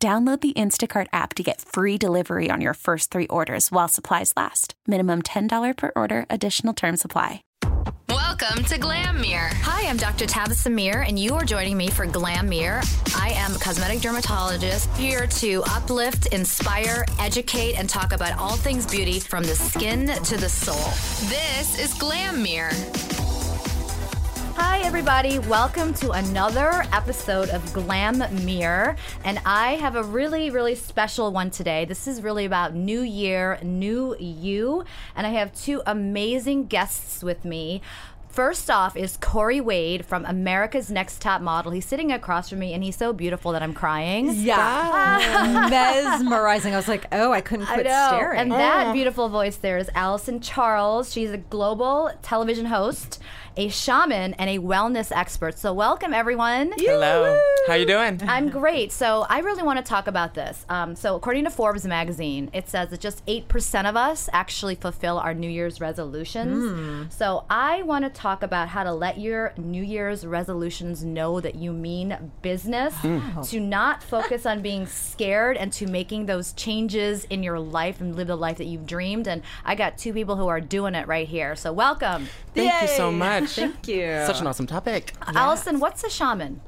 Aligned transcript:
Download 0.00 0.40
the 0.40 0.52
Instacart 0.52 1.08
app 1.12 1.34
to 1.34 1.42
get 1.42 1.60
free 1.60 1.98
delivery 1.98 2.50
on 2.50 2.60
your 2.60 2.74
first 2.74 3.10
three 3.10 3.26
orders 3.26 3.72
while 3.72 3.88
supplies 3.88 4.32
last. 4.36 4.74
Minimum 4.86 5.22
$10 5.22 5.76
per 5.76 5.90
order, 5.96 6.24
additional 6.30 6.72
term 6.72 6.96
supply. 6.96 7.42
Welcome 8.08 8.64
to 8.66 8.78
Glam 8.78 9.20
Mirror. 9.20 9.50
Hi, 9.54 9.90
I'm 9.90 9.96
Dr. 9.96 10.26
Tabasum 10.26 10.74
Mir, 10.76 11.02
and 11.02 11.18
you 11.18 11.34
are 11.34 11.44
joining 11.44 11.76
me 11.76 11.90
for 11.90 12.06
Glam 12.06 12.48
Mirror. 12.48 12.82
I 13.16 13.30
am 13.30 13.56
a 13.56 13.58
cosmetic 13.58 14.00
dermatologist 14.00 14.88
here 14.96 15.26
to 15.26 15.64
uplift, 15.64 16.26
inspire, 16.26 17.04
educate, 17.18 17.74
and 17.76 17.90
talk 17.90 18.12
about 18.12 18.38
all 18.38 18.54
things 18.54 18.86
beauty 18.86 19.18
from 19.18 19.42
the 19.42 19.56
skin 19.56 20.06
to 20.06 20.36
the 20.36 20.48
soul. 20.48 20.76
This 21.28 21.76
is 21.76 21.92
Glam 21.94 22.40
Mirror. 22.40 22.70
Hi, 24.60 24.80
everybody. 24.80 25.38
Welcome 25.38 25.94
to 25.94 26.10
another 26.10 26.82
episode 26.92 27.48
of 27.50 27.72
Glam 27.72 28.24
Mirror. 28.44 28.96
And 29.22 29.40
I 29.46 29.76
have 29.76 29.94
a 29.94 30.02
really, 30.02 30.50
really 30.50 30.74
special 30.74 31.30
one 31.30 31.52
today. 31.52 31.84
This 31.84 32.08
is 32.08 32.22
really 32.22 32.44
about 32.44 32.74
New 32.74 33.02
Year, 33.02 33.60
New 33.62 34.16
You. 34.18 34.84
And 35.14 35.28
I 35.28 35.30
have 35.30 35.54
two 35.54 35.80
amazing 35.86 36.66
guests 36.66 37.22
with 37.22 37.44
me. 37.44 37.82
First 38.38 38.70
off 38.70 38.96
is 38.96 39.16
Corey 39.16 39.60
Wade 39.60 40.06
from 40.06 40.24
America's 40.24 40.92
Next 40.92 41.20
Top 41.20 41.42
Model. 41.42 41.72
He's 41.72 41.84
sitting 41.84 42.12
across 42.12 42.48
from 42.50 42.60
me 42.60 42.72
and 42.72 42.84
he's 42.84 42.94
so 42.94 43.12
beautiful 43.12 43.50
that 43.50 43.64
I'm 43.64 43.74
crying. 43.74 44.30
Yeah. 44.32 45.66
Mesmerizing. 45.68 46.72
I 46.72 46.76
was 46.76 46.86
like, 46.86 47.06
oh, 47.10 47.32
I 47.32 47.40
couldn't 47.40 47.66
quit 47.66 47.88
staring. 47.88 48.38
And 48.38 48.52
that 48.52 48.92
beautiful 48.92 49.28
voice 49.28 49.56
there 49.56 49.76
is 49.76 49.90
Allison 49.92 50.38
Charles. 50.38 51.12
She's 51.12 51.32
a 51.32 51.38
global 51.38 52.12
television 52.22 52.66
host, 52.66 53.20
a 53.56 53.68
shaman, 53.70 54.34
and 54.34 54.48
a 54.48 54.60
wellness 54.60 55.10
expert. 55.10 55.58
So 55.58 55.74
welcome 55.74 56.14
everyone. 56.14 56.72
Hello. 56.76 57.36
How 57.66 57.74
you 57.74 57.86
doing? 57.86 58.20
I'm 58.22 58.50
great. 58.50 58.92
So 58.92 59.26
I 59.28 59.40
really 59.40 59.64
want 59.64 59.80
to 59.80 59.84
talk 59.84 60.06
about 60.06 60.34
this. 60.34 60.64
Um, 60.68 60.94
so 60.94 61.16
according 61.16 61.42
to 61.42 61.50
Forbes 61.50 61.84
magazine, 61.84 62.50
it 62.52 62.68
says 62.68 62.90
that 62.90 63.00
just 63.00 63.20
eight 63.26 63.48
percent 63.48 63.88
of 63.88 63.96
us 63.96 64.28
actually 64.32 64.76
fulfill 64.76 65.18
our 65.18 65.34
New 65.34 65.50
Year's 65.50 65.80
resolutions. 65.80 67.12
So 67.12 67.44
I 67.50 67.82
want 67.82 68.04
to 68.04 68.10
talk 68.10 68.27
about 68.42 68.68
how 68.68 68.84
to 68.84 68.92
let 68.92 69.18
your 69.18 69.52
New 69.56 69.82
Year's 69.82 70.26
resolutions 70.26 71.04
know 71.04 71.40
that 71.40 71.54
you 71.54 71.72
mean 71.72 72.32
business. 72.42 72.94
Hmm. 72.96 73.40
To 73.42 73.60
not 73.60 74.02
focus 74.02 74.46
on 74.46 74.62
being 74.62 74.86
scared 74.86 75.56
and 75.56 75.72
to 75.74 75.86
making 75.86 76.26
those 76.26 76.52
changes 76.52 77.24
in 77.24 77.42
your 77.42 77.58
life 77.58 78.00
and 78.00 78.14
live 78.14 78.28
the 78.28 78.36
life 78.36 78.58
that 78.58 78.66
you've 78.66 78.86
dreamed. 78.86 79.26
And 79.26 79.42
I 79.64 79.74
got 79.74 79.98
two 79.98 80.12
people 80.12 80.36
who 80.36 80.48
are 80.48 80.60
doing 80.60 80.94
it 80.94 81.06
right 81.06 81.26
here. 81.26 81.56
So 81.56 81.72
welcome, 81.72 82.28
Thank 82.54 82.82
you 82.82 82.88
so 82.88 83.10
much. 83.10 83.50
Thank 83.50 83.88
you. 83.88 84.22
Such 84.26 84.40
an 84.40 84.46
awesome 84.46 84.66
topic. 84.66 85.12
Allison. 85.26 85.80
What's 85.80 86.04
a 86.04 86.10
shaman? 86.10 86.60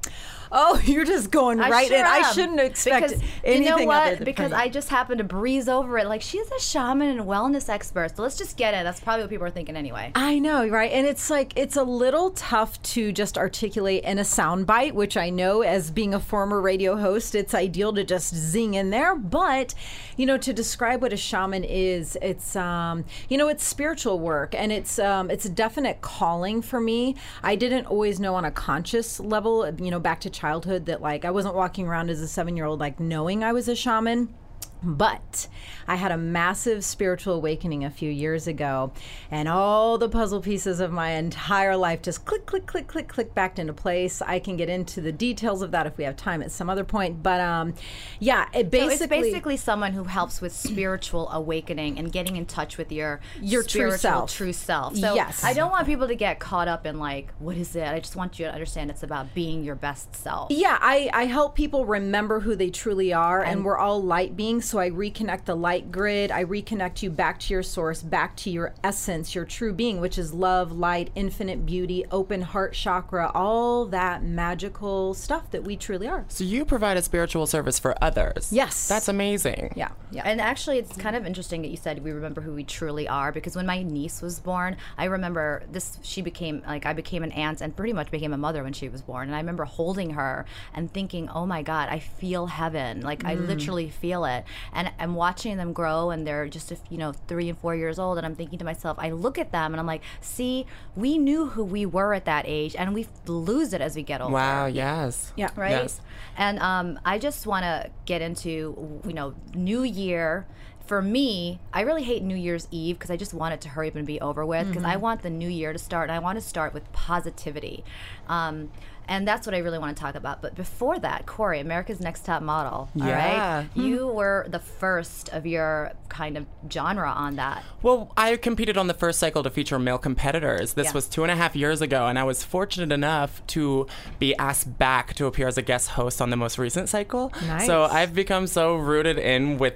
Oh, 0.52 0.80
you're 0.84 1.04
just 1.04 1.30
going 1.30 1.60
I 1.60 1.70
right 1.70 1.88
sure 1.88 1.98
in. 1.98 2.04
I 2.04 2.32
shouldn't 2.32 2.60
expect 2.60 3.08
because, 3.08 3.22
anything 3.44 3.64
You 3.64 3.70
know 3.70 3.84
what? 3.84 4.24
Because 4.24 4.52
I 4.52 4.68
just 4.68 4.88
happened 4.88 5.18
to 5.18 5.24
breeze 5.24 5.68
over 5.68 5.98
it. 5.98 6.06
Like 6.06 6.22
she's 6.22 6.50
a 6.50 6.60
shaman 6.60 7.08
and 7.08 7.28
wellness 7.28 7.68
expert. 7.68 8.16
So 8.16 8.22
let's 8.22 8.36
just 8.36 8.56
get 8.56 8.74
it. 8.74 8.84
That's 8.84 9.00
probably 9.00 9.24
what 9.24 9.30
people 9.30 9.46
are 9.46 9.50
thinking 9.50 9.76
anyway. 9.76 10.12
I 10.14 10.38
know, 10.38 10.66
right? 10.68 10.90
And 10.90 11.06
it's 11.06 11.30
like 11.30 11.52
it's 11.56 11.76
a 11.76 11.84
little 11.84 12.30
tough 12.30 12.80
to 12.82 13.12
just 13.12 13.38
articulate 13.38 14.04
in 14.04 14.18
a 14.18 14.22
soundbite, 14.22 14.92
which 14.92 15.16
I 15.16 15.30
know 15.30 15.62
as 15.62 15.90
being 15.90 16.14
a 16.14 16.20
former 16.20 16.60
radio 16.60 16.96
host, 16.96 17.34
it's 17.34 17.54
ideal 17.54 17.92
to 17.94 18.04
just 18.04 18.34
zing 18.34 18.74
in 18.74 18.90
there. 18.90 19.14
But 19.14 19.74
you 20.16 20.26
know, 20.26 20.36
to 20.38 20.52
describe 20.52 21.00
what 21.02 21.12
a 21.12 21.16
shaman 21.16 21.64
is, 21.64 22.18
it's 22.20 22.56
um, 22.56 23.04
you 23.28 23.38
know, 23.38 23.48
it's 23.48 23.64
spiritual 23.64 24.18
work, 24.18 24.54
and 24.54 24.72
it's 24.72 24.98
um, 24.98 25.30
it's 25.30 25.44
a 25.44 25.48
definite 25.48 26.00
calling 26.00 26.60
for 26.60 26.80
me. 26.80 27.16
I 27.42 27.56
didn't 27.56 27.86
always 27.86 28.20
know 28.20 28.34
on 28.34 28.44
a 28.44 28.50
conscious 28.50 29.20
level, 29.20 29.70
you 29.78 29.90
know, 29.90 30.00
back 30.00 30.20
to 30.20 30.30
childhood 30.40 30.86
that 30.86 31.02
like 31.02 31.24
I 31.24 31.30
wasn't 31.30 31.54
walking 31.54 31.86
around 31.86 32.08
as 32.08 32.20
a 32.20 32.28
seven 32.28 32.56
year 32.56 32.64
old 32.64 32.80
like 32.80 32.98
knowing 32.98 33.44
I 33.44 33.52
was 33.52 33.68
a 33.68 33.76
shaman. 33.76 34.34
But 34.82 35.48
I 35.86 35.96
had 35.96 36.12
a 36.12 36.16
massive 36.16 36.84
spiritual 36.84 37.34
awakening 37.34 37.84
a 37.84 37.90
few 37.90 38.10
years 38.10 38.46
ago, 38.46 38.92
and 39.30 39.48
all 39.48 39.98
the 39.98 40.08
puzzle 40.08 40.40
pieces 40.40 40.80
of 40.80 40.92
my 40.92 41.10
entire 41.10 41.76
life 41.76 42.02
just 42.02 42.24
click, 42.24 42.46
click, 42.46 42.66
click, 42.66 42.86
click, 42.86 43.08
click 43.08 43.34
back 43.34 43.58
into 43.58 43.72
place. 43.72 44.22
I 44.22 44.38
can 44.38 44.56
get 44.56 44.68
into 44.68 45.00
the 45.00 45.12
details 45.12 45.62
of 45.62 45.70
that 45.72 45.86
if 45.86 45.98
we 45.98 46.04
have 46.04 46.16
time 46.16 46.42
at 46.42 46.50
some 46.50 46.70
other 46.70 46.84
point. 46.84 47.22
But 47.22 47.40
um, 47.40 47.74
yeah, 48.18 48.48
it 48.54 48.70
basically 48.70 48.96
So 48.96 49.04
it's 49.04 49.10
basically 49.10 49.56
someone 49.56 49.92
who 49.92 50.04
helps 50.04 50.40
with 50.40 50.52
spiritual 50.52 51.28
awakening 51.30 51.98
and 51.98 52.12
getting 52.12 52.36
in 52.36 52.46
touch 52.46 52.78
with 52.78 52.90
your 52.90 53.20
Your 53.40 53.62
true 53.62 53.96
self. 53.96 54.32
True 54.32 54.52
self. 54.52 54.96
So 54.96 55.14
Yes. 55.14 55.44
I 55.44 55.52
don't 55.52 55.70
want 55.70 55.86
people 55.86 56.08
to 56.08 56.14
get 56.14 56.38
caught 56.38 56.68
up 56.68 56.86
in 56.86 56.98
like, 56.98 57.32
what 57.38 57.56
is 57.56 57.76
it? 57.76 57.86
I 57.86 57.98
just 58.00 58.16
want 58.16 58.38
you 58.38 58.46
to 58.46 58.52
understand 58.52 58.90
it's 58.90 59.02
about 59.02 59.34
being 59.34 59.64
your 59.64 59.74
best 59.74 60.14
self. 60.14 60.50
Yeah, 60.50 60.78
I, 60.80 61.10
I 61.12 61.24
help 61.24 61.54
people 61.54 61.84
remember 61.84 62.40
who 62.40 62.54
they 62.56 62.70
truly 62.70 63.12
are, 63.12 63.42
and, 63.42 63.60
we're 63.64 63.76
all 63.76 64.02
light 64.02 64.36
beings. 64.36 64.69
So 64.70 64.78
I 64.78 64.90
reconnect 64.90 65.46
the 65.46 65.56
light 65.56 65.90
grid. 65.90 66.30
I 66.30 66.44
reconnect 66.44 67.02
you 67.02 67.10
back 67.10 67.40
to 67.40 67.52
your 67.52 67.64
source, 67.64 68.04
back 68.04 68.36
to 68.36 68.50
your 68.50 68.72
essence, 68.84 69.34
your 69.34 69.44
true 69.44 69.72
being, 69.72 70.00
which 70.00 70.16
is 70.16 70.32
love, 70.32 70.70
light, 70.70 71.10
infinite 71.16 71.66
beauty, 71.66 72.04
open 72.12 72.40
heart 72.40 72.72
chakra, 72.72 73.32
all 73.34 73.86
that 73.86 74.22
magical 74.22 75.12
stuff 75.12 75.50
that 75.50 75.64
we 75.64 75.74
truly 75.74 76.06
are. 76.06 76.24
So 76.28 76.44
you 76.44 76.64
provide 76.64 76.96
a 76.96 77.02
spiritual 77.02 77.48
service 77.48 77.80
for 77.80 77.96
others. 78.00 78.52
Yes. 78.52 78.86
That's 78.86 79.08
amazing. 79.08 79.72
Yeah, 79.74 79.90
yeah. 80.12 80.22
And 80.24 80.40
actually, 80.40 80.78
it's 80.78 80.96
kind 80.96 81.16
of 81.16 81.26
interesting 81.26 81.62
that 81.62 81.68
you 81.72 81.76
said 81.76 82.04
we 82.04 82.12
remember 82.12 82.40
who 82.40 82.54
we 82.54 82.62
truly 82.62 83.08
are 83.08 83.32
because 83.32 83.56
when 83.56 83.66
my 83.66 83.82
niece 83.82 84.22
was 84.22 84.38
born, 84.38 84.76
I 84.96 85.06
remember 85.06 85.64
this. 85.72 85.98
She 86.02 86.22
became 86.22 86.62
like 86.64 86.86
I 86.86 86.92
became 86.92 87.24
an 87.24 87.32
aunt 87.32 87.60
and 87.60 87.74
pretty 87.74 87.92
much 87.92 88.12
became 88.12 88.32
a 88.32 88.38
mother 88.38 88.62
when 88.62 88.72
she 88.72 88.88
was 88.88 89.02
born. 89.02 89.26
And 89.26 89.34
I 89.34 89.40
remember 89.40 89.64
holding 89.64 90.10
her 90.10 90.46
and 90.74 90.92
thinking, 90.92 91.28
"Oh 91.28 91.44
my 91.44 91.62
God, 91.62 91.88
I 91.88 91.98
feel 91.98 92.46
heaven! 92.46 93.00
Like 93.00 93.24
I 93.24 93.34
mm. 93.34 93.48
literally 93.48 93.90
feel 93.90 94.24
it." 94.24 94.44
And 94.72 94.90
I'm 94.98 95.14
watching 95.14 95.56
them 95.56 95.72
grow, 95.72 96.10
and 96.10 96.26
they're 96.26 96.48
just 96.48 96.70
a 96.70 96.74
f- 96.74 96.80
you 96.90 96.98
know 96.98 97.12
three 97.28 97.48
and 97.48 97.58
four 97.58 97.74
years 97.74 97.98
old, 97.98 98.18
and 98.18 98.26
I'm 98.26 98.34
thinking 98.34 98.58
to 98.58 98.64
myself, 98.64 98.96
I 99.00 99.10
look 99.10 99.38
at 99.38 99.52
them 99.52 99.72
and 99.72 99.80
I'm 99.80 99.86
like, 99.86 100.02
"See, 100.20 100.66
we 100.96 101.18
knew 101.18 101.46
who 101.48 101.64
we 101.64 101.86
were 101.86 102.14
at 102.14 102.24
that 102.26 102.44
age, 102.48 102.74
and 102.76 102.94
we 102.94 103.06
lose 103.26 103.72
it 103.72 103.80
as 103.80 103.96
we 103.96 104.02
get 104.02 104.20
older." 104.20 104.34
Wow, 104.34 104.66
yes. 104.66 105.32
Yeah. 105.36 105.50
right? 105.56 105.70
Yes. 105.70 106.00
And 106.36 106.58
um, 106.60 106.98
I 107.04 107.18
just 107.18 107.46
want 107.46 107.64
to 107.64 107.90
get 108.06 108.22
into, 108.22 109.00
you 109.06 109.12
know, 109.12 109.34
New 109.54 109.82
Year. 109.82 110.46
For 110.86 111.00
me, 111.00 111.60
I 111.72 111.82
really 111.82 112.02
hate 112.02 112.20
New 112.24 112.34
Year's 112.34 112.66
Eve 112.72 112.98
because 112.98 113.12
I 113.12 113.16
just 113.16 113.32
want 113.32 113.54
it 113.54 113.60
to 113.60 113.68
hurry 113.68 113.86
up 113.88 113.94
and 113.94 114.04
be 114.04 114.20
over 114.20 114.44
with 114.44 114.66
because 114.68 114.82
I 114.82 114.94
Mm-hmm. 114.94 115.02
want 115.02 115.22
the 115.22 115.30
new 115.30 115.48
year 115.48 115.72
to 115.72 115.78
start 115.78 116.08
and 116.08 116.16
I 116.16 116.18
want 116.18 116.36
to 116.36 116.44
start 116.44 116.74
with 116.74 116.90
positivity. 116.92 117.84
Um, 118.28 118.72
and 119.10 119.26
that's 119.28 119.46
what 119.46 119.54
I 119.54 119.58
really 119.58 119.78
want 119.78 119.94
to 119.96 120.00
talk 120.02 120.14
about. 120.14 120.40
But 120.40 120.54
before 120.54 120.98
that, 121.00 121.26
Corey, 121.26 121.60
America's 121.60 122.00
Next 122.00 122.24
Top 122.24 122.40
Model. 122.42 122.88
All 122.98 123.06
Yeah. 123.06 123.56
right. 123.58 123.66
You 123.74 124.06
were 124.06 124.46
the 124.48 124.60
first 124.60 125.28
of 125.30 125.44
your 125.46 125.92
kind 126.08 126.38
of 126.38 126.46
genre 126.72 127.10
on 127.10 127.36
that. 127.36 127.62
Well, 127.82 128.12
I 128.16 128.36
competed 128.36 128.78
on 128.78 128.86
the 128.86 128.94
first 128.94 129.18
cycle 129.18 129.42
to 129.42 129.50
feature 129.50 129.78
male 129.78 129.98
competitors. 129.98 130.74
This 130.74 130.86
Yeah. 130.86 130.92
was 130.94 131.08
two 131.08 131.22
and 131.24 131.30
a 131.32 131.36
half 131.36 131.54
years 131.56 131.82
ago, 131.82 132.06
and 132.06 132.18
I 132.18 132.24
was 132.24 132.44
fortunate 132.44 132.92
enough 132.92 133.44
to 133.48 133.86
be 134.18 134.34
asked 134.36 134.78
back 134.78 135.14
to 135.14 135.26
appear 135.26 135.48
as 135.48 135.58
a 135.58 135.62
guest 135.62 135.90
host 135.90 136.22
on 136.22 136.30
the 136.30 136.36
most 136.36 136.56
recent 136.56 136.88
cycle. 136.88 137.32
Nice. 137.46 137.66
So 137.66 137.84
I've 137.84 138.14
become 138.14 138.46
so 138.46 138.76
rooted 138.76 139.18
in 139.18 139.58
with 139.58 139.74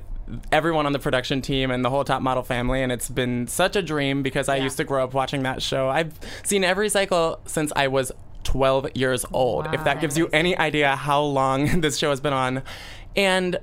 everyone 0.53 0.86
on 0.86 0.92
the 0.92 0.98
production 0.98 1.42
team 1.42 1.71
and 1.71 1.84
the 1.84 1.91
whole 1.91 2.03
top 2.04 2.22
model 2.22 2.42
family 2.42 2.83
and 2.83 2.91
it's 2.91 3.10
been 3.10 3.47
such 3.47 3.77
a 3.77 3.83
dream 3.83 4.22
because 4.22 4.48
I 4.48 4.57
Yeah. 4.57 4.63
used 4.65 4.78
to 4.78 4.84
grow 4.84 5.04
up 5.04 5.13
watching 5.13 5.42
that 5.42 5.60
show. 5.60 5.91
I've 5.91 6.15
seen 6.45 6.65
every 6.65 6.89
cycle 6.89 7.41
since 7.45 7.71
I 7.77 7.89
was 7.89 8.10
12 8.45 8.89
years 8.95 9.25
old. 9.33 9.67
if 9.75 9.83
that 9.85 10.01
gives 10.01 10.17
you 10.17 10.29
any 10.33 10.57
idea 10.57 10.95
how 10.97 11.23
long 11.23 11.81
this 11.81 11.99
show 11.99 12.11
has 12.11 12.21
been 12.21 12.33
on. 12.33 12.63
And 13.17 13.59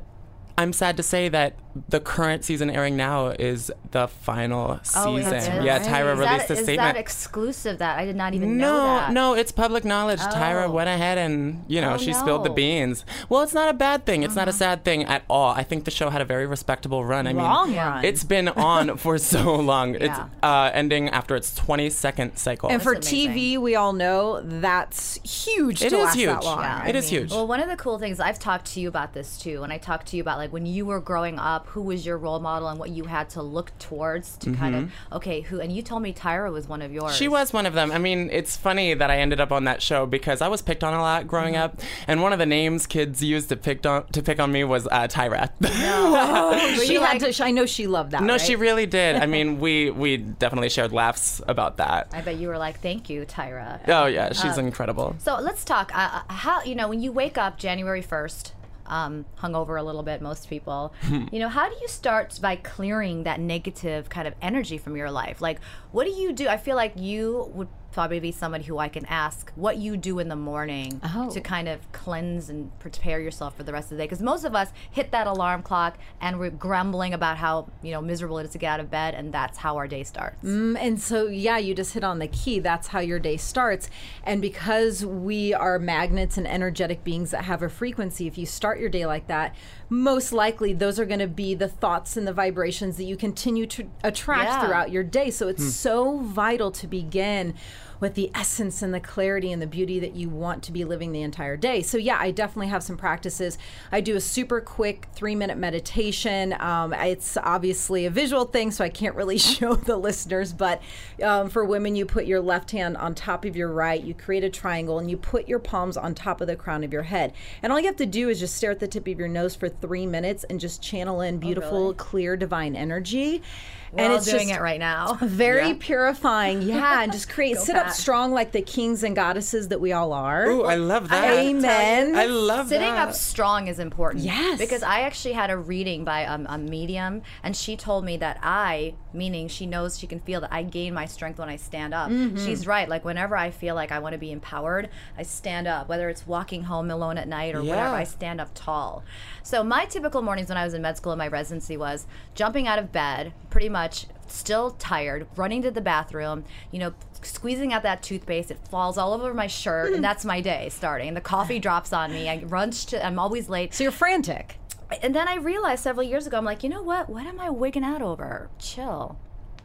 I'm 0.61 0.73
sad 0.73 0.97
to 0.97 1.03
say 1.03 1.27
that 1.29 1.55
the 1.87 2.01
current 2.01 2.43
season 2.43 2.69
airing 2.69 2.97
now 2.97 3.27
is 3.29 3.71
the 3.91 4.07
final 4.09 4.81
Oh, 4.95 5.17
season. 5.17 5.33
it 5.33 5.37
is? 5.37 5.47
Yeah, 5.63 5.79
Is 5.79 5.87
Tyra 5.87 6.17
that- 6.17 6.17
released 6.17 6.49
a 6.49 6.53
Is 6.53 6.63
statement. 6.63 6.95
that 6.95 6.97
exclusive? 6.97 7.77
That 7.79 7.97
I 7.97 8.03
did 8.05 8.17
not 8.17 8.33
even 8.33 8.57
know 8.57 8.77
no, 8.77 8.83
that. 8.97 9.11
no, 9.13 9.33
it's 9.35 9.53
public 9.53 9.85
knowledge. 9.85 10.19
Tyra 10.19 10.65
Oh. 10.65 10.71
went 10.71 10.89
ahead 10.89 11.17
and, 11.17 11.63
you 11.69 11.79
know, 11.79 11.93
Oh, 11.93 11.97
she 11.97 12.11
spilled 12.13 12.43
the. 12.43 12.49
Uh-huh. 12.49 12.55
beans. 12.55 13.05
Well, 13.29 13.41
it's 13.41 13.53
not 13.53 13.69
a 13.69 13.73
bad 13.73 14.05
thing. 14.05 14.23
It's 14.23 14.35
not 14.35 14.49
a 14.49 14.51
sad 14.53 14.83
thing 14.83 15.05
at 15.05 15.23
all. 15.29 15.51
I 15.53 15.63
think 15.63 15.85
the 15.85 15.91
show 15.91 16.09
had 16.09 16.21
a 16.21 16.25
very 16.25 16.45
respectable 16.45 17.05
run. 17.05 17.25
I 17.25 17.31
Long 17.31 17.69
mean, 17.69 17.77
run. 17.77 18.03
it's 18.03 18.25
been 18.25 18.49
on 18.49 18.97
for 19.03 19.17
so 19.17 19.55
long. 19.55 19.95
It's 19.95 20.03
Yeah. 20.05 20.25
uh, 20.43 20.71
ending 20.73 21.07
after 21.09 21.37
its 21.37 21.57
22nd 21.57 22.37
cycle. 22.37 22.69
And 22.69 22.81
for 22.83 22.93
amazing. 22.93 23.29
TV, 23.31 23.57
we 23.57 23.75
all 23.77 23.93
know 23.93 24.41
that's 24.43 25.19
huge 25.23 25.81
It 25.81 25.91
to 25.91 25.95
is 25.97 26.03
last 26.03 26.15
huge. 26.15 26.27
that 26.29 26.43
long. 26.43 26.59
Yeah. 26.59 26.87
It 26.87 26.95
is 26.97 27.07
huge. 27.07 27.31
Well, 27.31 27.47
one 27.47 27.61
of 27.61 27.69
the 27.69 27.77
cool 27.77 27.97
things 27.97 28.19
I've 28.19 28.39
talked 28.39 28.65
to 28.73 28.81
you 28.81 28.89
about 28.89 29.13
this 29.13 29.37
too, 29.37 29.63
and 29.63 29.71
I 29.71 29.77
talked 29.77 30.07
to 30.07 30.17
you 30.17 30.21
about 30.21 30.37
like 30.37 30.50
when 30.51 30.65
you 30.65 30.85
were 30.85 30.99
growing 30.99 31.39
up, 31.39 31.67
who 31.67 31.81
was 31.81 32.05
your 32.05 32.17
role 32.17 32.39
model 32.39 32.67
and 32.67 32.79
what 32.79 32.89
you 32.89 33.05
had 33.05 33.29
to 33.31 33.41
look 33.41 33.71
towards 33.79 34.37
to 34.37 34.53
kind 34.53 34.75
of 34.75 34.91
okay, 35.13 35.41
who 35.41 35.59
and 35.59 35.71
you 35.71 35.81
told 35.81 36.01
me 36.01 36.13
Tyra 36.13 36.51
was 36.51 36.67
one 36.67 36.81
of 36.81 36.91
yours. 36.91 37.11
Mm-hmm. 37.11 37.15
She 37.19 37.27
was 37.27 37.53
one 37.53 37.65
of 37.65 37.73
them. 37.73 37.91
I 37.91 37.97
mean, 37.97 38.29
it's 38.31 38.55
funny 38.57 38.93
that 38.93 39.09
I 39.09 39.17
ended 39.19 39.39
up 39.39 39.51
on 39.51 39.63
that 39.65 39.81
show 39.81 40.05
because 40.05 40.41
I 40.41 40.47
was 40.47 40.61
picked 40.61 40.83
on 40.83 40.93
a 40.93 40.99
lot 41.01 41.27
growing 41.27 41.53
Mm-hmm. 41.55 41.63
up, 41.63 41.81
and 42.07 42.21
one 42.21 42.33
of 42.33 42.39
the 42.39 42.45
names 42.45 42.85
kids 42.87 43.23
used 43.23 43.49
to 43.49 43.55
pick 43.55 43.85
on 43.85 44.05
to 44.07 44.21
pick 44.21 44.39
on 44.39 44.51
me 44.51 44.63
was 44.63 44.87
uh, 44.87 45.07
Tyra. 45.07 45.49
she 46.85 46.93
you 46.93 47.01
had 47.01 47.21
like- 47.21 47.35
to. 47.35 47.43
I 47.43 47.51
know 47.51 47.65
she 47.65 47.87
loved 47.87 48.11
that. 48.11 48.23
no, 48.23 48.33
right? 48.33 48.41
she 48.41 48.55
really 48.55 48.85
did. 48.85 49.15
I 49.15 49.25
mean, 49.35 49.59
we 49.59 49.89
we 49.91 50.17
definitely 50.17 50.69
shared 50.69 50.91
laughs 50.91 51.41
about 51.47 51.77
that. 51.77 52.07
I 52.13 52.21
bet 52.21 52.37
you 52.37 52.47
were 52.47 52.57
like, 52.57 52.79
"Thank 52.81 53.09
you, 53.09 53.25
Tyra." 53.25 53.79
Oh 53.87 54.05
yeah, 54.05 54.33
she's 54.33 54.57
incredible. 54.57 55.15
So 55.19 55.35
let's 55.39 55.65
talk. 55.65 55.91
Uh, 55.95 56.21
uh, 56.29 56.33
how 56.33 56.61
you 56.63 56.75
know 56.75 56.87
when 56.87 57.01
you 57.01 57.11
wake 57.11 57.37
up 57.37 57.57
January 57.57 58.01
first, 58.01 58.53
um, 58.91 59.25
hungover 59.39 59.79
a 59.79 59.83
little 59.83 60.03
bit, 60.03 60.21
most 60.21 60.49
people. 60.49 60.93
you 61.09 61.39
know, 61.39 61.49
how 61.49 61.67
do 61.67 61.75
you 61.81 61.87
start 61.87 62.37
by 62.41 62.57
clearing 62.57 63.23
that 63.23 63.39
negative 63.39 64.09
kind 64.09 64.27
of 64.27 64.35
energy 64.41 64.77
from 64.77 64.95
your 64.95 65.09
life? 65.09 65.41
Like, 65.41 65.59
what 65.91 66.05
do 66.05 66.11
you 66.11 66.33
do? 66.33 66.47
I 66.47 66.57
feel 66.57 66.75
like 66.75 66.93
you 66.95 67.49
would 67.55 67.69
probably 67.91 68.19
be 68.19 68.31
somebody 68.31 68.63
who 68.63 68.77
I 68.77 68.89
can 68.89 69.05
ask 69.07 69.51
what 69.55 69.77
you 69.77 69.97
do 69.97 70.19
in 70.19 70.27
the 70.29 70.35
morning 70.35 70.99
Oh. 71.03 71.29
to 71.31 71.41
kind 71.41 71.67
of 71.67 71.79
cleanse 71.91 72.49
and 72.49 72.77
prepare 72.79 73.19
yourself 73.19 73.55
for 73.57 73.63
the 73.63 73.73
rest 73.73 73.85
of 73.85 73.97
the 73.97 73.97
day. 73.97 74.05
Because 74.05 74.21
most 74.21 74.43
of 74.43 74.55
us 74.55 74.69
hit 74.89 75.11
that 75.11 75.27
alarm 75.27 75.61
clock 75.63 75.97
and 76.19 76.39
we're 76.39 76.49
grumbling 76.49 77.13
about 77.13 77.37
how 77.37 77.67
you 77.81 77.91
know 77.91 78.01
miserable 78.01 78.37
it 78.39 78.45
is 78.45 78.51
to 78.51 78.57
get 78.57 78.71
out 78.73 78.79
of 78.79 78.89
bed, 78.89 79.13
and 79.13 79.33
that's 79.33 79.57
how 79.59 79.77
our 79.77 79.87
day 79.87 80.03
starts. 80.03 80.43
Mm, 80.43 80.77
And 80.79 80.99
so, 81.01 81.27
yeah, 81.27 81.57
you 81.57 81.73
just 81.75 81.93
hit 81.93 82.03
on 82.03 82.19
the 82.19 82.27
key. 82.27 82.59
That's 82.59 82.87
how 82.89 82.99
your 82.99 83.19
day 83.19 83.37
starts. 83.37 83.89
And 84.23 84.41
because 84.41 85.05
we 85.05 85.53
are 85.53 85.77
magnets 85.79 86.37
and 86.37 86.47
energetic 86.47 87.03
beings 87.03 87.31
that 87.31 87.45
have 87.45 87.61
a 87.61 87.69
frequency, 87.69 88.27
if 88.27 88.37
you 88.37 88.45
start 88.45 88.79
your 88.79 88.89
day 88.89 89.05
like 89.05 89.27
that, 89.27 89.53
most 89.89 90.31
likely 90.31 90.73
those 90.73 90.99
are 90.99 91.05
going 91.05 91.19
to 91.19 91.27
be 91.27 91.53
the 91.53 91.67
thoughts 91.67 92.15
and 92.15 92.25
the 92.27 92.33
vibrations 92.33 92.95
that 92.97 93.03
you 93.03 93.17
continue 93.17 93.65
to 93.67 93.89
attract 94.03 94.45
Yeah. 94.49 94.65
throughout 94.65 94.91
your 94.91 95.03
day. 95.03 95.29
So 95.31 95.47
it's 95.49 95.73
so 95.73 96.19
vital 96.19 96.71
to 96.71 96.87
begin 96.87 97.53
with 98.01 98.15
the 98.15 98.29
essence 98.35 98.81
and 98.81 98.93
the 98.93 98.99
clarity 98.99 99.51
and 99.51 99.61
the 99.61 99.67
beauty 99.67 99.99
that 99.99 100.15
you 100.15 100.27
want 100.27 100.63
to 100.63 100.71
be 100.71 100.83
living 100.83 101.13
the 101.13 101.21
entire 101.21 101.55
day. 101.55 101.81
So, 101.81 101.97
yeah, 101.97 102.17
I 102.19 102.31
definitely 102.31 102.67
have 102.67 102.83
some 102.83 102.97
practices. 102.97 103.57
I 103.91 104.01
do 104.01 104.15
a 104.15 104.19
super 104.19 104.59
quick 104.59 105.07
three 105.13 105.35
minute 105.35 105.57
meditation. 105.57 106.53
Um, 106.59 106.93
it's 106.93 107.37
obviously 107.37 108.05
a 108.07 108.09
visual 108.09 108.45
thing, 108.45 108.71
so 108.71 108.83
I 108.83 108.89
can't 108.89 109.15
really 109.15 109.37
show 109.37 109.75
the 109.75 109.95
listeners, 109.95 110.51
but 110.51 110.81
um, 111.23 111.49
for 111.49 111.63
women, 111.63 111.95
you 111.95 112.05
put 112.05 112.25
your 112.25 112.41
left 112.41 112.71
hand 112.71 112.97
on 112.97 113.15
top 113.15 113.45
of 113.45 113.55
your 113.55 113.71
right, 113.71 114.03
you 114.03 114.13
create 114.13 114.43
a 114.43 114.49
triangle, 114.49 114.99
and 114.99 115.09
you 115.09 115.15
put 115.15 115.47
your 115.47 115.59
palms 115.59 115.95
on 115.95 116.15
top 116.15 116.41
of 116.41 116.47
the 116.47 116.55
crown 116.55 116.83
of 116.83 116.91
your 116.91 117.03
head. 117.03 117.33
And 117.61 117.71
all 117.71 117.79
you 117.79 117.85
have 117.85 117.95
to 117.97 118.05
do 118.07 118.29
is 118.29 118.39
just 118.39 118.55
stare 118.55 118.71
at 118.71 118.79
the 118.79 118.87
tip 118.87 119.07
of 119.07 119.19
your 119.19 119.27
nose 119.27 119.55
for 119.55 119.69
three 119.69 120.07
minutes 120.07 120.43
and 120.45 120.59
just 120.59 120.81
channel 120.81 121.21
in 121.21 121.37
beautiful, 121.37 121.93
clear, 121.93 122.35
divine 122.35 122.75
energy. 122.75 123.43
We're 123.91 124.03
and 124.03 124.13
all 124.13 124.17
it's 124.19 124.25
doing 124.25 124.47
just 124.47 124.59
it 124.59 124.63
right 124.63 124.79
now. 124.79 125.15
very 125.21 125.73
purifying. 125.73 126.61
Yeah, 126.61 127.03
and 127.03 127.11
just 127.11 127.27
create 127.27 127.57
sit 127.59 127.75
up 127.75 127.89
strong 127.89 128.31
like 128.31 128.53
the 128.53 128.61
kings 128.61 129.03
and 129.03 129.13
goddesses 129.15 129.67
that 129.67 129.81
we 129.81 129.91
all 129.91 130.13
are. 130.13 130.45
Ooh, 130.45 130.63
I 130.63 130.75
love 130.75 131.09
that. 131.09 131.33
Amen. 131.33 132.15
I 132.15 132.25
love 132.25 132.69
that. 132.69 132.75
Sitting 132.75 132.93
that. 132.93 133.09
up 133.09 133.13
strong 133.13 133.67
is 133.67 133.79
important. 133.79 134.23
Yes. 134.23 134.59
Because 134.59 134.81
I 134.81 135.01
actually 135.01 135.33
had 135.33 135.49
a 135.49 135.57
reading 135.57 136.05
by 136.05 136.25
um, 136.25 136.47
a 136.47 136.57
medium, 136.57 137.21
and 137.43 137.55
she 137.55 137.75
told 137.75 138.05
me 138.05 138.15
that 138.17 138.39
I, 138.41 138.93
meaning 139.11 139.49
she 139.49 139.65
knows 139.65 139.99
she 139.99 140.07
can 140.07 140.21
feel 140.21 140.39
that 140.39 140.53
I 140.53 140.63
gain 140.63 140.93
my 140.93 141.05
strength 141.05 141.39
when 141.39 141.49
I 141.49 141.57
stand 141.57 141.93
up. 141.93 142.09
Mm-hmm. 142.09 142.45
She's 142.45 142.65
right. 142.65 142.87
Like, 142.87 143.03
whenever 143.03 143.35
I 143.35 143.51
feel 143.51 143.75
like 143.75 143.91
I 143.91 143.99
want 143.99 144.13
to 144.13 144.19
be 144.19 144.31
empowered, 144.31 144.89
I 145.17 145.23
stand 145.23 145.67
up, 145.67 145.89
whether 145.89 146.07
it's 146.07 146.25
walking 146.25 146.63
home 146.63 146.89
alone 146.89 147.17
at 147.17 147.27
night 147.27 147.55
or 147.55 147.61
whatever, 147.61 147.95
I 147.95 148.05
stand 148.05 148.39
up 148.39 148.51
tall. 148.53 149.03
So, 149.43 149.65
my 149.65 149.83
typical 149.83 150.21
mornings 150.21 150.47
when 150.47 150.57
I 150.57 150.63
was 150.63 150.73
in 150.73 150.81
med 150.81 150.95
school 150.95 151.11
and 151.11 151.19
my 151.19 151.27
residency 151.27 151.75
was 151.75 152.05
jumping 152.35 152.67
out 152.67 152.79
of 152.79 152.93
bed, 152.93 153.33
pretty 153.49 153.67
much 153.67 153.80
still 154.27 154.71
tired, 154.71 155.27
running 155.35 155.61
to 155.63 155.71
the 155.71 155.81
bathroom, 155.81 156.45
you 156.71 156.79
know, 156.79 156.93
squeezing 157.21 157.73
out 157.73 157.83
that 157.83 158.01
toothpaste. 158.01 158.51
It 158.51 158.59
falls 158.69 158.97
all 158.97 159.13
over 159.13 159.33
my 159.33 159.47
shirt, 159.47 159.87
and 159.87 159.97
hmm. 159.97 160.01
that's 160.01 160.25
my 160.25 160.41
day 160.41 160.69
starting. 160.69 161.13
The 161.13 161.21
coffee 161.21 161.59
drops 161.67 161.93
on 161.93 162.11
me. 162.11 162.29
I 162.29 162.43
run 162.43 162.71
to, 162.71 163.05
I'm 163.05 163.19
always 163.19 163.49
late. 163.49 163.73
So 163.73 163.83
you're 163.83 163.91
frantic. 163.91 164.57
And 165.01 165.15
then 165.15 165.27
I 165.27 165.35
realized 165.35 165.83
several 165.83 166.05
years 166.05 166.27
ago, 166.27 166.37
I'm 166.37 166.45
like, 166.45 166.63
you 166.63 166.69
know 166.69 166.83
what? 166.83 167.09
What 167.09 167.25
am 167.25 167.39
I 167.39 167.49
wigging 167.49 167.83
out 167.83 168.01
over? 168.01 168.49
Chill. 168.59 169.17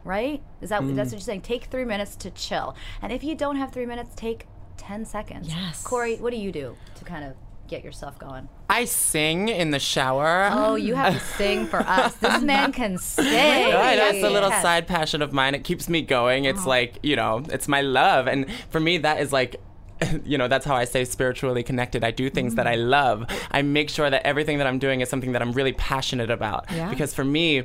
Right? 0.05 0.41
Is 0.61 0.69
that 0.69 0.79
that's 0.79 0.89
hmm. 0.89 0.97
what 0.97 1.11
you're 1.11 1.19
saying? 1.19 1.41
Take 1.41 1.65
three 1.65 1.83
minutes 1.83 2.15
to 2.17 2.31
chill. 2.31 2.75
And 3.01 3.11
if 3.11 3.23
you 3.23 3.35
don't 3.35 3.57
have 3.57 3.73
three 3.73 3.85
minutes, 3.85 4.11
take 4.15 4.47
ten 4.77 5.03
seconds. 5.03 5.49
Yes. 5.49 5.83
Corey, 5.83 6.15
what 6.15 6.31
do 6.31 6.37
you 6.37 6.51
do 6.51 6.77
to 6.95 7.03
kind 7.03 7.25
of 7.25 7.35
get 7.67 7.83
yourself 7.83 8.17
going? 8.19 8.49
I 8.69 8.85
sing 8.85 9.49
in 9.49 9.71
the 9.71 9.79
shower. 9.79 10.49
Oh, 10.51 10.75
you 10.75 10.95
have 10.95 11.13
to 11.13 11.19
sing 11.37 11.65
for 11.67 11.79
us. 11.79 12.15
This 12.15 12.41
man 12.41 12.71
can 12.71 12.97
sing. 12.97 13.25
Right, 13.25 13.95
that's 13.97 14.23
a 14.23 14.29
little 14.29 14.49
Yes. 14.49 14.61
side 14.61 14.87
passion 14.87 15.21
of 15.21 15.33
mine. 15.33 15.55
It 15.55 15.63
keeps 15.63 15.87
me 15.89 16.01
going. 16.01 16.45
It's 16.45 16.65
like, 16.65 16.99
you 17.03 17.15
know, 17.15 17.43
it's 17.49 17.67
my 17.67 17.81
love. 17.81 18.27
And 18.27 18.45
for 18.69 18.79
me, 18.79 18.97
that 18.99 19.19
is 19.19 19.31
like, 19.33 19.57
you 20.25 20.37
know, 20.37 20.47
that's 20.47 20.65
how 20.65 20.75
I 20.75 20.85
stay 20.85 21.05
spiritually 21.05 21.63
connected. 21.63 22.03
I 22.03 22.11
do 22.11 22.29
things 22.29 22.55
that 22.55 22.67
I 22.67 22.75
love. 22.75 23.25
I 23.51 23.61
make 23.63 23.89
sure 23.89 24.09
that 24.09 24.25
everything 24.25 24.59
that 24.59 24.67
I'm 24.67 24.79
doing 24.79 25.01
is 25.01 25.09
something 25.09 25.31
that 25.31 25.41
I'm 25.41 25.51
really 25.53 25.73
passionate 25.73 26.29
about. 26.29 26.65
Yeah. 26.71 26.89
Because 26.89 27.13
for 27.13 27.23
me, 27.25 27.63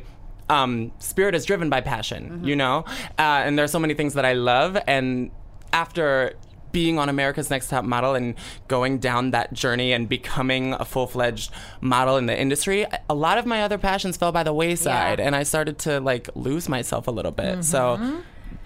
um, 0.49 0.93
spirit 0.99 1.35
is 1.35 1.45
driven 1.45 1.69
by 1.71 1.81
passion, 1.83 2.43
you 2.45 2.57
know? 2.57 2.85
Uh, 3.19 3.23
and 3.45 3.59
there's 3.59 3.71
so 3.71 3.79
many 3.79 3.95
things 3.95 4.15
that 4.15 4.25
I 4.25 4.33
love. 4.33 4.77
And 4.87 5.31
after 5.73 6.35
being 6.73 6.99
on 6.99 7.09
America's 7.09 7.51
Next 7.51 7.69
Top 7.69 7.85
Model 7.85 8.15
and 8.15 8.35
going 8.69 8.99
down 8.99 9.31
that 9.31 9.53
journey 9.53 9.93
and 9.93 10.09
becoming 10.09 10.73
a 10.75 10.85
full 10.85 11.07
fledged 11.07 11.53
model 11.81 12.17
in 12.17 12.27
the 12.27 12.39
industry, 12.39 12.87
a 13.09 13.15
lot 13.15 13.39
of 13.39 13.47
my 13.47 13.63
other 13.63 13.79
passions 13.79 14.17
fell 14.17 14.33
by 14.33 14.43
the 14.43 14.53
wayside 14.53 15.19
Yeah. 15.19 15.27
and 15.27 15.37
I 15.37 15.43
started 15.45 15.79
to 15.81 16.01
like 16.01 16.29
lose 16.35 16.69
myself 16.69 17.07
a 17.07 17.11
little 17.11 17.33
bit. 17.33 17.65
So, 17.65 17.97
mm-hmm. 17.99 18.21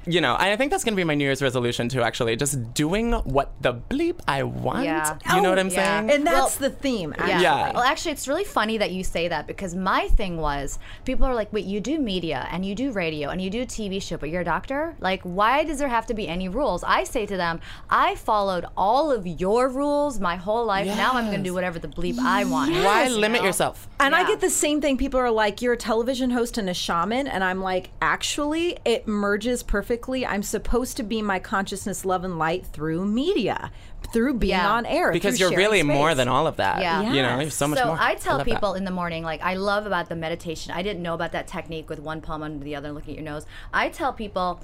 You 0.06 0.20
know, 0.20 0.36
I 0.38 0.56
think 0.56 0.70
that's 0.70 0.84
going 0.84 0.92
to 0.94 0.96
be 0.96 1.04
my 1.04 1.14
New 1.14 1.24
Year's 1.24 1.42
resolution 1.42 1.88
too, 1.88 2.00
actually. 2.02 2.36
Just 2.36 2.74
doing 2.74 3.12
what 3.12 3.52
the 3.60 3.74
bleep 3.74 4.20
I 4.28 4.42
want. 4.44 4.84
Yeah. 4.84 5.18
You 5.34 5.42
know 5.42 5.50
what 5.50 5.58
Oh, 5.58 5.60
I'm 5.62 5.68
yeah. 5.68 6.00
saying? 6.00 6.10
And 6.10 6.26
that's 6.26 6.56
the 6.56 6.70
theme, 6.70 7.12
actually. 7.18 7.42
Yeah. 7.42 7.72
Well, 7.72 7.82
actually, 7.82 8.12
it's 8.12 8.28
really 8.28 8.44
funny 8.44 8.78
that 8.78 8.92
you 8.92 9.02
say 9.04 9.28
that 9.28 9.46
because 9.46 9.74
my 9.74 10.08
thing 10.08 10.36
was 10.38 10.78
people 11.04 11.26
are 11.26 11.34
like, 11.34 11.52
wait, 11.52 11.64
you 11.64 11.80
do 11.80 11.98
media 11.98 12.46
and 12.50 12.64
you 12.64 12.74
do 12.74 12.92
radio 12.92 13.30
and 13.30 13.40
you 13.42 13.50
do 13.50 13.66
TV 13.66 14.00
show, 14.00 14.16
but 14.16 14.30
you're 14.30 14.42
a 14.42 14.44
doctor? 14.44 14.94
Like, 15.00 15.22
why 15.22 15.64
does 15.64 15.78
there 15.78 15.88
have 15.88 16.06
to 16.06 16.14
be 16.14 16.28
any 16.28 16.48
rules? 16.48 16.84
I 16.84 17.04
say 17.04 17.26
to 17.26 17.36
them, 17.36 17.60
I 17.90 18.14
followed 18.14 18.66
all 18.76 19.10
of 19.10 19.26
your 19.26 19.68
rules 19.68 20.20
my 20.20 20.36
whole 20.36 20.64
life. 20.64 20.86
Now 20.86 21.12
I'm 21.14 21.26
going 21.26 21.38
to 21.38 21.42
do 21.44 21.54
whatever 21.54 21.78
the 21.78 21.88
bleep 21.88 22.18
I 22.18 22.44
want. 22.44 22.70
Why 22.72 23.06
You 23.08 23.16
limit 23.16 23.40
know? 23.40 23.46
yourself? 23.48 23.88
And 23.98 24.14
I 24.14 24.24
get 24.26 24.40
the 24.40 24.50
same 24.50 24.80
thing. 24.80 24.96
People 24.98 25.18
are 25.18 25.30
like, 25.30 25.62
"You're 25.62 25.72
a 25.72 25.76
television 25.76 26.30
host 26.30 26.58
and 26.58 26.70
a 26.70 26.74
shaman," 26.74 27.26
and 27.26 27.42
I'm 27.42 27.60
like, 27.60 27.90
"Actually, 28.00 28.78
it 28.84 29.08
merges 29.08 29.62
perfectly. 29.64 29.95
I'm 30.26 30.42
supposed 30.42 30.96
to 30.98 31.02
be 31.02 31.22
my 31.22 31.38
consciousness, 31.38 32.04
love, 32.04 32.24
and 32.24 32.38
light 32.38 32.66
through 32.66 33.04
media, 33.06 33.70
through 34.12 34.34
being 34.34 34.50
Yeah. 34.50 34.70
on 34.70 34.86
air, 34.86 35.10
Because 35.12 35.40
you're 35.40 35.50
really 35.50 35.78
sharing 35.78 35.96
more 35.98 36.14
than 36.14 36.28
all 36.28 36.46
of 36.46 36.56
that. 36.56 36.80
Yeah. 36.80 37.12
You 37.12 37.22
know, 37.22 37.40
you're 37.40 37.50
so 37.50 37.66
much 37.66 37.78
so 37.78 37.86
more. 37.86 37.96
I 37.98 38.14
tell 38.14 38.36
love 38.38 38.46
that. 38.46 38.52
people 38.54 38.74
in 38.74 38.84
the 38.84 38.90
morning, 38.90 39.24
like 39.24 39.42
I 39.42 39.54
love 39.54 39.86
about 39.86 40.08
the 40.08 40.16
meditation. 40.16 40.72
I 40.72 40.82
didn't 40.82 41.02
know 41.02 41.14
about 41.14 41.32
that 41.32 41.46
technique 41.46 41.88
with 41.88 41.98
one 41.98 42.20
palm 42.20 42.42
under 42.42 42.64
the 42.64 42.76
other 42.76 42.88
and 42.88 42.94
looking 42.94 43.14
at 43.18 43.22
your 43.22 43.32
nose. 43.32 43.46
I 43.72 43.88
tell 43.88 44.12
people, 44.12 44.60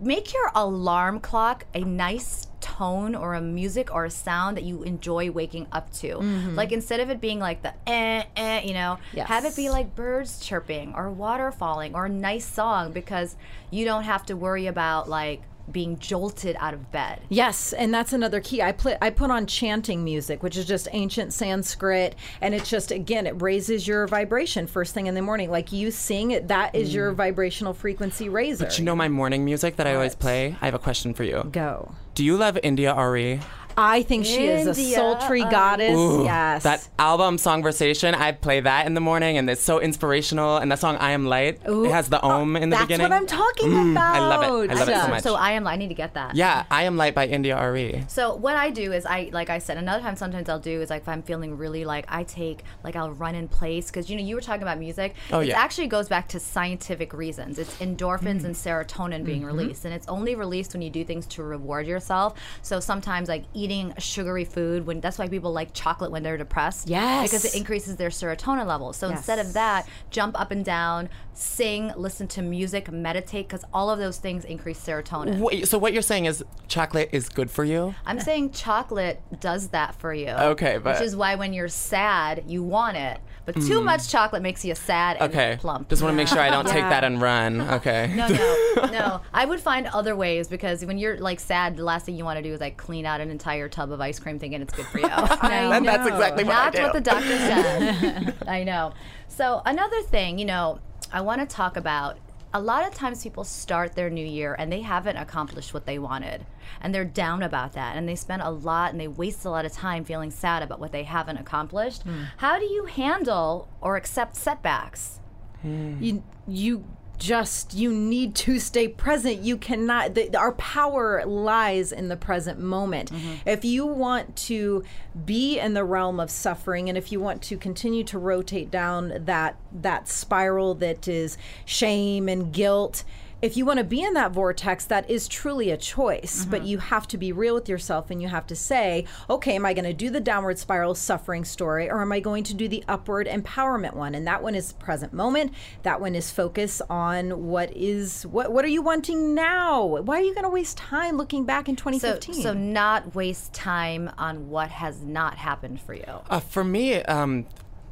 make 0.00 0.32
your 0.32 0.50
alarm 0.54 1.20
clock 1.20 1.66
a 1.74 1.80
nice 1.80 2.48
tone 2.60 3.14
or 3.14 3.34
a 3.34 3.40
music 3.42 3.94
or 3.94 4.06
a 4.06 4.10
sound 4.10 4.56
that 4.56 4.64
you 4.64 4.82
enjoy 4.84 5.30
waking 5.30 5.66
up 5.72 5.92
to. 5.94 6.16
Like 6.54 6.72
instead 6.72 7.00
of 7.00 7.10
it 7.10 7.20
being 7.20 7.38
like 7.38 7.62
the 7.62 7.74
eh 7.86 8.24
eh, 8.36 8.62
you 8.62 8.72
know, 8.74 8.98
Yes. 9.12 9.28
have 9.28 9.44
it 9.44 9.54
be 9.54 9.68
like 9.70 9.94
birds 9.94 10.40
chirping 10.40 10.94
or 10.94 11.10
water 11.10 11.52
falling 11.52 11.94
or 11.94 12.06
a 12.06 12.08
nice 12.08 12.46
song 12.46 12.92
because 12.92 13.36
you 13.70 13.84
don't 13.84 14.04
have 14.04 14.24
to 14.26 14.34
worry 14.34 14.66
about 14.66 15.08
like 15.08 15.42
being 15.70 15.98
jolted 15.98 16.56
out 16.58 16.74
of 16.74 16.90
bed. 16.92 17.20
Yes, 17.28 17.72
and 17.72 17.92
that's 17.92 18.12
another 18.12 18.40
key. 18.40 18.62
I 18.62 18.72
put 18.72 18.98
I 19.00 19.10
put 19.10 19.30
on 19.30 19.46
chanting 19.46 20.04
music, 20.04 20.42
which 20.42 20.56
is 20.56 20.64
just 20.64 20.88
ancient 20.92 21.32
Sanskrit, 21.32 22.14
and 22.40 22.54
it's 22.54 22.68
just 22.68 22.90
again 22.90 23.26
it 23.26 23.40
raises 23.40 23.86
your 23.86 24.06
vibration 24.06 24.66
first 24.66 24.94
thing 24.94 25.06
in 25.06 25.14
the 25.14 25.22
morning. 25.22 25.50
Like 25.50 25.72
you 25.72 25.90
sing, 25.90 26.30
it, 26.32 26.48
that 26.48 26.74
is 26.74 26.94
your 26.94 27.12
mm. 27.12 27.16
vibrational 27.16 27.74
frequency 27.74 28.28
raiser. 28.28 28.64
But 28.64 28.78
you 28.78 28.84
know 28.84 28.96
my 28.96 29.08
morning 29.08 29.44
music 29.44 29.76
that 29.76 29.86
I 29.86 29.94
always 29.94 30.14
play? 30.14 30.56
I 30.60 30.64
have 30.66 30.74
a 30.74 30.78
question 30.78 31.14
for 31.14 31.24
you. 31.24 31.44
go. 31.50 31.94
Do 32.14 32.24
you 32.24 32.36
love 32.36 32.56
India.Arie? 32.62 33.40
I 33.76 34.02
think 34.02 34.26
she 34.26 34.46
is 34.46 34.66
a 34.66 34.70
India, 34.70 34.96
sultry 34.96 35.42
uh, 35.42 35.50
goddess. 35.50 35.96
Ooh, 35.96 36.24
yes. 36.24 36.62
That 36.62 36.86
album, 36.98 37.38
song 37.38 37.54
Songversation, 37.62 38.14
I 38.14 38.32
play 38.32 38.60
that 38.60 38.86
in 38.86 38.94
the 38.94 39.00
morning, 39.00 39.38
and 39.38 39.48
it's 39.48 39.62
so 39.62 39.80
inspirational. 39.80 40.56
And 40.56 40.70
that 40.72 40.78
song, 40.78 40.96
I 40.96 41.12
Am 41.12 41.26
Light, 41.26 41.60
it 41.64 41.90
has 41.90 42.08
the 42.08 42.20
Om 42.20 42.56
in 42.56 42.70
the 42.70 42.76
That's 42.76 42.86
beginning. 42.86 43.08
That's 43.08 43.32
what 43.32 43.40
I'm 43.40 43.54
talking 43.54 43.92
about. 43.92 44.16
I 44.16 44.18
love 44.18 44.42
it. 44.64 44.70
I 44.70 44.74
love 44.74 44.88
it 44.88 44.94
so 44.94 45.04
so, 45.04 45.08
much. 45.08 45.22
so 45.22 45.34
I 45.34 45.52
am. 45.52 45.66
I 45.66 45.76
need 45.76 45.88
to 45.88 45.94
get 45.94 46.14
that. 46.14 46.34
yeah, 46.34 46.64
I 46.70 46.84
Am 46.84 46.96
Light 46.96 47.14
by 47.14 47.26
India.Arie. 47.26 48.04
So 48.08 48.34
what 48.34 48.56
I 48.56 48.70
do 48.70 48.92
is 48.92 49.06
I 49.06 49.30
like 49.32 49.50
I 49.50 49.58
said 49.58 49.76
another 49.76 50.02
time 50.02 50.16
sometimes 50.16 50.48
I'll 50.48 50.58
do 50.58 50.80
is 50.80 50.90
like 50.90 51.02
if 51.02 51.08
I'm 51.08 51.22
feeling 51.22 51.56
really 51.56 51.84
like 51.84 52.06
I 52.08 52.24
take 52.24 52.64
like 52.82 52.96
I'll 52.96 53.12
run 53.12 53.34
in 53.34 53.48
place 53.48 53.86
because 53.86 54.10
you 54.10 54.16
know 54.16 54.22
you 54.22 54.34
were 54.34 54.40
talking 54.40 54.62
about 54.62 54.78
music. 54.78 55.14
Oh, 55.32 55.40
it 55.40 55.48
yeah. 55.48 55.60
actually 55.60 55.86
goes 55.86 56.08
back 56.08 56.28
to 56.28 56.40
scientific 56.40 57.12
reasons. 57.12 57.58
It's 57.58 57.76
endorphins 57.78 58.44
and 58.44 58.54
serotonin 58.54 59.24
being 59.24 59.44
released, 59.44 59.84
and 59.84 59.94
it's 59.94 60.08
only 60.08 60.34
released 60.34 60.72
when 60.72 60.82
you 60.82 60.90
do 60.90 61.04
things 61.04 61.26
to 61.28 61.42
reward 61.42 61.86
yourself. 61.86 62.38
So 62.62 62.80
sometimes 62.80 63.28
like 63.28 63.44
eating 63.54 63.63
sugary 63.98 64.44
food 64.44 64.86
when 64.86 65.00
that's 65.00 65.18
why 65.18 65.28
people 65.28 65.52
like 65.52 65.72
chocolate 65.72 66.10
when 66.10 66.22
they're 66.22 66.36
depressed. 66.36 66.88
Yes. 66.88 67.30
because 67.30 67.44
it 67.44 67.54
increases 67.54 67.96
their 67.96 68.10
serotonin 68.10 68.66
levels. 68.66 68.96
So 68.96 69.08
instead 69.08 69.38
of 69.38 69.52
that, 69.54 69.88
jump 70.10 70.38
up 70.38 70.50
and 70.50 70.64
down, 70.64 71.08
sing, 71.32 71.92
listen 71.96 72.26
to 72.28 72.42
music, 72.42 72.90
meditate, 72.90 73.48
because 73.48 73.64
all 73.72 73.90
of 73.90 73.98
those 73.98 74.18
things 74.18 74.44
increase 74.44 74.80
serotonin. 74.80 75.38
Wait, 75.38 75.68
so 75.68 75.78
what 75.78 75.92
you're 75.92 76.02
saying 76.02 76.26
is 76.26 76.44
chocolate 76.68 77.10
is 77.12 77.28
good 77.28 77.50
for 77.50 77.64
you? 77.64 77.94
I'm 78.06 78.20
saying 78.20 78.52
chocolate 78.52 79.22
does 79.40 79.68
that 79.68 79.94
for 79.94 80.12
you. 80.12 80.28
Okay, 80.28 80.78
but- 80.78 80.94
which 80.94 81.06
is 81.06 81.16
why 81.16 81.34
when 81.34 81.52
you're 81.52 81.68
sad, 81.68 82.44
you 82.46 82.62
want 82.62 82.96
it. 82.96 83.20
But 83.46 83.56
too 83.56 83.80
mm. 83.80 83.84
much 83.84 84.08
chocolate 84.08 84.42
makes 84.42 84.64
you 84.64 84.74
sad 84.74 85.18
and. 85.18 85.30
Okay. 85.30 85.56
plump. 85.60 85.90
Just 85.90 86.02
want 86.02 86.14
to 86.14 86.16
make 86.16 86.28
sure 86.28 86.40
I 86.40 86.48
don't 86.48 86.66
take 86.66 86.82
that 86.82 87.04
and 87.04 87.20
run. 87.20 87.60
Okay. 87.74 88.12
no, 88.14 88.28
no, 88.28 88.86
no. 88.86 89.20
I 89.34 89.44
would 89.44 89.60
find 89.60 89.86
other 89.88 90.14
ways 90.14 90.48
because 90.48 90.84
when 90.84 90.96
you're 90.96 91.18
like 91.18 91.40
sad, 91.40 91.76
the 91.76 91.82
last 91.82 92.06
thing 92.06 92.16
you 92.16 92.24
want 92.24 92.38
to 92.38 92.42
do 92.42 92.52
is 92.52 92.60
like 92.60 92.76
clean 92.76 93.04
out 93.04 93.20
an 93.20 93.30
entire 93.30 93.53
tub 93.68 93.90
of 93.92 94.00
ice 94.00 94.18
cream 94.18 94.38
thinking 94.38 94.60
it's 94.62 94.74
good 94.74 94.86
for 94.86 94.98
you. 95.00 95.06
And 95.06 95.86
that's 95.86 96.06
exactly 96.06 96.44
what 96.44 96.54
I 96.56 96.70
do. 96.70 96.82
what 96.82 96.92
the 96.92 97.00
doctor 97.00 97.38
said. 97.38 98.34
I 98.48 98.64
know. 98.64 98.92
So 99.28 99.62
another 99.64 100.02
thing, 100.02 100.38
you 100.38 100.44
know, 100.44 100.80
I 101.12 101.20
want 101.20 101.40
to 101.40 101.46
talk 101.46 101.76
about. 101.76 102.18
A 102.56 102.60
lot 102.60 102.86
of 102.86 102.94
times 102.94 103.20
people 103.20 103.42
start 103.42 103.96
their 103.96 104.08
new 104.08 104.24
year 104.24 104.54
and 104.56 104.70
they 104.70 104.80
haven't 104.82 105.16
accomplished 105.16 105.74
what 105.74 105.86
they 105.86 105.98
wanted. 105.98 106.46
And 106.80 106.94
they're 106.94 107.04
down 107.04 107.42
about 107.42 107.72
that. 107.72 107.96
And 107.96 108.08
they 108.08 108.14
spend 108.14 108.42
a 108.42 108.50
lot 108.50 108.92
and 108.92 109.00
they 109.00 109.08
waste 109.08 109.44
a 109.44 109.50
lot 109.50 109.64
of 109.64 109.72
time 109.72 110.04
feeling 110.04 110.30
sad 110.30 110.62
about 110.62 110.78
what 110.78 110.92
they 110.92 111.02
haven't 111.02 111.38
accomplished. 111.38 112.02
Hmm. 112.04 112.22
How 112.36 112.60
do 112.60 112.64
you 112.64 112.84
handle 112.84 113.66
or 113.80 113.96
accept 113.96 114.36
setbacks? 114.36 115.18
you 115.64 116.22
you 116.46 116.84
just 117.18 117.74
you 117.74 117.92
need 117.92 118.34
to 118.34 118.58
stay 118.58 118.88
present. 118.88 119.40
You 119.40 119.56
cannot 119.56 120.14
the, 120.14 120.36
our 120.36 120.52
power 120.52 121.24
lies 121.24 121.92
in 121.92 122.08
the 122.08 122.16
present 122.16 122.58
moment. 122.58 123.10
Mm-hmm. 123.10 123.48
If 123.48 123.64
you 123.64 123.86
want 123.86 124.36
to 124.36 124.84
be 125.24 125.58
in 125.58 125.74
the 125.74 125.84
realm 125.84 126.20
of 126.20 126.30
suffering 126.30 126.88
and 126.88 126.98
if 126.98 127.12
you 127.12 127.20
want 127.20 127.42
to 127.42 127.56
continue 127.56 128.04
to 128.04 128.18
rotate 128.18 128.70
down 128.70 129.24
that 129.26 129.56
that 129.72 130.08
spiral 130.08 130.74
that 130.74 131.08
is 131.08 131.38
shame 131.64 132.28
and 132.28 132.52
guilt 132.52 133.04
if 133.44 133.58
you 133.58 133.66
want 133.66 133.76
to 133.76 133.84
be 133.84 134.02
in 134.02 134.14
that 134.14 134.32
vortex, 134.32 134.86
that 134.86 135.08
is 135.10 135.28
truly 135.28 135.70
a 135.70 135.76
choice, 135.76 136.46
but 136.46 136.62
you 136.64 136.78
have 136.78 137.06
to 137.08 137.18
be 137.18 137.30
real 137.30 137.52
with 137.52 137.68
yourself 137.68 138.10
and 138.10 138.22
you 138.22 138.28
have 138.28 138.46
to 138.46 138.56
say, 138.56 139.04
okay, 139.28 139.54
am 139.54 139.66
I 139.66 139.74
going 139.74 139.84
to 139.84 139.92
do 139.92 140.08
the 140.08 140.18
downward 140.18 140.58
spiral 140.58 140.94
suffering 140.94 141.44
story 141.44 141.90
or 141.90 142.00
am 142.00 142.10
I 142.10 142.20
going 142.20 142.42
to 142.44 142.54
do 142.54 142.68
the 142.68 142.82
upward 142.88 143.26
empowerment 143.26 143.92
one? 143.92 144.14
And 144.14 144.26
that 144.26 144.42
one 144.42 144.54
is 144.54 144.72
present 144.72 145.12
moment. 145.12 145.52
That 145.82 146.00
one 146.00 146.14
is 146.14 146.30
focus 146.30 146.80
on 146.88 147.46
what 147.46 147.70
is 147.76 148.24
what 148.24 148.50
what 148.50 148.64
are 148.64 148.68
you 148.68 148.80
wanting 148.80 149.34
now? 149.34 149.84
Why 149.84 150.20
are 150.20 150.24
you 150.24 150.32
going 150.32 150.44
to 150.44 150.50
waste 150.50 150.78
time 150.78 151.18
looking 151.18 151.44
back 151.44 151.68
in 151.68 151.76
So, 151.76 151.90
2015? 151.90 152.42
so 152.42 152.54
not 152.54 153.14
waste 153.14 153.52
time 153.52 154.10
on 154.16 154.48
what 154.48 154.70
has 154.70 155.02
not 155.02 155.36
happened 155.36 155.82
for 155.82 155.92
you. 155.92 156.22
Uh, 156.30 156.40
for 156.40 156.64
me, 156.64 156.94
um, 157.02 157.44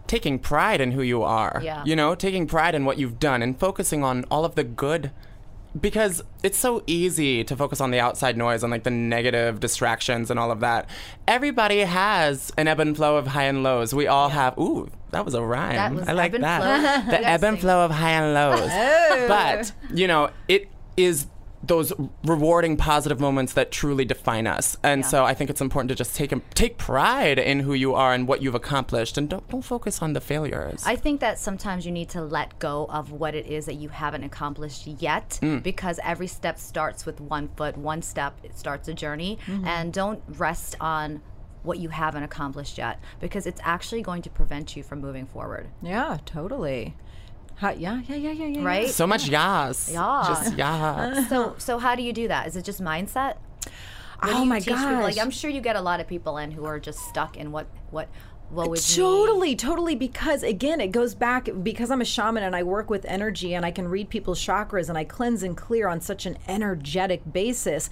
taking 0.06 0.38
pride 0.38 0.80
in 0.80 0.92
who 0.92 1.02
you 1.02 1.22
are. 1.22 1.60
Yeah. 1.62 1.84
You 1.84 1.94
know, 1.94 2.14
taking 2.14 2.46
pride 2.46 2.74
in 2.74 2.86
what 2.86 2.96
you've 2.96 3.18
done 3.18 3.42
and 3.42 3.58
focusing 3.60 4.02
on 4.02 4.24
all 4.30 4.46
of 4.46 4.54
the 4.54 4.64
good. 4.64 5.10
Because 5.78 6.22
it's 6.42 6.58
so 6.58 6.82
easy 6.86 7.44
to 7.44 7.56
focus 7.56 7.80
on 7.80 7.90
the 7.90 8.00
outside 8.00 8.36
noise 8.36 8.62
and 8.62 8.70
like 8.70 8.82
the 8.82 8.90
negative 8.90 9.58
distractions 9.58 10.30
and 10.30 10.38
all 10.38 10.50
of 10.50 10.60
that. 10.60 10.88
Everybody 11.26 11.80
has 11.80 12.52
an 12.58 12.68
ebb 12.68 12.80
and 12.80 12.94
flow 12.94 13.16
of 13.16 13.28
high 13.28 13.44
and 13.44 13.62
lows. 13.62 13.94
We 13.94 14.06
all 14.06 14.28
have. 14.28 14.58
Ooh, 14.58 14.90
that 15.12 15.24
was 15.24 15.34
a 15.34 15.42
rhyme. 15.42 15.76
That 15.76 15.94
was 15.94 16.08
I 16.08 16.12
like 16.12 16.32
that. 16.32 17.06
the 17.10 17.26
ebb 17.26 17.44
and 17.44 17.58
flow 17.58 17.84
of 17.84 17.90
high 17.90 18.12
and 18.12 18.34
lows. 18.34 18.70
Oh. 18.70 19.28
But 19.28 19.72
you 19.94 20.06
know, 20.06 20.30
it 20.48 20.68
is 20.96 21.26
those 21.64 21.92
rewarding 22.24 22.76
positive 22.76 23.20
moments 23.20 23.52
that 23.52 23.70
truly 23.70 24.04
define 24.04 24.46
us. 24.46 24.76
And 24.82 25.06
so 25.06 25.24
I 25.24 25.32
think 25.34 25.48
it's 25.48 25.60
important 25.60 25.90
to 25.90 25.94
just 25.94 26.16
take 26.16 26.32
take 26.54 26.76
pride 26.76 27.38
in 27.38 27.60
who 27.60 27.72
you 27.74 27.94
are 27.94 28.12
and 28.12 28.26
what 28.26 28.42
you've 28.42 28.54
accomplished 28.54 29.16
and 29.16 29.28
don't 29.28 29.48
don't 29.48 29.62
focus 29.62 30.02
on 30.02 30.12
the 30.12 30.20
failures. 30.20 30.82
I 30.86 30.96
think 30.96 31.20
that 31.20 31.38
sometimes 31.38 31.86
you 31.86 31.92
need 31.92 32.08
to 32.10 32.22
let 32.22 32.58
go 32.58 32.86
of 32.90 33.12
what 33.12 33.34
it 33.34 33.46
is 33.46 33.66
that 33.66 33.74
you 33.76 33.90
haven't 33.90 34.24
accomplished 34.24 34.86
yet 34.86 35.38
Mm. 35.42 35.62
because 35.62 36.00
every 36.02 36.26
step 36.26 36.58
starts 36.58 37.06
with 37.06 37.20
one 37.20 37.48
foot, 37.56 37.76
one 37.76 38.02
step, 38.02 38.38
it 38.42 38.58
starts 38.58 38.88
a 38.88 38.94
journey. 38.94 39.38
Mm-hmm. 39.46 39.66
And 39.66 39.92
don't 39.92 40.22
rest 40.28 40.74
on 40.80 41.20
what 41.62 41.78
you 41.78 41.90
haven't 41.90 42.24
accomplished 42.24 42.76
yet 42.76 42.98
because 43.20 43.46
it's 43.46 43.60
actually 43.62 44.02
going 44.02 44.20
to 44.22 44.30
prevent 44.30 44.74
you 44.76 44.82
from 44.82 45.00
moving 45.00 45.26
forward. 45.26 45.68
yeah, 45.80 46.18
totally. 46.26 46.96
How, 47.62 47.70
yeah, 47.70 48.02
yeah, 48.08 48.16
yeah, 48.16 48.32
yeah, 48.32 48.46
yeah. 48.46 48.64
Right? 48.64 48.88
so 48.88 49.06
much 49.06 49.28
yas. 49.28 49.88
Yeah. 49.92 50.24
Just 50.26 50.58
yas. 50.58 51.28
So 51.28 51.54
so 51.58 51.78
how 51.78 51.94
do 51.94 52.02
you 52.02 52.12
do 52.12 52.26
that? 52.26 52.48
Is 52.48 52.56
it 52.56 52.64
just 52.64 52.82
mindset? 52.82 53.36
What 54.18 54.34
Oh 54.34 54.44
my 54.44 54.58
teach 54.58 54.74
people? 54.74 54.94
Like. 54.94 55.16
I'm 55.16 55.30
sure 55.30 55.48
you 55.48 55.60
get 55.60 55.76
a 55.76 55.80
lot 55.80 56.00
of 56.00 56.08
people 56.08 56.38
in 56.38 56.50
who 56.50 56.64
are 56.64 56.80
just 56.80 56.98
stuck 56.98 57.36
in 57.36 57.52
what 57.52 57.68
what 57.92 58.08
what 58.50 58.68
would 58.68 58.82
Totally, 58.82 59.54
totally. 59.54 59.94
Because 59.94 60.42
again, 60.42 60.80
it 60.80 60.88
goes 60.88 61.14
back 61.14 61.50
because 61.62 61.92
I'm 61.92 62.00
a 62.00 62.04
shaman 62.04 62.42
and 62.42 62.56
I 62.56 62.64
work 62.64 62.90
with 62.90 63.04
energy 63.04 63.54
and 63.54 63.64
I 63.64 63.70
can 63.70 63.86
read 63.86 64.10
people's 64.10 64.44
chakras 64.44 64.88
and 64.88 64.98
I 64.98 65.04
cleanse 65.04 65.44
and 65.44 65.56
clear 65.56 65.86
on 65.86 66.00
such 66.00 66.26
an 66.26 66.38
energetic 66.48 67.32
basis. 67.32 67.88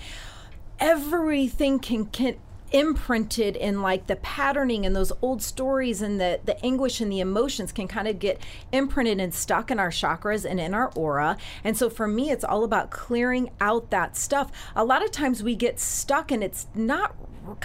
Everything 0.80 1.78
can 1.78 2.06
can 2.06 2.40
imprinted 2.72 3.56
in 3.56 3.82
like 3.82 4.06
the 4.06 4.16
patterning 4.16 4.86
and 4.86 4.94
those 4.94 5.12
old 5.22 5.42
stories 5.42 6.02
and 6.02 6.20
the 6.20 6.40
the 6.44 6.64
anguish 6.64 7.00
and 7.00 7.10
the 7.10 7.20
emotions 7.20 7.72
can 7.72 7.88
kind 7.88 8.06
of 8.06 8.18
get 8.18 8.40
imprinted 8.72 9.20
and 9.20 9.34
stuck 9.34 9.70
in 9.70 9.78
our 9.78 9.90
chakras 9.90 10.44
and 10.48 10.60
in 10.60 10.74
our 10.74 10.90
aura. 10.94 11.36
And 11.64 11.76
so 11.76 11.90
for 11.90 12.06
me 12.06 12.30
it's 12.30 12.44
all 12.44 12.64
about 12.64 12.90
clearing 12.90 13.50
out 13.60 13.90
that 13.90 14.16
stuff. 14.16 14.50
A 14.76 14.84
lot 14.84 15.04
of 15.04 15.10
times 15.10 15.42
we 15.42 15.54
get 15.54 15.80
stuck 15.80 16.30
and 16.30 16.44
it's 16.44 16.66
not 16.74 17.14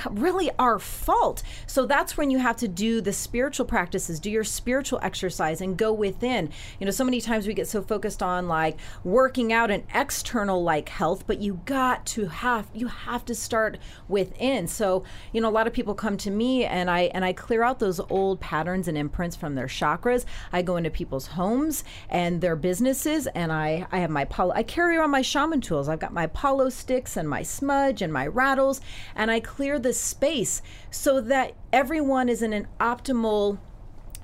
really 0.10 0.52
our 0.60 0.80
fault. 0.80 1.44
So 1.68 1.86
that's 1.86 2.18
when 2.18 2.32
you 2.32 2.40
have 2.40 2.58
to 2.58 2.68
do 2.68 3.02
the 3.02 3.14
spiritual 3.14 3.66
practices, 3.66 4.20
do 4.20 4.30
your 4.30 4.44
spiritual 4.44 5.00
exercise 5.02 5.62
and 5.62 5.78
go 5.78 5.92
within. 5.94 6.50
You 6.80 6.86
know, 6.86 6.92
so 6.92 7.04
many 7.04 7.22
times 7.22 7.48
we 7.48 7.54
get 7.54 7.68
so 7.68 7.82
focused 7.82 8.22
on 8.22 8.48
like 8.48 8.78
working 9.04 9.54
out 9.54 9.72
and 9.72 9.84
external 9.94 10.64
like 10.64 10.90
health, 10.90 11.26
but 11.28 11.40
you 11.40 11.62
got 11.66 12.06
to 12.08 12.28
have 12.28 12.68
you 12.74 12.88
have 12.88 13.26
to 13.26 13.36
start 13.36 13.78
within. 14.08 14.68
So, 14.68 15.04
you 15.32 15.42
know, 15.42 15.50
a 15.50 15.52
lot 15.52 15.68
of 15.68 15.74
people 15.74 15.94
come 15.94 16.18
to 16.18 16.32
me 16.32 16.66
and 16.66 16.90
I 16.90 17.02
and 17.14 17.24
I 17.24 17.34
clear 17.34 17.64
out 17.64 17.80
those 17.80 18.00
old 18.10 18.40
patterns 18.40 18.88
and 18.88 18.98
imprints 18.98 19.36
from 19.36 19.56
their 19.56 19.68
chakras. 19.68 20.26
I 20.52 20.62
go 20.62 20.78
into 20.78 20.90
people's 20.90 21.28
homes 21.28 21.84
and 22.10 22.42
their 22.42 22.56
businesses 22.56 23.28
and 23.28 23.52
I 23.52 23.88
I 23.92 24.00
have 24.00 24.10
my 24.10 24.26
palo 24.26 24.54
I 24.54 24.64
carry 24.64 24.98
around 24.98 25.12
my 25.12 25.22
shaman 25.22 25.62
tools. 25.62 25.90
I've 25.90 26.00
got 26.00 26.14
my 26.14 26.28
palo 26.28 26.70
sticks 26.70 27.18
and 27.18 27.30
my 27.30 27.44
smudge 27.44 28.02
and 28.02 28.12
my 28.12 28.28
rattles 28.28 28.82
and 29.16 29.32
I 29.32 29.40
clear 29.40 29.75
the 29.80 29.94
space 29.94 30.62
so 30.90 31.22
that 31.22 31.54
everyone 31.72 32.30
is 32.30 32.42
in 32.42 32.54
an 32.54 32.68
optimal 32.80 33.60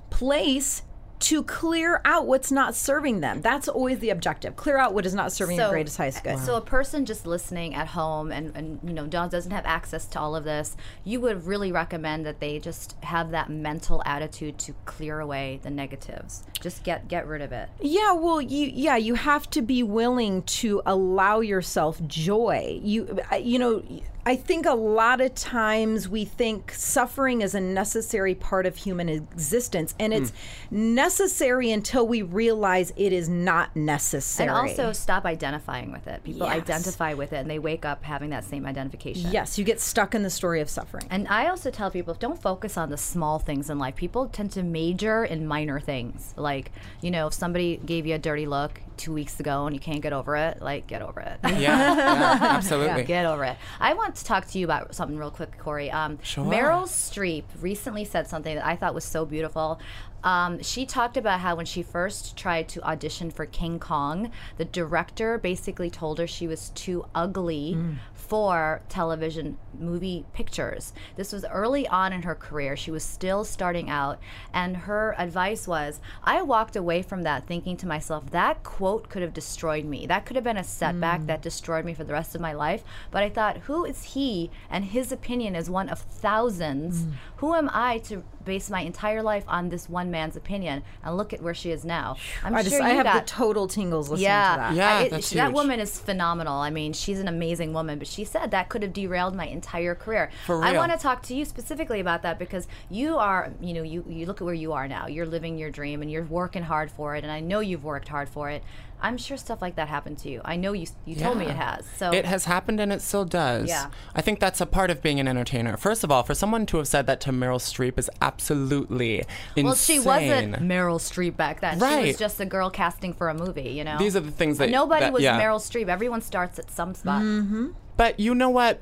place 0.09 0.83
to 1.21 1.43
clear 1.43 2.01
out 2.03 2.25
what's 2.25 2.51
not 2.51 2.75
serving 2.75 3.19
them. 3.19 3.41
That's 3.41 3.67
always 3.67 3.99
the 3.99 4.09
objective. 4.09 4.55
Clear 4.55 4.77
out 4.77 4.93
what 4.95 5.05
is 5.05 5.13
not 5.13 5.31
serving 5.31 5.57
your 5.57 5.69
greatest 5.69 5.97
highest 5.97 6.23
good. 6.23 6.39
So 6.39 6.55
a 6.55 6.61
person 6.61 7.05
just 7.05 7.27
listening 7.27 7.75
at 7.75 7.87
home 7.87 8.31
and, 8.31 8.55
and 8.55 8.79
you 8.83 8.91
know 8.93 9.05
do- 9.05 9.29
doesn't 9.29 9.51
have 9.51 9.65
access 9.65 10.07
to 10.07 10.19
all 10.19 10.35
of 10.35 10.43
this, 10.43 10.75
you 11.03 11.21
would 11.21 11.45
really 11.45 11.71
recommend 11.71 12.25
that 12.25 12.39
they 12.39 12.57
just 12.57 12.95
have 13.03 13.31
that 13.31 13.49
mental 13.49 14.01
attitude 14.05 14.57
to 14.59 14.73
clear 14.85 15.19
away 15.19 15.59
the 15.61 15.69
negatives. 15.69 16.43
Just 16.59 16.83
get 16.83 17.07
get 17.07 17.27
rid 17.27 17.41
of 17.41 17.51
it. 17.51 17.69
Yeah, 17.79 18.13
well, 18.13 18.41
you 18.41 18.71
yeah, 18.73 18.97
you 18.97 19.13
have 19.13 19.47
to 19.51 19.61
be 19.61 19.83
willing 19.83 20.41
to 20.43 20.81
allow 20.87 21.39
yourself 21.39 22.01
joy. 22.07 22.79
You 22.81 23.19
you 23.39 23.59
know, 23.59 23.83
I 24.25 24.35
think 24.35 24.65
a 24.65 24.73
lot 24.73 25.19
of 25.21 25.33
times 25.33 26.07
we 26.07 26.25
think 26.25 26.71
suffering 26.73 27.41
is 27.41 27.55
a 27.55 27.59
necessary 27.59 28.35
part 28.35 28.65
of 28.65 28.75
human 28.75 29.09
existence 29.09 29.95
and 29.99 30.13
it's 30.13 30.31
necessary 30.69 31.71
until 31.71 32.07
we 32.07 32.21
realize 32.21 32.93
it 32.95 33.13
is 33.13 33.27
not 33.29 33.75
necessary. 33.75 34.49
And 34.49 34.57
also 34.57 34.93
stop 34.93 35.25
identifying 35.25 35.91
with 35.91 36.07
it. 36.07 36.23
People 36.23 36.47
Yes. 36.47 36.55
identify 36.57 37.13
with 37.13 37.33
it 37.33 37.37
and 37.37 37.49
they 37.49 37.59
wake 37.59 37.85
up 37.85 38.03
having 38.03 38.29
that 38.31 38.43
same 38.43 38.65
identification. 38.65 39.31
yes, 39.31 39.57
you 39.57 39.63
get 39.65 39.79
stuck 39.79 40.13
in 40.15 40.23
the 40.23 40.29
story 40.29 40.61
of 40.61 40.69
suffering. 40.69 41.05
And 41.09 41.27
I 41.27 41.47
also 41.47 41.71
tell 41.71 41.89
people 41.89 42.13
don't 42.13 42.41
focus 42.41 42.77
on 42.77 42.89
the 42.89 42.97
small 42.97 43.39
things 43.39 43.69
in 43.69 43.79
life. 43.79 43.95
People 43.95 44.27
tend 44.27 44.51
to 44.51 44.63
major 44.63 45.23
in 45.25 45.47
minor 45.47 45.79
things. 45.79 46.33
Like, 46.37 46.71
you 47.01 47.11
know, 47.11 47.27
if 47.27 47.33
somebody 47.33 47.77
gave 47.85 48.05
you 48.05 48.15
a 48.15 48.19
dirty 48.19 48.45
look 48.45 48.81
two 48.97 49.13
weeks 49.13 49.39
ago 49.39 49.65
and 49.65 49.75
you 49.75 49.79
can't 49.79 50.01
get 50.01 50.13
over 50.13 50.35
it, 50.35 50.61
like, 50.61 50.85
get 50.87 51.01
over 51.01 51.21
it. 51.21 51.39
Yeah, 51.43 51.57
yeah, 51.59 52.37
absolutely. 52.41 53.03
Get 53.03 53.25
over 53.25 53.43
it. 53.45 53.57
I 53.79 53.93
want 53.93 54.10
want 54.11 54.17
to 54.17 54.25
talk 54.25 54.45
to 54.45 54.59
you 54.59 54.65
about 54.65 54.93
something 54.93 55.17
real 55.17 55.31
quick, 55.31 55.57
Corey. 55.57 55.89
Um, 55.89 56.19
Sure. 56.21 56.43
Meryl 56.43 56.83
Streep 56.83 57.45
recently 57.61 58.03
said 58.03 58.27
something 58.27 58.55
that 58.55 58.65
I 58.65 58.75
thought 58.75 58.93
was 58.93 59.05
so 59.05 59.23
beautiful. 59.25 59.79
Um, 60.23 60.61
she 60.61 60.85
talked 60.85 61.17
about 61.17 61.39
how 61.39 61.55
when 61.55 61.65
she 61.65 61.83
first 61.83 62.37
tried 62.37 62.69
to 62.69 62.83
audition 62.83 63.31
for 63.31 63.45
King 63.45 63.79
Kong, 63.79 64.31
the 64.57 64.65
director 64.65 65.37
basically 65.37 65.89
told 65.89 66.19
her 66.19 66.27
she 66.27 66.47
was 66.47 66.69
too 66.69 67.05
ugly 67.15 67.73
mm. 67.75 67.95
for 68.13 68.81
television 68.87 69.57
movie 69.77 70.25
pictures. 70.33 70.93
This 71.15 71.33
was 71.33 71.45
early 71.45 71.87
on 71.87 72.13
in 72.13 72.21
her 72.23 72.35
career. 72.35 72.77
She 72.77 72.91
was 72.91 73.03
still 73.03 73.43
starting 73.43 73.89
out. 73.89 74.19
And 74.53 74.77
her 74.77 75.15
advice 75.17 75.67
was 75.67 75.99
I 76.23 76.41
walked 76.41 76.75
away 76.75 77.01
from 77.01 77.23
that 77.23 77.47
thinking 77.47 77.75
to 77.77 77.87
myself, 77.87 78.31
that 78.31 78.63
quote 78.63 79.09
could 79.09 79.21
have 79.21 79.33
destroyed 79.33 79.85
me. 79.85 80.05
That 80.05 80.25
could 80.25 80.35
have 80.35 80.45
been 80.45 80.57
a 80.57 80.63
setback 80.63 81.21
mm. 81.21 81.27
that 81.27 81.41
destroyed 81.41 81.85
me 81.85 81.93
for 81.93 82.03
the 82.03 82.13
rest 82.13 82.35
of 82.35 82.41
my 82.41 82.53
life. 82.53 82.83
But 83.09 83.23
I 83.23 83.29
thought, 83.29 83.57
who 83.57 83.85
is 83.85 84.03
he? 84.03 84.51
And 84.69 84.85
his 84.85 85.11
opinion 85.11 85.55
is 85.55 85.69
one 85.69 85.89
of 85.89 85.99
thousands. 85.99 87.03
Mm. 87.03 87.11
Who 87.37 87.55
am 87.55 87.69
I 87.73 87.97
to 87.99 88.23
base 88.45 88.69
my 88.69 88.81
entire 88.81 89.21
life 89.21 89.43
on 89.47 89.69
this 89.69 89.89
one 89.89 90.11
man's 90.11 90.35
opinion? 90.35 90.83
And 91.03 91.17
look 91.17 91.33
at 91.33 91.41
where 91.41 91.53
she 91.53 91.71
is 91.71 91.85
now. 91.85 92.17
I'm 92.43 92.55
I 92.55 92.63
just 92.63 92.75
sure 92.75 92.83
I 92.83 92.91
you 92.91 92.95
have 92.97 93.05
got 93.05 93.25
the 93.25 93.31
total 93.31 93.67
tingles 93.67 94.09
listening 94.09 94.25
yeah, 94.25 94.51
to 94.51 94.57
that. 94.59 94.73
Yeah, 94.75 94.97
I- 94.97 95.01
it- 95.03 95.11
that's 95.11 95.27
she- 95.29 95.35
that 95.35 95.53
woman 95.53 95.79
is 95.79 95.99
phenomenal. 95.99 96.59
I 96.59 96.69
mean, 96.69 96.93
she's 96.93 97.19
an 97.19 97.27
amazing 97.27 97.73
woman, 97.73 97.99
but 97.99 98.07
she 98.07 98.23
said 98.23 98.51
that 98.51 98.69
could 98.69 98.83
have 98.83 98.93
derailed 98.93 99.35
my 99.35 99.45
entire 99.47 99.95
career. 99.95 100.29
For 100.45 100.57
real. 100.59 100.67
I 100.67 100.73
want 100.77 100.91
to 100.91 100.97
talk 100.97 101.21
to 101.23 101.35
you 101.35 101.45
specifically 101.45 101.99
about 101.99 102.21
that 102.23 102.39
because 102.39 102.67
you 102.89 103.17
are, 103.17 103.51
you 103.61 103.73
know, 103.73 103.83
you 103.83 104.03
you 104.07 104.25
look 104.25 104.41
at 104.41 104.45
where 104.45 104.53
you 104.53 104.73
are 104.73 104.87
now. 104.87 105.07
You're 105.07 105.25
living 105.25 105.57
your 105.57 105.69
dream 105.69 106.01
and 106.01 106.11
you're 106.11 106.23
working 106.25 106.63
hard 106.63 106.91
for 106.91 107.15
it, 107.15 107.23
and 107.23 107.31
I 107.31 107.39
know 107.39 107.59
you've 107.59 107.83
worked 107.83 108.07
hard 108.07 108.29
for 108.29 108.49
it. 108.49 108.63
I'm 109.01 109.17
sure 109.17 109.35
stuff 109.37 109.61
like 109.61 109.75
that 109.77 109.87
happened 109.87 110.19
to 110.19 110.29
you. 110.29 110.41
I 110.45 110.55
know 110.55 110.73
you 110.73 110.85
you 111.05 111.15
told 111.15 111.37
me 111.37 111.45
it 111.45 111.55
has. 111.55 111.85
So 111.97 112.11
It 112.13 112.25
has 112.25 112.45
happened 112.45 112.79
and 112.79 112.93
it 112.93 113.01
still 113.01 113.25
does. 113.25 113.67
Yeah. 113.67 113.87
I 114.15 114.21
think 114.21 114.39
that's 114.39 114.61
a 114.61 114.65
part 114.65 114.91
of 114.91 115.01
being 115.01 115.19
an 115.19 115.27
entertainer. 115.27 115.75
First 115.77 116.03
of 116.03 116.11
all, 116.11 116.23
for 116.23 116.35
someone 116.35 116.65
to 116.67 116.77
have 116.77 116.87
said 116.87 117.07
that 117.07 117.19
to 117.21 117.31
Meryl 117.31 117.57
Streep 117.59 117.97
is 117.97 118.09
absolutely 118.21 119.23
insane. 119.55 119.65
well, 119.65 119.75
she 119.75 119.99
wasn't 119.99 120.55
Meryl 120.57 120.99
Streep 120.99 121.35
back 121.35 121.61
then. 121.61 121.79
Right. 121.79 122.01
She 122.01 122.07
was 122.09 122.17
just 122.19 122.39
a 122.39 122.45
girl 122.45 122.69
casting 122.69 123.13
for 123.13 123.29
a 123.29 123.33
movie. 123.33 123.69
You 123.71 123.83
know, 123.83 123.97
These 123.97 124.15
are 124.15 124.19
the 124.21 124.31
things 124.31 124.59
that 124.59 124.69
nobody 124.69 125.05
that- 125.05 125.13
was 125.13 125.23
yeah. 125.23 125.39
Meryl 125.41 125.59
Streep. 125.59 125.87
Everyone 125.87 126.21
starts 126.21 126.59
at 126.59 126.69
some 126.69 126.93
spot. 126.93 127.23
Mm-hmm. 127.23 127.69
But 127.97 128.19
you 128.19 128.35
know 128.35 128.49
what? 128.49 128.81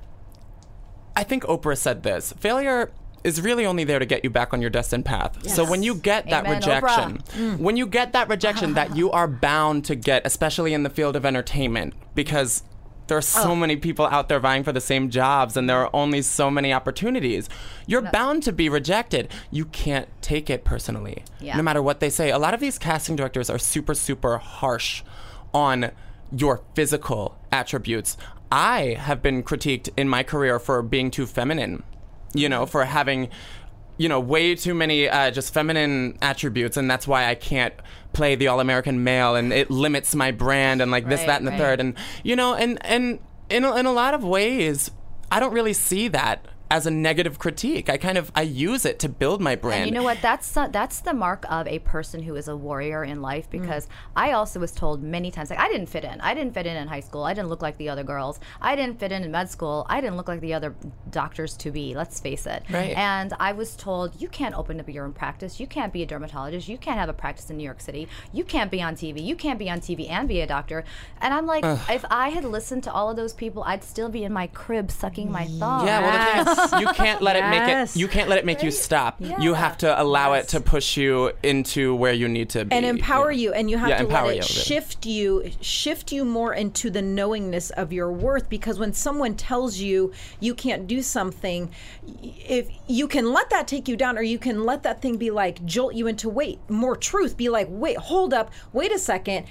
I 1.16 1.24
think 1.24 1.44
Oprah 1.44 1.78
said 1.78 2.04
this. 2.04 2.34
Failure 2.40 2.92
is 3.24 3.42
really 3.42 3.66
only 3.66 3.84
there 3.84 4.00
to 4.00 4.06
get 4.06 4.24
you 4.24 4.30
back 4.30 4.54
on 4.54 4.62
your 4.62 4.70
destined 4.70 5.06
path. 5.06 5.50
So 5.50 5.70
when 5.70 5.84
you 5.84 5.96
get 5.96 6.30
that 6.30 6.46
Amen, 6.46 6.56
rejection, 6.58 7.18
Oprah. 7.18 7.58
when 7.60 7.78
you 7.78 7.88
get 7.88 8.14
that 8.14 8.30
rejection 8.30 8.74
that 8.74 8.96
you 8.96 9.12
are 9.12 9.28
bound 9.28 9.86
to 9.86 9.96
get, 9.96 10.26
especially 10.26 10.74
in 10.74 10.84
the 10.84 10.90
field 10.90 11.16
of 11.16 11.26
entertainment, 11.26 11.94
because 12.16 12.64
there 13.10 13.18
are 13.18 13.22
so 13.22 13.52
oh. 13.52 13.56
many 13.56 13.76
people 13.76 14.06
out 14.06 14.30
there 14.30 14.40
vying 14.40 14.64
for 14.64 14.72
the 14.72 14.80
same 14.80 15.10
jobs 15.10 15.58
and 15.58 15.68
there 15.68 15.78
are 15.78 15.90
only 15.94 16.22
so 16.22 16.50
many 16.50 16.72
opportunities. 16.72 17.50
You're 17.88 18.04
bound 18.04 18.44
to 18.44 18.54
be 18.54 18.70
rejected. 18.70 19.30
You 19.52 19.66
can't 19.66 20.08
take 20.22 20.50
it 20.50 20.64
personally. 20.64 21.24
Yeah. 21.42 21.58
No 21.58 21.64
matter 21.64 21.82
what 21.82 22.00
they 22.00 22.12
say. 22.12 22.30
A 22.30 22.38
lot 22.38 22.54
of 22.54 22.60
these 22.60 22.78
casting 22.78 23.16
directors 23.16 23.50
are 23.50 23.58
super, 23.58 23.96
super 23.96 24.38
harsh 24.38 25.04
on 25.54 25.92
your 26.32 26.62
physical 26.76 27.36
attributes. 27.52 28.16
I 28.52 28.96
have 29.00 29.22
been 29.22 29.44
critiqued 29.44 29.90
in 29.98 30.08
my 30.08 30.24
career 30.24 30.60
for 30.60 30.82
being 30.82 31.12
too 31.12 31.26
feminine, 31.26 31.84
you 32.34 32.50
know, 32.50 32.66
for 32.66 32.86
having, 32.86 33.30
you 33.98 34.10
know, 34.10 34.20
way 34.20 34.56
too 34.56 34.74
many 34.74 35.10
uh, 35.10 35.32
just 35.32 35.54
feminine 35.54 36.18
attributes, 36.22 36.78
and 36.78 36.90
that's 36.90 37.08
why 37.08 37.28
I 37.28 37.36
can't 37.36 37.74
play 38.14 38.36
the 38.36 38.48
all 38.48 38.60
American 38.60 39.04
male, 39.04 39.36
and 39.36 39.54
it 39.54 39.70
limits 39.70 40.16
my 40.16 40.32
brand, 40.32 40.82
and 40.82 40.92
like 40.92 41.08
this, 41.08 41.22
that, 41.24 41.40
and 41.40 41.48
the 41.48 41.52
right. 41.52 41.60
third, 41.60 41.80
and 41.80 41.96
you 42.24 42.36
know, 42.36 42.54
and 42.56 42.84
and 42.86 43.20
in 43.50 43.64
a, 43.64 43.76
in 43.76 43.86
a 43.86 43.92
lot 43.92 44.14
of 44.14 44.24
ways, 44.24 44.92
I 45.32 45.40
don't 45.40 45.54
really 45.54 45.74
see 45.74 46.08
that 46.10 46.46
as 46.72 46.86
a 46.86 46.92
negative 46.92 47.40
critique. 47.40 47.90
I 47.90 47.98
kind 47.98 48.18
of 48.18 48.32
I 48.36 48.44
use 48.44 48.86
it 48.86 49.00
to 49.00 49.10
build 49.10 49.42
my 49.42 49.56
brand. 49.56 49.84
And 49.84 49.90
you 49.90 49.96
know 49.96 50.04
what? 50.04 50.22
That's 50.22 50.52
the, 50.52 50.70
that's 50.72 51.00
the 51.00 51.14
mark 51.14 51.46
of 51.50 51.68
a 51.68 51.80
person 51.80 52.22
who 52.22 52.36
is 52.36 52.48
a 52.48 52.56
warrior 52.56 53.04
in 53.04 53.22
life. 53.22 53.48
Mm. 53.50 53.62
Because 53.62 53.88
I 54.16 54.32
also 54.34 54.60
was 54.60 54.72
told 54.72 55.02
many 55.02 55.32
times, 55.32 55.50
like 55.50 55.60
I 55.60 55.68
didn't 55.68 55.88
fit 55.88 56.04
in. 56.04 56.22
I 56.22 56.34
didn't 56.34 56.54
fit 56.54 56.66
in 56.66 56.78
in 56.78 56.88
high 56.88 57.00
school. 57.00 57.24
I 57.24 57.34
didn't 57.34 57.50
look 57.50 57.62
like 57.62 57.78
the 57.78 57.90
other 57.90 58.04
girls. 58.04 58.40
I 58.62 58.76
didn't 58.76 59.00
fit 59.00 59.12
in 59.12 59.24
in 59.24 59.32
med 59.32 59.50
school. 59.50 59.86
I 59.90 60.02
didn't 60.02 60.18
look 60.18 60.28
like 60.28 60.42
the 60.42 60.54
other 60.54 60.76
doctors 61.10 61.58
to 61.58 61.72
be. 61.72 61.96
Let's 61.96 62.20
face 62.20 62.46
it. 62.46 62.64
Right. 62.70 62.96
And 62.96 63.34
I 63.40 63.52
was 63.54 63.76
told 63.76 64.22
you 64.22 64.28
can't 64.28 64.56
open 64.56 64.80
up 64.80 64.90
your 64.90 65.06
own 65.06 65.14
practice. 65.14 65.60
You 65.60 65.68
can't 65.68 65.92
be 65.92 66.04
a 66.04 66.06
dermatologist. 66.06 66.68
You 66.68 66.78
can't 66.78 66.98
have 66.98 67.10
a 67.10 67.14
practice 67.14 67.50
in 67.50 67.58
New 67.58 67.64
York 67.64 67.82
City. 67.82 68.08
You 68.32 68.44
can't 68.44 68.70
be 68.70 68.82
on 68.82 68.96
TV. 68.96 69.24
You 69.24 69.36
can't 69.36 69.60
be 69.60 69.70
on 69.70 69.80
TV 69.80 70.10
and 70.10 70.28
be 70.28 70.42
a 70.42 70.48
doctor. 70.48 70.84
And 71.22 71.34
I'm 71.34 71.46
like, 71.46 71.64
if 71.90 72.06
I 72.10 72.30
had 72.30 72.46
listened 72.46 72.84
to 72.84 72.94
all 72.94 73.10
of 73.10 73.16
those 73.16 73.34
people, 73.34 73.64
I'd 73.64 73.84
still 73.84 74.10
be 74.10 74.24
in 74.24 74.34
my 74.34 74.48
crib 74.48 74.92
sucking 74.92 75.32
my 75.32 75.46
thumb. 75.46 75.86
Yeah, 75.86 76.02
well, 76.02 76.46
the 76.46 76.46
thing 76.46 76.54
is, 76.54 76.59
you 76.80 76.88
can't 76.94 77.22
let 77.22 77.36
it 77.36 77.44
make 77.50 77.60
Yes. 77.68 77.96
it. 77.96 78.00
You 78.00 78.08
can't 78.08 78.30
let 78.30 78.38
it 78.40 78.46
make 78.46 78.64
you 78.64 78.72
stop. 78.72 79.20
You 79.20 79.54
have 79.54 79.78
to 79.80 80.02
allow 80.02 80.34
it 80.34 80.48
to 80.50 80.60
push 80.60 80.98
you 80.98 81.32
into 81.44 81.96
where 81.96 82.14
you 82.14 82.28
need 82.28 82.50
to 82.52 82.66
be 82.66 82.76
and 82.76 82.86
empower 82.86 83.32
you 83.32 83.54
and 83.54 83.70
you 83.70 83.78
have 83.78 83.90
Yeah, 83.90 83.98
to 84.00 84.04
empower 84.06 84.28
let 84.28 84.38
it 84.38 84.38
you, 84.38 84.42
shift 84.44 85.06
you 85.06 85.52
shift 85.62 86.12
you 86.12 86.26
more 86.26 86.54
into 86.54 86.90
the 86.90 87.02
knowingness 87.02 87.70
of 87.72 87.92
your 87.94 88.12
worth 88.12 88.50
because 88.50 88.80
when 88.80 88.94
someone 88.94 89.36
tells 89.36 89.78
you 89.78 90.12
you 90.40 90.54
can't 90.54 90.88
do 90.88 91.02
something 91.02 91.72
y- 92.06 92.34
if 92.48 92.70
you 92.88 93.08
can 93.08 93.32
let 93.34 93.50
that 93.50 93.68
take 93.68 93.88
you 93.88 93.96
down 93.96 94.18
or 94.18 94.22
you 94.22 94.40
can 94.40 94.64
let 94.66 94.84
that 94.84 95.02
thing 95.02 95.18
be 95.18 95.30
like 95.32 95.64
jolt 95.66 95.94
you 95.94 96.08
into 96.08 96.30
wait 96.30 96.60
more 96.70 96.96
truth 96.96 97.38
be 97.38 97.50
like 97.50 97.68
wait 97.70 97.98
hold 97.98 98.34
up 98.34 98.52
wait 98.74 98.92
a 98.92 99.00
second 99.00 99.46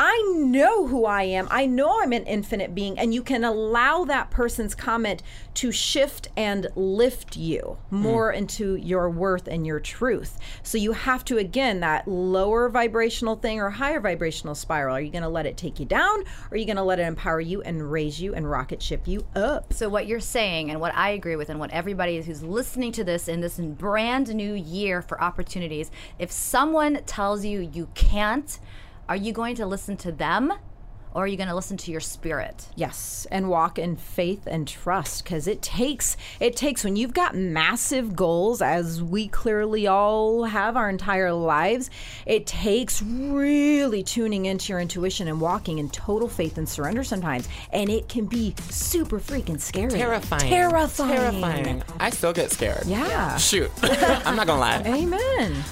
I 0.00 0.32
know 0.36 0.86
who 0.86 1.06
I 1.06 1.24
am. 1.24 1.48
I 1.50 1.66
know 1.66 2.00
I'm 2.00 2.12
an 2.12 2.24
infinite 2.24 2.74
being. 2.74 2.98
And 2.98 3.12
you 3.12 3.22
can 3.22 3.42
allow 3.42 4.04
that 4.04 4.30
person's 4.30 4.74
comment 4.74 5.22
to 5.54 5.72
shift 5.72 6.28
and 6.36 6.68
lift 6.76 7.36
you 7.36 7.78
more 7.90 8.30
hmm. 8.30 8.38
into 8.38 8.76
your 8.76 9.10
worth 9.10 9.48
and 9.48 9.66
your 9.66 9.80
truth. 9.80 10.38
So 10.62 10.78
you 10.78 10.92
have 10.92 11.24
to, 11.26 11.38
again, 11.38 11.80
that 11.80 12.06
lower 12.06 12.68
vibrational 12.68 13.34
thing 13.36 13.60
or 13.60 13.70
higher 13.70 13.98
vibrational 13.98 14.54
spiral. 14.54 14.94
Are 14.94 15.00
you 15.00 15.10
going 15.10 15.22
to 15.22 15.28
let 15.28 15.46
it 15.46 15.56
take 15.56 15.80
you 15.80 15.86
down? 15.86 16.20
Or 16.20 16.52
are 16.52 16.56
you 16.56 16.66
going 16.66 16.76
to 16.76 16.82
let 16.82 17.00
it 17.00 17.06
empower 17.06 17.40
you 17.40 17.62
and 17.62 17.90
raise 17.90 18.20
you 18.20 18.34
and 18.34 18.48
rocket 18.48 18.80
ship 18.80 19.08
you 19.08 19.26
up? 19.34 19.72
So 19.72 19.88
what 19.88 20.06
you're 20.06 20.20
saying 20.20 20.70
and 20.70 20.80
what 20.80 20.94
I 20.94 21.10
agree 21.10 21.34
with 21.34 21.50
and 21.50 21.58
what 21.58 21.72
everybody 21.72 22.22
who's 22.22 22.42
listening 22.42 22.92
to 22.92 23.04
this 23.04 23.26
in 23.26 23.40
this 23.40 23.58
brand 23.58 24.32
new 24.32 24.54
year 24.54 25.02
for 25.02 25.20
opportunities, 25.20 25.90
if 26.20 26.30
someone 26.30 27.02
tells 27.04 27.44
you 27.44 27.68
you 27.72 27.88
can't, 27.94 28.60
are 29.08 29.16
you 29.16 29.32
going 29.32 29.56
to 29.56 29.66
listen 29.66 29.96
to 29.98 30.12
them 30.12 30.52
or 31.14 31.24
are 31.24 31.26
you 31.26 31.38
going 31.38 31.48
to 31.48 31.54
listen 31.54 31.78
to 31.78 31.90
your 31.90 32.00
spirit? 32.02 32.68
Yes, 32.76 33.26
and 33.30 33.48
walk 33.48 33.78
in 33.78 33.96
faith 33.96 34.46
and 34.46 34.68
trust 34.68 35.24
because 35.24 35.46
it 35.48 35.62
takes 35.62 36.18
it 36.38 36.54
takes 36.54 36.84
when 36.84 36.96
you've 36.96 37.14
got 37.14 37.34
massive 37.34 38.14
goals, 38.14 38.60
as 38.60 39.02
we 39.02 39.26
clearly 39.26 39.86
all 39.86 40.44
have 40.44 40.76
our 40.76 40.90
entire 40.90 41.32
lives. 41.32 41.88
It 42.26 42.46
takes 42.46 43.00
really 43.02 44.02
tuning 44.02 44.44
into 44.44 44.72
your 44.72 44.80
intuition 44.80 45.28
and 45.28 45.40
walking 45.40 45.78
in 45.78 45.88
total 45.88 46.28
faith 46.28 46.58
and 46.58 46.68
surrender 46.68 47.02
sometimes, 47.02 47.48
and 47.72 47.88
it 47.88 48.08
can 48.10 48.26
be 48.26 48.54
super 48.68 49.18
freaking 49.18 49.58
scary, 49.58 49.90
Terrifying. 49.90 50.48
terrifying, 50.50 51.16
Terrifying. 51.16 51.82
I 51.98 52.10
still 52.10 52.34
get 52.34 52.52
scared. 52.52 52.84
Yeah. 52.84 53.36
Shoot. 53.38 53.70
I'm 53.82 54.36
not 54.36 54.46
gonna 54.46 54.60
lie. 54.60 54.82
Amen. 54.84 55.64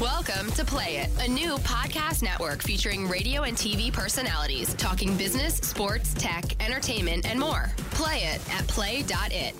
Welcome 0.00 0.50
to 0.52 0.64
Play 0.64 0.96
It, 0.96 1.10
a 1.20 1.28
new 1.30 1.56
podcast 1.58 2.22
network 2.22 2.62
featuring 2.62 3.06
radio 3.06 3.42
and 3.42 3.56
TV 3.56 3.92
personalities 3.92 4.72
talking 4.74 5.14
business, 5.16 5.56
sports, 5.56 6.14
tech, 6.14 6.44
entertainment, 6.64 7.26
and 7.28 7.38
more. 7.38 7.70
Play 7.90 8.22
it 8.22 8.40
at 8.54 8.66
play.it. 8.66 9.54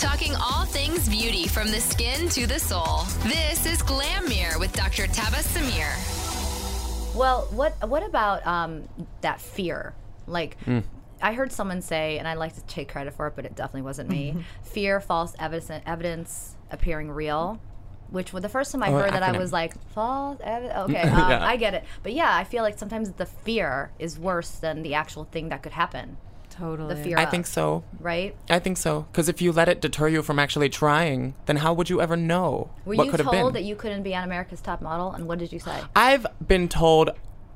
Talking 0.00 0.32
all 0.36 0.64
things 0.64 1.08
beauty 1.08 1.46
from 1.46 1.68
the 1.68 1.80
skin 1.80 2.28
to 2.30 2.46
the 2.46 2.58
soul. 2.58 3.02
This 3.24 3.66
is 3.66 3.82
Glam 3.82 4.28
Mirror 4.28 4.58
with 4.58 4.72
Dr. 4.72 5.06
Tabasum 5.08 5.62
Mir. 5.76 7.18
Well, 7.18 7.46
what 7.50 7.86
what 7.88 8.02
about 8.04 8.46
um, 8.46 8.88
that 9.20 9.40
fear? 9.40 9.94
Like, 10.26 10.56
Hmm. 10.62 10.80
I 11.22 11.32
heard 11.32 11.52
someone 11.52 11.80
say, 11.80 12.18
and 12.18 12.26
I 12.28 12.34
like 12.34 12.54
to 12.56 12.62
take 12.66 12.90
credit 12.90 13.14
for 13.14 13.26
it, 13.28 13.34
but 13.36 13.44
it 13.46 13.54
definitely 13.54 13.82
wasn't 13.82 14.10
me. 14.10 14.36
fear, 14.62 15.00
false 15.00 15.34
evidence, 15.38 15.70
evidence 15.86 16.54
appearing 16.70 17.10
real. 17.10 17.60
Which, 18.14 18.32
was 18.32 18.42
the 18.42 18.48
first 18.48 18.70
time 18.72 18.82
I 18.82 18.88
Oh, 18.90 18.96
heard 18.96 19.12
that, 19.12 19.22
I 19.24 19.36
was 19.36 19.52
like, 19.52 19.72
false 19.90 20.38
evidence. 20.42 20.74
Okay, 20.88 21.00
um, 21.02 21.30
Yeah. 21.30 21.44
I 21.44 21.56
get 21.56 21.74
it. 21.74 21.84
But 22.04 22.12
yeah, 22.12 22.34
I 22.34 22.44
feel 22.44 22.62
like 22.62 22.78
sometimes 22.78 23.10
the 23.12 23.26
fear 23.26 23.90
is 23.98 24.18
worse 24.18 24.50
than 24.52 24.82
the 24.82 24.94
actual 24.94 25.24
thing 25.24 25.48
that 25.48 25.62
could 25.64 25.72
happen. 25.72 26.16
Totally. 26.50 26.94
The 26.94 27.02
fear. 27.02 27.18
I 27.18 27.24
of, 27.24 27.30
think 27.32 27.46
so. 27.46 27.82
Right? 27.98 28.36
I 28.48 28.60
think 28.60 28.76
so. 28.76 29.06
Because 29.10 29.28
if 29.28 29.42
you 29.42 29.50
let 29.50 29.68
it 29.68 29.80
deter 29.80 30.06
you 30.06 30.22
from 30.22 30.38
actually 30.38 30.68
trying, 30.68 31.34
then 31.46 31.56
how 31.56 31.74
would 31.74 31.90
you 31.90 32.00
ever 32.00 32.16
know 32.16 32.70
Were 32.84 32.94
what 32.94 33.06
you 33.06 33.10
could 33.10 33.18
have 33.20 33.30
told 33.32 33.52
been? 33.52 33.62
that 33.62 33.66
you 33.68 33.74
couldn't 33.74 34.04
be 34.04 34.14
on 34.14 34.22
America's 34.22 34.60
Top 34.60 34.80
Model? 34.80 35.10
And 35.10 35.26
what 35.26 35.40
did 35.40 35.52
you 35.52 35.58
say? 35.58 35.80
I've 35.96 36.24
been 36.46 36.68
told 36.68 37.10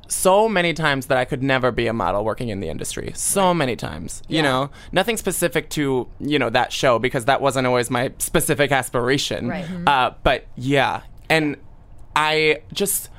so 0.09 0.49
many 0.49 0.73
times 0.73 1.07
that 1.07 1.19
I 1.19 1.25
could 1.25 1.43
never 1.43 1.71
be 1.71 1.87
a 1.87 1.93
model 1.93 2.25
working 2.25 2.49
in 2.49 2.61
the 2.61 2.69
industry. 2.69 3.13
So 3.15 3.53
many 3.55 3.77
times. 3.77 4.23
You 4.29 4.37
Yeah. 4.37 4.43
know, 4.43 4.71
nothing 4.91 5.17
specific 5.17 5.69
to, 5.71 6.09
you 6.19 6.39
know, 6.39 6.51
that 6.51 6.73
show 6.73 6.99
because 6.99 7.27
that 7.27 7.41
wasn't 7.41 7.67
always 7.67 7.91
my 7.91 8.13
specific 8.19 8.73
aspiration. 8.73 9.49
Right. 9.49 9.67
Uh, 9.87 10.13
but 10.23 10.47
yeah, 10.57 11.03
And 11.31 11.57
I 12.17 12.63
just 12.73 13.11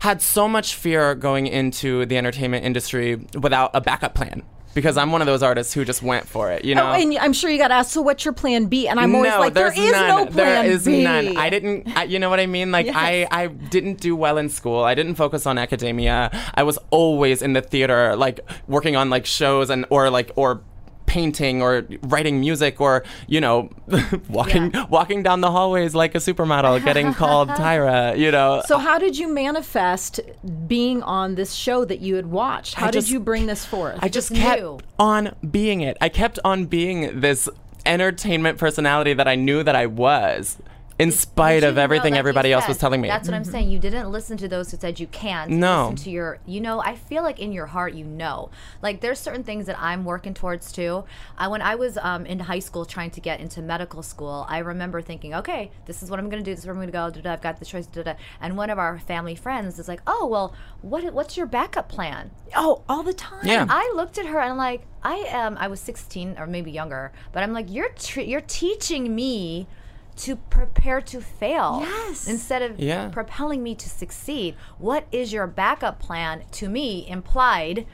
had 0.00 0.22
so 0.22 0.48
much 0.48 0.74
fear 0.74 1.14
going 1.14 1.46
into 1.46 2.06
the 2.06 2.16
entertainment 2.16 2.64
industry 2.64 3.16
without 3.38 3.70
a 3.74 3.82
backup 3.82 4.14
plan. 4.14 4.42
Because 4.72 4.96
I'm 4.96 5.10
one 5.10 5.20
of 5.20 5.26
those 5.26 5.42
artists 5.42 5.74
who 5.74 5.84
just 5.84 6.02
went 6.02 6.28
for 6.28 6.52
it, 6.52 6.64
you 6.64 6.74
oh, 6.74 6.76
know. 6.76 6.90
Oh, 6.90 6.92
and 6.92 7.18
I'm 7.18 7.32
sure 7.32 7.50
you 7.50 7.58
got 7.58 7.72
asked, 7.72 7.90
so 7.90 8.02
what's 8.02 8.24
your 8.24 8.34
plan 8.34 8.66
B? 8.66 8.86
And 8.86 9.00
I'm 9.00 9.14
always 9.14 9.32
no, 9.32 9.40
like, 9.40 9.54
there's 9.54 9.76
none. 9.76 9.90
no 9.90 10.26
plan 10.26 10.34
There 10.34 10.64
is 10.64 10.84
B. 10.84 11.02
none. 11.02 11.36
I 11.36 11.50
didn't. 11.50 11.88
I, 11.96 12.04
you 12.04 12.18
know 12.18 12.30
what 12.30 12.38
I 12.38 12.46
mean? 12.46 12.70
Like 12.70 12.86
I, 12.88 13.26
I 13.30 13.48
didn't 13.48 14.00
do 14.00 14.14
well 14.14 14.38
in 14.38 14.48
school. 14.48 14.84
I 14.84 14.94
didn't 14.94 15.16
focus 15.16 15.44
on 15.46 15.58
academia. 15.58 16.30
I 16.54 16.62
was 16.62 16.78
always 16.90 17.42
in 17.42 17.52
the 17.52 17.62
theater, 17.62 18.14
like 18.16 18.40
working 18.68 18.94
on 18.94 19.10
like 19.10 19.26
shows 19.26 19.70
and 19.70 19.86
or 19.90 20.08
like 20.08 20.30
or 20.36 20.62
painting 21.10 21.60
or 21.60 21.84
writing 22.02 22.38
music 22.38 22.80
or 22.80 23.02
you 23.26 23.40
know 23.40 23.68
walking 24.28 24.72
walking 24.88 25.24
down 25.24 25.40
the 25.40 25.50
hallways 25.50 25.92
like 25.92 26.14
a 26.14 26.18
supermodel 26.18 26.82
getting 26.84 27.12
called 27.22 27.48
Tyra 27.48 28.16
you 28.16 28.30
know 28.30 28.62
So 28.66 28.78
how 28.78 28.96
did 28.96 29.18
you 29.18 29.26
manifest 29.34 30.20
being 30.68 31.02
on 31.02 31.34
this 31.34 31.52
show 31.52 31.84
that 31.84 31.98
you 32.00 32.14
had 32.14 32.26
watched? 32.26 32.74
How 32.74 32.86
I 32.86 32.90
did 32.92 33.00
just- 33.00 33.10
you 33.10 33.18
bring 33.18 33.46
this 33.46 33.64
forth? 33.64 33.98
I 34.00 34.08
just 34.08 34.20
just 34.30 34.34
kept 34.40 34.60
knew. 34.60 34.78
on 34.98 35.34
being 35.50 35.80
it. 35.80 35.96
I 36.00 36.08
kept 36.10 36.38
on 36.44 36.66
being 36.66 37.20
this 37.20 37.48
entertainment 37.86 38.58
personality 38.58 39.14
that 39.14 39.26
I 39.26 39.34
knew 39.34 39.62
that 39.62 39.74
I 39.74 39.86
was, 39.86 40.58
in 41.00 41.10
spite 41.12 41.64
of 41.64 41.78
everything 41.78 42.16
everybody 42.16 42.52
else 42.52 42.68
was 42.68 42.78
telling 42.78 43.00
me. 43.00 43.08
That's 43.08 43.28
what 43.28 43.34
I'm 43.34 43.44
saying. 43.44 43.70
You 43.70 43.78
didn't 43.78 44.10
listen 44.10 44.36
to 44.38 44.48
those 44.48 44.70
who 44.70 44.76
said 44.76 45.00
you 45.00 45.06
can't. 45.06 45.50
No. 45.50 45.90
Listen 45.90 46.04
to 46.04 46.10
your, 46.10 46.38
you 46.46 46.60
know, 46.60 46.80
I 46.80 46.96
feel 46.96 47.22
like 47.22 47.38
in 47.40 47.52
your 47.52 47.66
heart, 47.66 47.94
you 47.94 48.04
know. 48.04 48.50
Like 48.82 49.00
there's 49.00 49.18
certain 49.18 49.42
things 49.42 49.66
that 49.66 49.80
I'm 49.80 50.04
working 50.04 50.34
towards 50.34 50.72
too. 50.72 51.04
I, 51.38 51.48
when 51.48 51.62
I 51.62 51.74
was 51.74 51.96
um, 51.98 52.26
in 52.26 52.38
high 52.40 52.58
school 52.58 52.84
trying 52.84 53.10
to 53.12 53.20
get 53.20 53.40
into 53.40 53.62
medical 53.62 54.02
school, 54.02 54.46
I 54.48 54.58
remember 54.58 55.00
thinking, 55.00 55.34
okay, 55.34 55.70
this 55.86 56.02
is 56.02 56.10
what 56.10 56.18
I'm 56.18 56.28
going 56.28 56.42
to 56.42 56.48
do. 56.48 56.54
This 56.54 56.60
is 56.60 56.66
where 56.66 56.74
I'm 56.74 56.78
going 56.78 56.88
to 56.88 56.92
go. 56.92 57.10
Da-da, 57.10 57.32
I've 57.32 57.42
got 57.42 57.58
the 57.58 57.64
choice. 57.64 57.86
Da-da. 57.86 58.14
And 58.40 58.56
one 58.56 58.70
of 58.70 58.78
our 58.78 58.98
family 58.98 59.34
friends 59.34 59.78
is 59.78 59.88
like, 59.88 60.02
oh, 60.06 60.26
well, 60.26 60.54
what, 60.82 61.12
what's 61.14 61.36
your 61.36 61.46
backup 61.46 61.88
plan? 61.88 62.30
oh, 62.56 62.82
all 62.88 63.02
the 63.02 63.12
time. 63.12 63.46
Yeah. 63.46 63.66
I 63.68 63.92
looked 63.94 64.18
at 64.18 64.26
her 64.26 64.40
and 64.40 64.52
I'm 64.52 64.56
like, 64.56 64.82
I 65.02 65.16
am. 65.28 65.56
I 65.58 65.68
was 65.68 65.80
16 65.80 66.36
or 66.38 66.46
maybe 66.46 66.70
younger, 66.70 67.12
but 67.32 67.42
I'm 67.42 67.52
like, 67.52 67.66
you're 67.68 67.90
tr- 67.90 68.20
you're 68.20 68.40
teaching 68.42 69.14
me 69.14 69.66
to 70.16 70.36
prepare 70.36 71.00
to 71.00 71.20
fail. 71.20 71.78
Yes. 71.82 72.28
Instead 72.28 72.62
of 72.62 72.78
Yeah. 72.78 73.08
propelling 73.08 73.62
me 73.62 73.74
to 73.74 73.88
succeed. 73.88 74.54
What 74.78 75.06
is 75.12 75.32
your 75.32 75.46
backup 75.46 75.98
plan? 75.98 76.42
To 76.52 76.68
me, 76.68 77.06
implied, 77.08 77.86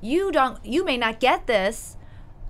you 0.00 0.30
don't. 0.30 0.64
You 0.64 0.84
may 0.84 0.96
not 0.96 1.20
get 1.20 1.46
this. 1.46 1.96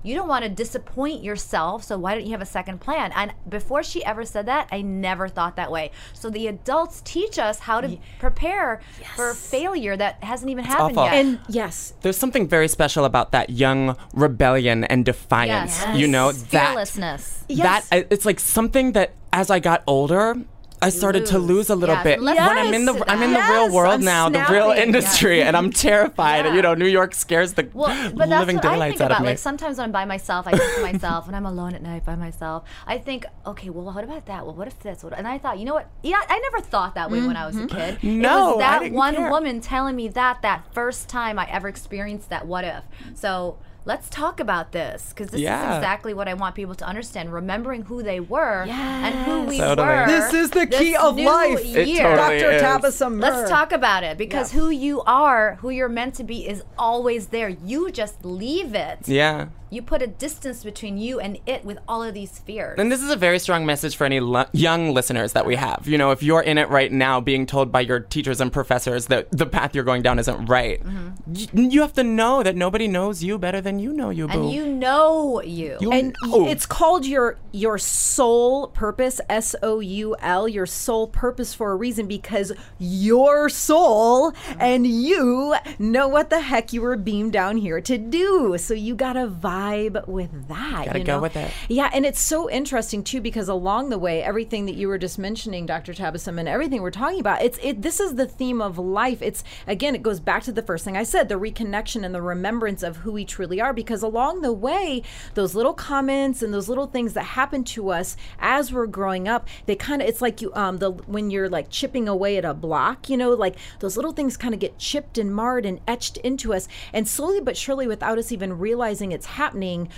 You 0.04 0.14
don't 0.14 0.28
want 0.28 0.44
to 0.44 0.50
disappoint 0.50 1.24
yourself, 1.24 1.82
so 1.82 1.96
why 1.96 2.14
don't 2.14 2.26
you 2.26 2.32
have 2.32 2.42
a 2.42 2.46
second 2.46 2.80
plan? 2.80 3.10
And 3.16 3.32
before 3.48 3.82
she 3.82 4.04
ever 4.04 4.24
said 4.26 4.44
that, 4.46 4.68
I 4.70 4.82
never 4.82 5.28
thought 5.28 5.56
that 5.56 5.72
way. 5.72 5.92
So 6.12 6.28
the 6.28 6.46
adults 6.46 7.00
teach 7.06 7.38
us 7.38 7.58
how 7.60 7.80
to 7.80 7.96
prepare 8.18 8.82
for 9.16 9.32
failure 9.32 9.96
that 9.96 10.22
hasn't 10.22 10.50
even 10.50 10.64
happened 10.64 10.98
awful. 10.98 11.12
yet. 11.12 11.24
And 11.24 11.40
yes, 11.48 11.94
There's 12.02 12.18
something 12.18 12.46
very 12.46 12.68
special 12.68 13.06
about 13.06 13.32
that 13.32 13.48
young 13.48 13.96
rebellion 14.12 14.84
and 14.84 15.06
defiance. 15.06 15.80
Yes. 15.80 15.98
You 15.98 16.06
know 16.06 16.32
that 16.32 16.68
fearlessness. 16.68 17.44
Yes. 17.48 17.88
that 17.88 18.06
it's 18.10 18.26
like 18.26 18.40
something 18.40 18.92
that 18.92 19.14
as 19.32 19.50
I 19.50 19.58
got 19.58 19.82
older. 19.86 20.36
I 20.84 20.88
started 20.90 21.26
to 21.26 21.38
lose. 21.38 21.48
lose 21.54 21.70
a 21.70 21.76
little 21.76 21.94
Yes, 21.96 22.04
bit 22.04 22.20
let's 22.20 22.38
when 22.40 22.58
I'm 22.58 22.74
in 22.74 22.84
the 22.84 22.94
I'm 23.10 23.22
in 23.22 23.30
the 23.30 23.36
that. 23.38 23.50
real 23.50 23.72
world 23.74 23.94
I'm 23.94 24.04
now, 24.04 24.28
the 24.28 24.38
real 24.50 24.66
snapping. 24.72 24.82
industry, 24.82 25.42
and 25.42 25.56
I'm 25.56 25.70
terrified. 25.70 26.44
Yeah. 26.46 26.54
You 26.54 26.62
know, 26.62 26.74
New 26.74 26.86
York 26.86 27.14
scares 27.14 27.52
the 27.54 27.68
Well, 27.72 28.12
but 28.14 28.28
living 28.28 28.58
daylights 28.58 28.98
think 28.98 29.00
out 29.02 29.06
about. 29.06 29.18
of 29.20 29.22
me. 29.22 29.28
Like 29.30 29.38
sometimes 29.38 29.78
when 29.78 29.86
I'm 29.86 29.92
by 29.92 30.04
myself, 30.04 30.46
I 30.46 30.52
think 30.52 30.74
to 30.76 30.82
myself, 30.92 31.26
when 31.26 31.34
I'm 31.34 31.46
alone 31.46 31.74
at 31.74 31.82
night 31.82 32.04
by 32.04 32.16
myself, 32.16 32.64
I 32.86 32.98
think, 32.98 33.24
okay, 33.46 33.70
well, 33.70 33.84
what 33.94 34.04
about 34.04 34.26
that? 34.26 34.44
Well, 34.46 34.54
what 34.54 34.68
if 34.68 34.78
this? 34.80 35.02
What? 35.04 35.12
And 35.16 35.26
I 35.28 35.38
thought, 35.38 35.58
you 35.58 35.64
know 35.64 35.74
what? 35.74 35.88
Yeah, 36.02 36.20
I 36.28 36.38
never 36.38 36.60
thought 36.60 36.94
that 36.96 37.10
way 37.10 37.20
when 37.20 37.36
I 37.36 37.46
was 37.46 37.56
a 37.56 37.60
mm-hmm. 37.66 37.76
kid. 37.76 37.98
it 38.02 38.04
No, 38.04 38.56
was 38.56 38.62
I 38.64 38.80
that 38.80 38.92
one 38.92 39.14
care. 39.14 39.30
woman 39.30 39.60
telling 39.60 39.96
me 39.96 40.08
that 40.08 40.42
that 40.42 40.72
first 40.74 41.08
time 41.08 41.38
I 41.38 41.48
ever 41.50 41.68
experienced 41.68 42.28
that. 42.30 42.46
What 42.46 42.64
if? 42.64 42.84
So. 43.14 43.58
Let's 43.86 44.08
talk 44.08 44.40
about 44.40 44.72
this 44.72 45.10
because 45.10 45.28
this 45.30 45.40
Yeah. 45.40 45.72
is 45.72 45.76
exactly 45.78 46.14
what 46.14 46.26
I 46.26 46.34
want 46.34 46.54
people 46.54 46.74
to 46.76 46.86
understand. 46.86 47.32
Remembering 47.32 47.82
who 47.82 48.02
they 48.02 48.18
were 48.18 48.62
and 48.62 49.14
who 49.26 49.42
we 49.42 49.58
Totally. 49.58 49.86
were. 49.86 50.06
This 50.06 50.32
is 50.32 50.50
the 50.50 50.64
this 50.64 50.80
key 50.80 50.96
of 50.96 51.16
new 51.16 51.26
life. 51.26 51.60
It 51.64 51.88
year. 51.88 52.02
totally 52.16 52.38
Dr. 52.40 52.50
is. 52.52 52.62
Tabasum 52.62 53.12
Mir. 53.16 53.30
Let's 53.30 53.50
talk 53.50 53.72
about 53.72 54.02
it 54.02 54.16
because 54.16 54.52
who 54.52 54.70
you 54.70 55.02
are, 55.02 55.56
who 55.56 55.68
you're 55.70 55.88
meant 55.90 56.14
to 56.14 56.24
be, 56.24 56.48
is 56.48 56.62
always 56.78 57.26
there. 57.26 57.48
You 57.50 57.90
just 57.90 58.24
leave 58.24 58.74
it. 58.74 59.00
yeah. 59.06 59.46
You 59.70 59.82
put 59.82 60.02
a 60.02 60.06
distance 60.06 60.62
between 60.62 60.98
you 60.98 61.18
and 61.18 61.36
it 61.46 61.64
with 61.64 61.78
all 61.88 62.00
of 62.00 62.14
these 62.14 62.38
fears. 62.38 62.78
And 62.78 62.92
this 62.92 63.02
is 63.02 63.10
a 63.10 63.16
very 63.16 63.40
strong 63.40 63.66
message 63.66 63.96
for 63.96 64.04
any 64.04 64.20
lo- 64.20 64.44
young 64.52 64.94
listeners 64.94 65.32
that 65.32 65.46
we 65.46 65.56
have. 65.56 65.88
You 65.88 65.98
know, 65.98 66.12
if 66.12 66.22
you're 66.22 66.42
in 66.42 66.58
it 66.58 66.68
right 66.68 66.92
now, 66.92 67.20
being 67.20 67.44
told 67.44 67.72
by 67.72 67.80
your 67.80 67.98
teachers 67.98 68.40
and 68.40 68.52
professors 68.52 69.06
that 69.06 69.32
the 69.32 69.46
path 69.46 69.74
you're 69.74 69.82
going 69.82 70.02
down 70.02 70.20
isn't 70.20 70.46
right, 70.46 70.80
mm-hmm. 70.80 71.08
y- 71.26 71.68
you 71.70 71.80
have 71.80 71.92
to 71.94 72.04
know 72.04 72.44
that 72.44 72.54
nobody 72.54 72.86
knows 72.86 73.24
you 73.24 73.36
better 73.36 73.60
than 73.60 73.73
you 73.80 73.92
know 73.92 74.10
you, 74.10 74.26
boo. 74.28 74.42
and 74.42 74.50
you 74.50 74.66
know 74.66 75.40
you. 75.42 75.76
You 75.80 75.92
and 75.92 76.16
know. 76.24 76.46
it's 76.48 76.66
called 76.66 77.06
your 77.06 77.38
your 77.52 77.78
soul 77.78 78.68
purpose 78.68 79.20
s 79.28 79.54
o 79.62 79.80
u 79.80 80.16
l 80.20 80.48
your 80.48 80.66
soul 80.66 81.06
purpose 81.06 81.54
for 81.54 81.70
a 81.72 81.76
reason 81.76 82.06
because 82.06 82.52
your 82.78 83.48
soul 83.48 84.32
and 84.58 84.86
you 84.86 85.54
know 85.78 86.08
what 86.08 86.30
the 86.30 86.40
heck 86.40 86.72
you 86.72 86.82
were 86.82 86.96
beamed 86.96 87.32
down 87.32 87.56
here 87.56 87.80
to 87.80 87.96
do 87.96 88.56
so 88.58 88.74
you 88.74 88.94
gotta 88.94 89.26
vibe 89.28 90.06
with 90.08 90.48
that 90.48 90.86
Gotta 90.86 90.98
you 90.98 91.04
go 91.04 91.20
with 91.20 91.36
it. 91.36 91.50
yeah 91.68 91.90
and 91.94 92.04
it's 92.04 92.20
so 92.20 92.50
interesting 92.50 93.04
too 93.04 93.20
because 93.20 93.48
along 93.48 93.90
the 93.90 93.98
way 93.98 94.22
everything 94.22 94.66
that 94.66 94.74
you 94.74 94.88
were 94.88 94.98
just 94.98 95.18
mentioning 95.18 95.64
dr 95.64 95.92
tabasum 95.94 96.38
and 96.38 96.48
everything 96.48 96.82
we're 96.82 96.90
talking 96.90 97.20
about 97.20 97.40
it's 97.40 97.58
it 97.62 97.82
this 97.82 98.00
is 98.00 98.16
the 98.16 98.26
theme 98.26 98.60
of 98.60 98.78
life 98.78 99.22
it's 99.22 99.44
again 99.66 99.94
it 99.94 100.02
goes 100.02 100.18
back 100.20 100.42
to 100.42 100.52
the 100.52 100.62
first 100.62 100.84
thing 100.84 100.96
i 100.96 101.02
said 101.04 101.28
the 101.28 101.38
reconnection 101.38 102.04
and 102.04 102.14
the 102.14 102.22
remembrance 102.22 102.82
of 102.82 102.96
who 102.98 103.12
we 103.12 103.24
truly 103.24 103.60
are 103.60 103.63
because 103.72 104.02
along 104.02 104.40
the 104.40 104.52
way 104.52 105.02
those 105.34 105.54
little 105.54 105.74
comments 105.74 106.42
and 106.42 106.52
those 106.52 106.68
little 106.68 106.86
things 106.86 107.14
that 107.14 107.22
happen 107.22 107.64
to 107.64 107.90
us 107.90 108.16
as 108.38 108.72
we're 108.72 108.86
growing 108.86 109.28
up 109.28 109.48
they 109.66 109.76
kind 109.76 110.02
of 110.02 110.08
it's 110.08 110.20
like 110.22 110.40
you 110.40 110.52
um 110.54 110.78
the 110.78 110.90
when 110.90 111.30
you're 111.30 111.48
like 111.48 111.70
chipping 111.70 112.08
away 112.08 112.36
at 112.36 112.44
a 112.44 112.54
block 112.54 113.08
you 113.08 113.16
know 113.16 113.30
like 113.30 113.56
those 113.80 113.96
little 113.96 114.12
things 114.12 114.36
kind 114.36 114.54
of 114.54 114.60
get 114.60 114.78
chipped 114.78 115.18
and 115.18 115.34
marred 115.34 115.66
and 115.66 115.80
etched 115.86 116.16
into 116.18 116.52
us. 116.52 116.68
And 116.92 117.08
slowly 117.08 117.40
but 117.40 117.56
surely 117.56 117.86
without 117.86 118.18
us 118.18 118.32
even 118.32 118.58
realizing 118.58 119.12
it's 119.12 119.26
happening 119.26 119.88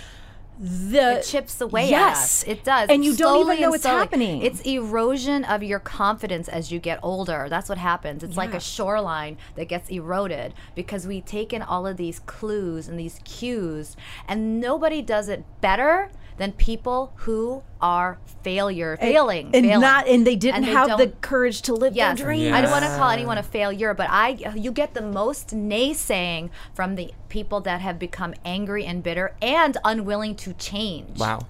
the 0.59 1.19
it 1.19 1.23
chips 1.23 1.61
away 1.61 1.89
yes. 1.89 2.43
It 2.47 2.63
does. 2.63 2.89
and 2.89 3.05
you 3.05 3.15
don't 3.15 3.41
even 3.41 3.61
know 3.61 3.73
it's 3.73 3.83
slowly. 3.83 3.99
happening 3.99 4.41
It's 4.41 4.61
erosion 4.61 5.43
of 5.43 5.61
your 5.63 5.79
confidence 5.79 6.47
as 6.47 6.71
you 6.71 6.79
get 6.79 6.99
older. 7.03 7.47
That's 7.49 7.69
what 7.69 7.77
happens. 7.77 8.23
It's 8.23 8.37
like 8.37 8.53
a 8.53 8.59
shoreline 8.59 9.37
that 9.55 9.65
gets 9.65 9.89
eroded 9.89 10.53
because 10.75 11.05
we 11.05 11.21
take 11.21 11.53
in 11.53 11.61
all 11.61 11.85
of 11.85 11.97
these 11.97 12.19
clues 12.19 12.87
and 12.87 12.99
these 12.99 13.19
cues, 13.23 13.95
and 14.27 14.59
nobody 14.59 15.01
does 15.01 15.29
it 15.29 15.43
better 15.61 16.09
than 16.37 16.51
people 16.53 17.13
who 17.17 17.63
are 17.81 18.19
failure, 18.43 18.97
failing, 18.97 19.47
and 19.53 19.65
failing. 19.65 19.81
not 19.81 20.07
and 20.07 20.25
they 20.25 20.35
didn't 20.35 20.63
they 20.63 20.71
have 20.71 20.97
the 20.97 21.07
courage 21.21 21.61
to 21.63 21.73
live 21.73 21.95
Yes, 21.95 22.17
their 22.17 22.25
dreams 22.27 22.53
I 22.53 22.61
don't 22.61 22.71
want 22.71 22.85
to 22.85 22.95
call 22.95 23.09
anyone 23.09 23.37
a 23.37 23.43
failure, 23.43 23.93
but 23.93 24.07
I 24.09 24.29
you 24.55 24.71
get 24.71 24.93
the 24.93 25.01
most 25.01 25.49
naysaying 25.49 26.49
from 26.73 26.95
the 26.95 27.11
people 27.29 27.61
that 27.61 27.81
have 27.81 27.99
become 27.99 28.33
angry 28.45 28.85
and 28.85 29.03
bitter 29.03 29.35
and 29.41 29.77
unwilling 29.83 30.35
to 30.35 30.53
change 30.53 31.19
wow. 31.19 31.45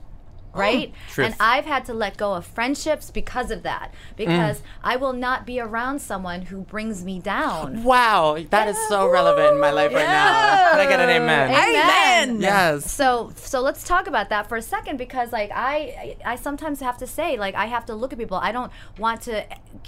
Oh, 0.57 0.61
right? 0.61 0.93
Truth. 1.11 1.27
And 1.27 1.35
I've 1.39 1.65
had 1.65 1.85
to 1.85 1.93
let 1.93 2.17
go 2.17 2.33
of 2.33 2.45
friendships 2.45 3.11
because 3.11 3.51
of 3.51 3.63
that. 3.63 3.93
Because 4.15 4.61
I 4.83 4.95
will 4.95 5.13
not 5.13 5.45
be 5.45 5.59
around 5.59 5.99
someone 5.99 6.43
who 6.43 6.61
brings 6.61 7.03
me 7.03 7.19
down. 7.19 7.83
Wow, 7.83 8.37
that 8.49 8.67
is 8.67 8.77
so 8.87 9.09
relevant 9.09 9.53
in 9.53 9.59
my 9.59 9.71
life 9.71 9.93
right 9.93 10.05
now. 10.05 10.71
Can 10.71 10.79
I 10.79 10.89
get 10.89 10.99
an 10.99 11.09
amen? 11.09 11.49
Amen. 11.51 12.41
Yes. 12.41 12.91
So 12.91 13.31
so 13.35 13.61
let's 13.61 13.83
talk 13.83 14.07
about 14.07 14.29
that 14.29 14.47
for 14.49 14.57
a 14.57 14.61
second 14.61 14.97
because 14.97 15.31
like 15.31 15.51
I 15.53 16.17
I 16.25 16.35
sometimes 16.35 16.79
have 16.81 16.97
to 16.97 17.07
say 17.07 17.37
like 17.37 17.55
I 17.55 17.65
have 17.65 17.85
to 17.87 17.95
look 17.95 18.13
at 18.13 18.19
people. 18.19 18.37
I 18.37 18.51
don't 18.51 18.71
want 18.97 19.21
to 19.23 19.45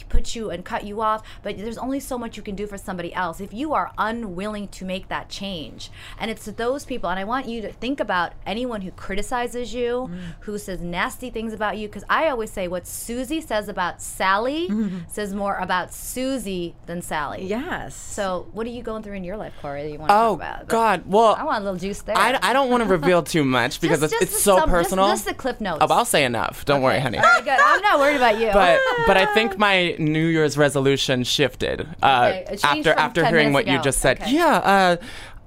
put 0.09 0.35
you 0.35 0.51
and 0.51 0.63
cut 0.63 0.83
you 0.85 1.01
off, 1.01 1.23
but 1.43 1.57
there's 1.57 1.77
only 1.77 1.99
so 1.99 2.17
much 2.17 2.37
you 2.37 2.43
can 2.43 2.55
do 2.55 2.67
for 2.67 2.77
somebody 2.77 3.13
else 3.13 3.41
if 3.41 3.53
you 3.53 3.73
are 3.73 3.91
unwilling 3.97 4.67
to 4.69 4.85
make 4.85 5.07
that 5.09 5.29
change. 5.29 5.91
And 6.19 6.29
it's 6.29 6.45
those 6.45 6.85
people 6.85 7.09
and 7.09 7.19
I 7.19 7.23
want 7.23 7.47
you 7.47 7.61
to 7.61 7.71
think 7.71 7.99
about 7.99 8.33
anyone 8.45 8.81
who 8.81 8.91
criticizes 8.91 9.73
you, 9.73 10.09
mm. 10.11 10.19
who 10.41 10.57
says 10.59 10.81
nasty 10.81 11.29
things 11.29 11.53
about 11.53 11.77
you 11.77 11.87
cuz 11.89 12.03
I 12.09 12.29
always 12.29 12.51
say 12.51 12.67
what 12.67 12.85
Susie 12.85 13.41
says 13.41 13.67
about 13.67 14.01
Sally 14.01 14.69
says 15.07 15.33
more 15.33 15.55
about 15.57 15.93
Susie 15.93 16.75
than 16.85 17.01
Sally. 17.01 17.45
yes 17.45 17.95
So, 17.95 18.47
what 18.53 18.67
are 18.67 18.69
you 18.69 18.83
going 18.83 19.01
through 19.03 19.15
in 19.15 19.23
your 19.23 19.37
life, 19.37 19.53
Corey, 19.61 19.83
that 19.83 19.91
you 19.91 19.97
want 19.99 20.09
to 20.09 20.15
Oh 20.15 20.17
talk 20.17 20.35
about? 20.35 20.67
God. 20.67 21.03
Well, 21.07 21.35
I 21.39 21.43
want 21.43 21.61
a 21.61 21.63
little 21.65 21.79
juice 21.79 22.01
there. 22.01 22.17
I, 22.17 22.37
I 22.41 22.53
don't 22.53 22.69
want 22.69 22.83
to 22.83 22.89
reveal 22.89 23.23
too 23.23 23.43
much 23.59 23.79
because 23.81 24.01
Just- 24.01 24.13
it's, 24.13 24.21
just 24.21 24.33
it's 24.35 24.43
so 24.43 24.57
just- 24.57 24.69
personal. 24.69 25.07
just 25.07 25.25
the 25.25 25.33
cliff 25.33 25.59
notes. 25.61 25.79
Oh, 25.81 25.87
I'll 25.93 26.05
say 26.05 26.23
enough. 26.25 26.65
Don't 26.65 26.81
worry, 26.81 26.99
honey. 26.99 27.17
All 27.17 27.23
right, 27.23 27.43
good. 27.43 27.59
I'm 27.59 27.81
not 27.81 27.99
worried 27.99 28.17
about 28.17 28.39
you. 28.39 28.49
But 28.53 28.79
but 29.07 29.17
I 29.17 29.25
think 29.33 29.57
my 29.67 29.95
New 29.99 30.27
Year's 30.27 30.57
resolution 30.57 31.23
shifted 31.23 31.87
uh, 32.03 32.31
Okay, 32.33 32.57
after 32.63 32.91
after 32.93 33.25
hearing 33.25 33.53
what 33.53 33.67
you 33.67 33.79
just 33.81 33.99
said. 33.99 34.21
Okay. 34.21 34.31
Yeah, 34.33 34.57
uh, 34.73 34.97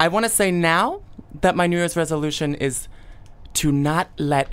I 0.01 0.09
want 0.09 0.25
to 0.25 0.31
say 0.31 0.51
now 0.51 1.03
that 1.41 1.55
my 1.57 1.67
New 1.67 1.77
Year's 1.77 1.97
resolution 1.97 2.55
is 2.55 2.89
to 3.55 3.71
not 3.73 4.09
let 4.19 4.49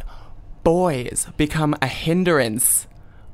boys 0.64 1.28
become 1.38 1.76
a 1.82 1.88
hindrance 1.88 2.88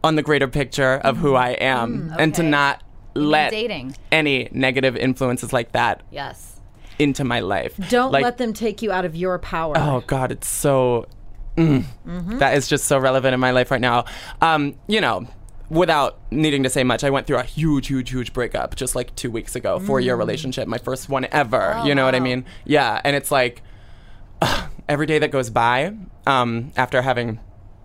on 0.03 0.15
the 0.15 0.21
greater 0.21 0.47
picture 0.47 0.93
of 1.03 1.17
who 1.17 1.35
I 1.35 1.49
am 1.51 2.13
and 2.19 2.33
to 2.35 2.43
not 2.43 2.83
let 3.15 3.49
dating. 3.51 3.95
any 4.11 4.49
negative 4.51 4.95
influences 4.95 5.51
like 5.53 5.71
that 5.71 6.03
Yes. 6.11 6.59
into 6.99 7.23
my 7.23 7.39
life. 7.39 7.73
Don't 7.89 8.11
Like, 8.11 8.23
let 8.23 8.38
them 8.38 8.53
take 8.53 8.81
you 8.81 8.91
out 8.91 9.05
of 9.05 9.15
your 9.15 9.39
power. 9.39 9.73
Oh 9.77 10.03
God, 10.05 10.31
it's 10.31 10.47
so. 10.47 11.07
mm, 11.57 11.85
that 12.39 12.55
is 12.57 12.67
just 12.67 12.85
so 12.85 12.99
relevant 12.99 13.33
in 13.33 13.39
my 13.39 13.51
life 13.51 13.71
right 13.71 13.79
now. 13.81 14.05
Um, 14.41 14.75
you 14.88 14.99
know, 15.01 15.25
without 15.69 16.19
needing 16.29 16.61
to 16.63 16.69
say 16.69 16.83
much, 16.83 17.03
I 17.03 17.09
went 17.09 17.25
through 17.27 17.38
a 17.38 17.43
huge, 17.43 17.88
huge, 17.88 18.09
huge 18.11 18.33
breakup 18.33 18.75
just 18.75 18.93
like 18.95 19.15
two 19.15 19.31
weeks 19.31 19.55
ago. 19.55 19.79
Four 19.79 19.99
year 20.01 20.15
relationship, 20.15 20.67
my 20.67 20.77
first 20.77 21.07
one 21.09 21.25
ever. 21.31 21.81
you 21.85 21.95
know 21.95 22.05
what 22.05 22.13
I 22.13 22.19
mean? 22.19 22.45
Yeah, 22.65 23.01
and 23.03 23.15
it's 23.15 23.31
like 23.31 23.63
every 24.88 25.06
day 25.06 25.19
that 25.19 25.32
goes 25.32 25.50
by 25.50 25.95
um, 26.28 26.71
after 26.76 27.02
having 27.02 27.39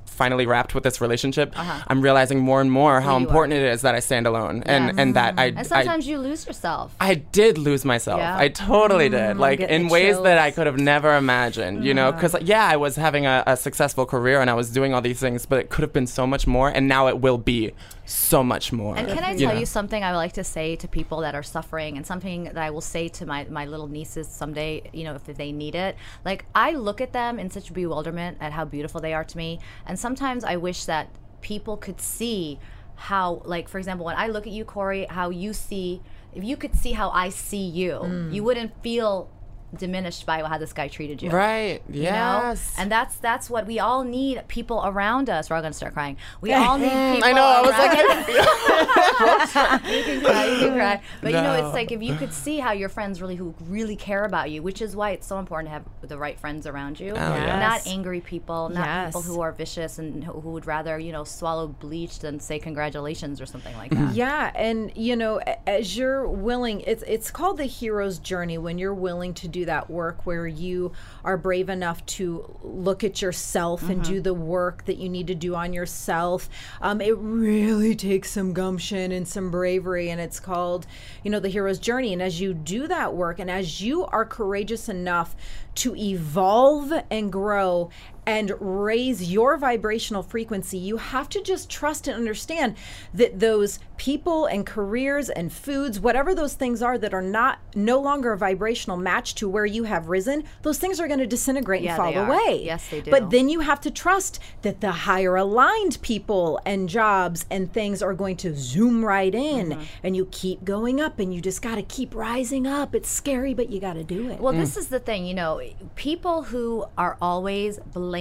finally 0.04 0.44
wrapped 0.44 0.74
with 0.74 0.84
this 0.84 1.00
relationship, 1.00 1.58
uh-huh. 1.58 1.82
I'm 1.88 2.02
realizing 2.02 2.40
more 2.40 2.60
and 2.60 2.70
more 2.70 3.00
how 3.00 3.16
you 3.16 3.24
are. 3.24 3.26
important 3.26 3.54
it 3.54 3.62
is 3.62 3.80
that 3.80 3.94
I 3.94 4.00
stand 4.00 4.26
alone 4.26 4.62
and 4.66 5.00
and 5.00 5.16
that 5.16 5.38
I 5.38 5.46
And 5.46 5.60
I- 5.60 5.62
sometimes 5.62 6.06
you 6.06 6.18
lose 6.18 6.46
yourself. 6.46 6.94
I 7.00 7.14
did 7.14 7.56
lose 7.56 7.86
myself. 7.86 8.18
Yeah? 8.20 8.36
I 8.36 8.48
totally 8.48 9.08
mm, 9.08 9.12
did. 9.12 9.38
Like 9.38 9.60
in 9.60 9.88
ways 9.88 10.20
that 10.20 10.36
I 10.36 10.50
could 10.50 10.66
have 10.66 10.76
never 10.76 11.16
imagined, 11.16 11.86
you 11.86 11.94
know? 11.94 12.08
Uh-huh. 12.08 12.20
Because, 12.20 12.36
yeah, 12.42 12.66
I 12.66 12.76
was 12.76 12.96
having 12.96 13.24
a, 13.24 13.42
a 13.46 13.56
successful 13.56 14.04
career 14.04 14.42
and 14.42 14.50
I 14.50 14.54
was 14.54 14.68
doing 14.70 14.92
all 14.92 15.00
these 15.00 15.20
things, 15.20 15.46
but 15.46 15.58
it 15.58 15.70
could 15.70 15.82
have 15.82 15.94
been 15.94 16.06
so 16.06 16.26
much 16.26 16.46
more. 16.46 16.68
And 16.68 16.86
now 16.86 17.08
it 17.08 17.18
will 17.20 17.38
be 17.38 17.72
so 18.10 18.42
much 18.42 18.72
more. 18.72 18.96
And 18.96 19.06
can 19.08 19.22
I 19.22 19.36
tell 19.36 19.54
know? 19.54 19.60
you 19.60 19.66
something 19.66 20.02
I 20.02 20.10
would 20.10 20.18
like 20.18 20.32
to 20.34 20.44
say 20.44 20.76
to 20.76 20.88
people 20.88 21.20
that 21.20 21.34
are 21.34 21.42
suffering 21.42 21.96
and 21.96 22.06
something 22.06 22.44
that 22.44 22.58
I 22.58 22.70
will 22.70 22.80
say 22.80 23.08
to 23.08 23.26
my, 23.26 23.44
my 23.44 23.66
little 23.66 23.86
nieces 23.86 24.26
someday, 24.28 24.90
you 24.92 25.04
know, 25.04 25.14
if 25.14 25.24
they 25.24 25.52
need 25.52 25.74
it? 25.74 25.96
Like, 26.24 26.44
I 26.54 26.72
look 26.72 27.00
at 27.00 27.12
them 27.12 27.38
in 27.38 27.50
such 27.50 27.72
bewilderment 27.72 28.38
at 28.40 28.52
how 28.52 28.64
beautiful 28.64 29.00
they 29.00 29.14
are 29.14 29.24
to 29.24 29.36
me. 29.36 29.60
And 29.86 29.98
sometimes 29.98 30.42
I 30.44 30.56
wish 30.56 30.84
that 30.86 31.08
people 31.40 31.76
could 31.76 32.00
see 32.00 32.58
how, 32.96 33.42
like, 33.44 33.68
for 33.68 33.78
example, 33.78 34.04
when 34.04 34.16
I 34.16 34.26
look 34.26 34.46
at 34.46 34.52
you, 34.52 34.64
Corey, 34.64 35.06
how 35.08 35.30
you 35.30 35.52
see, 35.52 36.02
if 36.34 36.44
you 36.44 36.56
could 36.56 36.74
see 36.74 36.92
how 36.92 37.10
I 37.10 37.28
see 37.30 37.64
you, 37.64 37.92
Mm. 38.02 38.34
you 38.34 38.44
wouldn't 38.44 38.72
feel 38.82 39.30
diminished 39.76 40.26
by 40.26 40.42
how 40.42 40.58
this 40.58 40.72
guy 40.72 40.88
treated 40.88 41.22
you. 41.22 41.30
Right. 41.30 41.82
you 41.90 42.02
Yes. 42.02 42.76
know 42.76 42.82
and 42.82 42.90
that's 42.90 43.16
that's 43.16 43.48
what 43.50 43.66
we 43.66 43.78
all 43.78 44.04
need 44.04 44.42
people 44.48 44.82
around 44.84 45.30
us 45.30 45.48
we're 45.50 45.56
all 45.56 45.62
gonna 45.62 45.72
start 45.74 45.92
crying 45.94 46.16
we 46.40 46.52
all 46.60 46.76
need 46.78 46.90
people 47.14 47.28
I 47.28 47.32
know. 47.32 47.44
I 47.44 47.60
was 47.60 47.70
like, 47.70 47.90
I 47.94 49.80
you 49.96 50.02
can 50.04 50.20
cry, 50.22 50.44
you 50.46 50.58
can 50.58 50.74
cry. 50.74 51.00
But 51.22 51.32
you 51.32 51.40
know, 51.40 51.54
it's 51.54 51.74
like 51.74 51.92
if 51.92 52.02
you 52.02 52.14
could 52.16 52.32
see 52.32 52.58
how 52.58 52.72
your 52.72 52.88
friends 52.88 53.20
really 53.20 53.36
who 53.36 53.54
really 53.66 53.96
care 53.96 54.24
about 54.24 54.50
you, 54.50 54.62
which 54.62 54.80
is 54.82 54.96
why 54.96 55.10
it's 55.10 55.26
so 55.26 55.38
important 55.38 55.68
to 55.68 55.72
have 55.72 55.84
the 56.08 56.18
right 56.18 56.38
friends 56.38 56.66
around 56.66 56.98
you. 56.98 57.14
yeah. 57.14 57.58
Not 57.58 57.86
angry 57.86 58.20
people, 58.20 58.68
not 58.70 59.06
people 59.08 59.22
who 59.22 59.40
are 59.40 59.52
vicious 59.52 59.98
and 59.98 60.24
who 60.24 60.40
who 60.40 60.50
would 60.52 60.66
rather, 60.66 60.98
you 60.98 61.12
know, 61.12 61.24
swallow 61.24 61.66
bleach 61.68 62.20
than 62.20 62.40
say 62.40 62.58
congratulations 62.58 63.40
or 63.40 63.46
something 63.46 63.76
like 63.76 63.90
that. 63.90 64.14
Yeah, 64.14 64.50
and 64.54 64.92
you 64.96 65.16
know, 65.16 65.40
as 65.66 65.96
you're 65.96 66.26
willing, 66.26 66.80
it's 66.82 67.02
it's 67.06 67.30
called 67.30 67.58
the 67.58 67.64
hero's 67.66 68.18
journey 68.18 68.58
when 68.58 68.78
you're 68.78 68.94
willing 68.94 69.34
to 69.34 69.48
do 69.48 69.59
that 69.66 69.90
work 69.90 70.26
where 70.26 70.46
you 70.46 70.92
are 71.24 71.36
brave 71.36 71.68
enough 71.68 72.04
to 72.06 72.58
look 72.62 73.04
at 73.04 73.22
yourself 73.22 73.88
and 73.88 74.02
do 74.02 74.20
the 74.20 74.34
work 74.34 74.84
that 74.86 74.96
you 74.96 75.08
need 75.08 75.26
to 75.26 75.34
do 75.34 75.54
on 75.54 75.72
yourself. 75.72 76.48
Um, 76.80 77.00
it 77.00 77.16
really 77.18 77.94
takes 77.94 78.30
some 78.30 78.52
gumption 78.52 79.12
and 79.12 79.26
some 79.26 79.50
bravery, 79.50 80.10
and 80.10 80.20
it's 80.20 80.40
called, 80.40 80.86
you 81.22 81.30
know, 81.30 81.40
the 81.40 81.48
hero's 81.48 81.78
journey. 81.78 82.12
And 82.12 82.22
as 82.22 82.40
you 82.40 82.54
do 82.54 82.86
that 82.88 83.14
work, 83.14 83.38
and 83.38 83.50
as 83.50 83.80
you 83.80 84.04
are 84.06 84.24
courageous 84.24 84.88
enough 84.88 85.36
to 85.76 85.96
evolve 85.96 86.92
and 87.10 87.32
grow 87.32 87.90
and 88.30 88.52
raise 88.60 89.32
your 89.32 89.56
vibrational 89.56 90.22
frequency, 90.22 90.78
you 90.78 90.96
have 90.98 91.28
to 91.30 91.42
just 91.42 91.68
trust 91.68 92.06
and 92.06 92.16
understand 92.16 92.76
that 93.12 93.40
those 93.40 93.80
people 93.96 94.46
and 94.46 94.64
careers 94.64 95.28
and 95.28 95.52
foods, 95.52 95.98
whatever 96.00 96.34
those 96.34 96.54
things 96.54 96.80
are 96.80 96.96
that 96.96 97.12
are 97.12 97.20
not 97.20 97.58
no 97.74 97.98
longer 98.00 98.32
a 98.32 98.38
vibrational 98.38 98.96
match 98.96 99.34
to 99.34 99.48
where 99.48 99.66
you 99.66 99.84
have 99.84 100.08
risen, 100.08 100.44
those 100.62 100.78
things 100.78 101.00
are 101.00 101.08
going 101.08 101.18
to 101.18 101.26
disintegrate 101.26 101.82
Yeah, 101.82 101.90
and 101.90 101.96
fall 101.98 102.12
they 102.12 102.18
are. 102.18 102.26
away. 102.26 102.62
Yes, 102.64 102.88
they 102.88 103.00
do. 103.00 103.10
But 103.10 103.30
then 103.30 103.48
you 103.48 103.60
have 103.60 103.80
to 103.82 103.90
trust 103.90 104.38
that 104.62 104.80
the 104.80 104.92
higher 104.92 105.34
aligned 105.36 106.00
people 106.02 106.60
and 106.64 106.88
jobs 106.88 107.44
and 107.50 107.70
things 107.72 108.00
are 108.00 108.14
going 108.14 108.36
to 108.38 108.54
zoom 108.56 109.04
right 109.04 109.34
in 109.34 109.70
Mm-hmm. 109.70 109.82
and 110.04 110.16
you 110.16 110.26
keep 110.30 110.64
going 110.64 111.00
up 111.00 111.18
and 111.18 111.34
you 111.34 111.40
just 111.40 111.60
got 111.62 111.74
to 111.74 111.82
keep 111.82 112.14
rising 112.14 112.66
up. 112.66 112.94
It's 112.94 113.10
scary, 113.10 113.54
but 113.54 113.70
you 113.70 113.80
got 113.80 113.94
to 113.94 114.04
do 114.04 114.30
it. 114.30 114.38
Well, 114.40 114.52
this 114.52 114.76
is 114.76 114.86
the 114.88 115.00
thing, 115.00 115.26
you 115.26 115.34
know, 115.34 115.60
people 115.96 116.44
who 116.44 116.86
are 116.96 117.16
always 117.20 117.78
blaming 117.78 118.19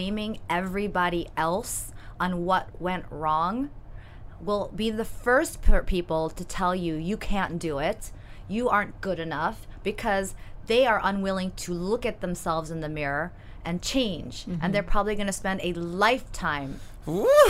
everybody 0.49 1.27
else 1.35 1.91
on 2.19 2.45
what 2.45 2.69
went 2.79 3.05
wrong 3.09 3.69
will 4.41 4.71
be 4.75 4.89
the 4.89 5.05
first 5.05 5.61
per- 5.61 5.83
people 5.83 6.29
to 6.29 6.45
tell 6.45 6.73
you 6.73 6.95
you 6.95 7.17
can't 7.17 7.59
do 7.59 7.79
it, 7.79 8.11
you 8.47 8.69
aren't 8.69 9.01
good 9.01 9.19
enough 9.19 9.67
because 9.83 10.35
they 10.67 10.85
are 10.85 11.01
unwilling 11.03 11.51
to 11.51 11.73
look 11.73 12.05
at 12.05 12.21
themselves 12.21 12.71
in 12.71 12.79
the 12.79 12.89
mirror 12.89 13.33
and 13.65 13.81
change. 13.81 14.45
And 14.47 14.59
mm-hmm. 14.59 14.71
they're 14.71 14.83
probably 14.83 15.15
going 15.15 15.27
to 15.27 15.33
spend 15.33 15.59
a 15.63 15.73
lifetime 15.73 16.79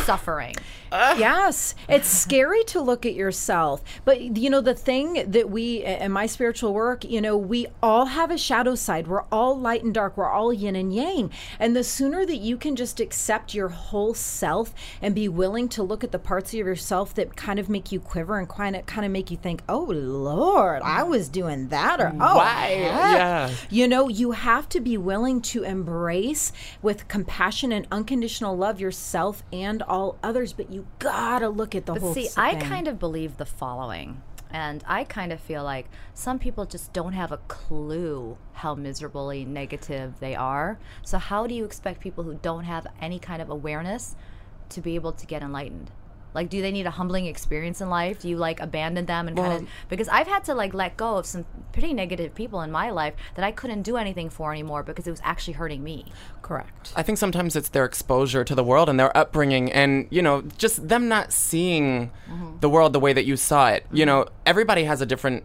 suffering. 0.03 0.55
yes. 0.91 1.75
It's 1.87 2.07
scary 2.07 2.63
to 2.65 2.81
look 2.81 3.05
at 3.05 3.13
yourself 3.13 3.83
but 4.05 4.19
you 4.37 4.49
know 4.49 4.61
the 4.61 4.73
thing 4.73 5.23
that 5.31 5.49
we 5.49 5.83
in 5.83 6.11
my 6.11 6.25
spiritual 6.25 6.73
work 6.73 7.03
you 7.03 7.21
know 7.21 7.37
we 7.37 7.67
all 7.83 8.05
have 8.05 8.31
a 8.31 8.37
shadow 8.37 8.75
side. 8.75 9.07
We're 9.07 9.23
all 9.31 9.59
light 9.59 9.83
and 9.83 9.93
dark. 9.93 10.17
We're 10.17 10.29
all 10.29 10.51
yin 10.51 10.75
and 10.75 10.93
yang. 10.93 11.31
And 11.59 11.75
the 11.75 11.83
sooner 11.83 12.25
that 12.25 12.37
you 12.37 12.57
can 12.57 12.75
just 12.75 12.99
accept 12.99 13.53
your 13.53 13.69
whole 13.69 14.13
self 14.13 14.73
and 15.01 15.13
be 15.13 15.27
willing 15.27 15.69
to 15.69 15.83
look 15.83 16.03
at 16.03 16.11
the 16.11 16.19
parts 16.19 16.53
of 16.53 16.59
yourself 16.59 17.13
that 17.15 17.35
kind 17.35 17.59
of 17.59 17.69
make 17.69 17.91
you 17.91 17.99
quiver 17.99 18.39
and 18.39 18.49
kind 18.49 18.75
of 18.75 18.85
kind 18.85 19.05
of 19.05 19.11
make 19.11 19.29
you 19.31 19.37
think 19.37 19.61
oh 19.69 19.85
lord 19.89 20.81
i 20.83 21.03
was 21.03 21.29
doing 21.29 21.67
that 21.69 21.99
or 21.99 22.11
oh 22.19 22.37
Why? 22.37 22.75
Yeah. 22.79 23.51
you 23.69 23.87
know 23.87 24.07
you 24.07 24.31
have 24.31 24.67
to 24.69 24.79
be 24.79 24.97
willing 24.97 25.41
to 25.41 25.63
embrace 25.63 26.51
with 26.81 27.07
compassion 27.07 27.71
and 27.71 27.87
unconditional 27.91 28.55
love 28.57 28.79
yourself 28.79 29.43
and 29.51 29.81
all 29.83 30.17
others 30.21 30.53
but 30.53 30.71
you 30.71 30.85
gotta 30.99 31.49
look 31.49 31.75
at 31.75 31.85
the 31.85 31.93
But 31.93 32.01
whole 32.01 32.13
see, 32.13 32.27
thing. 32.27 32.43
I 32.43 32.55
kind 32.55 32.87
of 32.87 32.99
believe 32.99 33.37
the 33.37 33.45
following. 33.45 34.21
And 34.51 34.83
I 34.87 35.03
kind 35.03 35.31
of 35.31 35.39
feel 35.39 35.63
like 35.63 35.87
some 36.15 36.39
people 36.39 36.65
just 36.65 36.91
don't 36.91 37.13
have 37.13 37.31
a 37.31 37.37
clue 37.37 38.35
how 38.53 38.73
miserably 38.73 39.45
negative 39.45 40.15
they 40.19 40.33
are. 40.33 40.79
So, 41.03 41.19
how 41.19 41.45
do 41.45 41.53
you 41.53 41.65
expect 41.65 41.99
people 42.01 42.23
who 42.23 42.39
don't 42.41 42.63
have 42.63 42.87
any 42.99 43.19
kind 43.19 43.43
of 43.43 43.49
awareness 43.51 44.15
to 44.69 44.81
be 44.81 44.95
able 44.95 45.11
to 45.11 45.25
get 45.27 45.43
enlightened? 45.43 45.91
Like, 46.33 46.49
do 46.49 46.61
they 46.61 46.71
need 46.71 46.85
a 46.85 46.91
humbling 46.91 47.25
experience 47.25 47.81
in 47.81 47.89
life? 47.89 48.19
Do 48.19 48.29
you 48.29 48.37
like 48.37 48.59
abandon 48.59 49.05
them 49.05 49.27
and 49.27 49.35
kind 49.37 49.63
of 49.63 49.69
because 49.89 50.07
I've 50.09 50.27
had 50.27 50.43
to 50.45 50.53
like 50.53 50.73
let 50.73 50.97
go 50.97 51.17
of 51.17 51.25
some 51.25 51.45
pretty 51.71 51.93
negative 51.93 52.35
people 52.35 52.61
in 52.61 52.71
my 52.71 52.89
life 52.89 53.13
that 53.35 53.43
I 53.45 53.51
couldn't 53.51 53.81
do 53.83 53.97
anything 53.97 54.29
for 54.29 54.51
anymore 54.51 54.83
because 54.83 55.07
it 55.07 55.11
was 55.11 55.21
actually 55.23 55.53
hurting 55.53 55.83
me. 55.83 56.05
correct 56.41 56.93
I 56.95 57.03
think 57.03 57.17
sometimes 57.17 57.55
it's 57.55 57.69
their 57.69 57.85
exposure 57.85 58.43
to 58.43 58.55
the 58.55 58.63
world 58.63 58.89
and 58.89 58.99
their 58.99 59.15
upbringing 59.17 59.71
and, 59.71 60.07
you 60.09 60.21
know, 60.21 60.43
just 60.57 60.87
them 60.87 61.07
not 61.07 61.31
seeing 61.31 62.11
Mm-hmm. 62.29 62.59
the 62.59 62.69
world 62.69 62.93
the 62.93 62.99
way 62.99 63.11
that 63.13 63.25
you 63.25 63.35
saw 63.35 63.69
it. 63.69 63.85
You 63.91 64.05
know, 64.05 64.27
everybody 64.45 64.83
has 64.83 65.01
a 65.01 65.05
different 65.05 65.43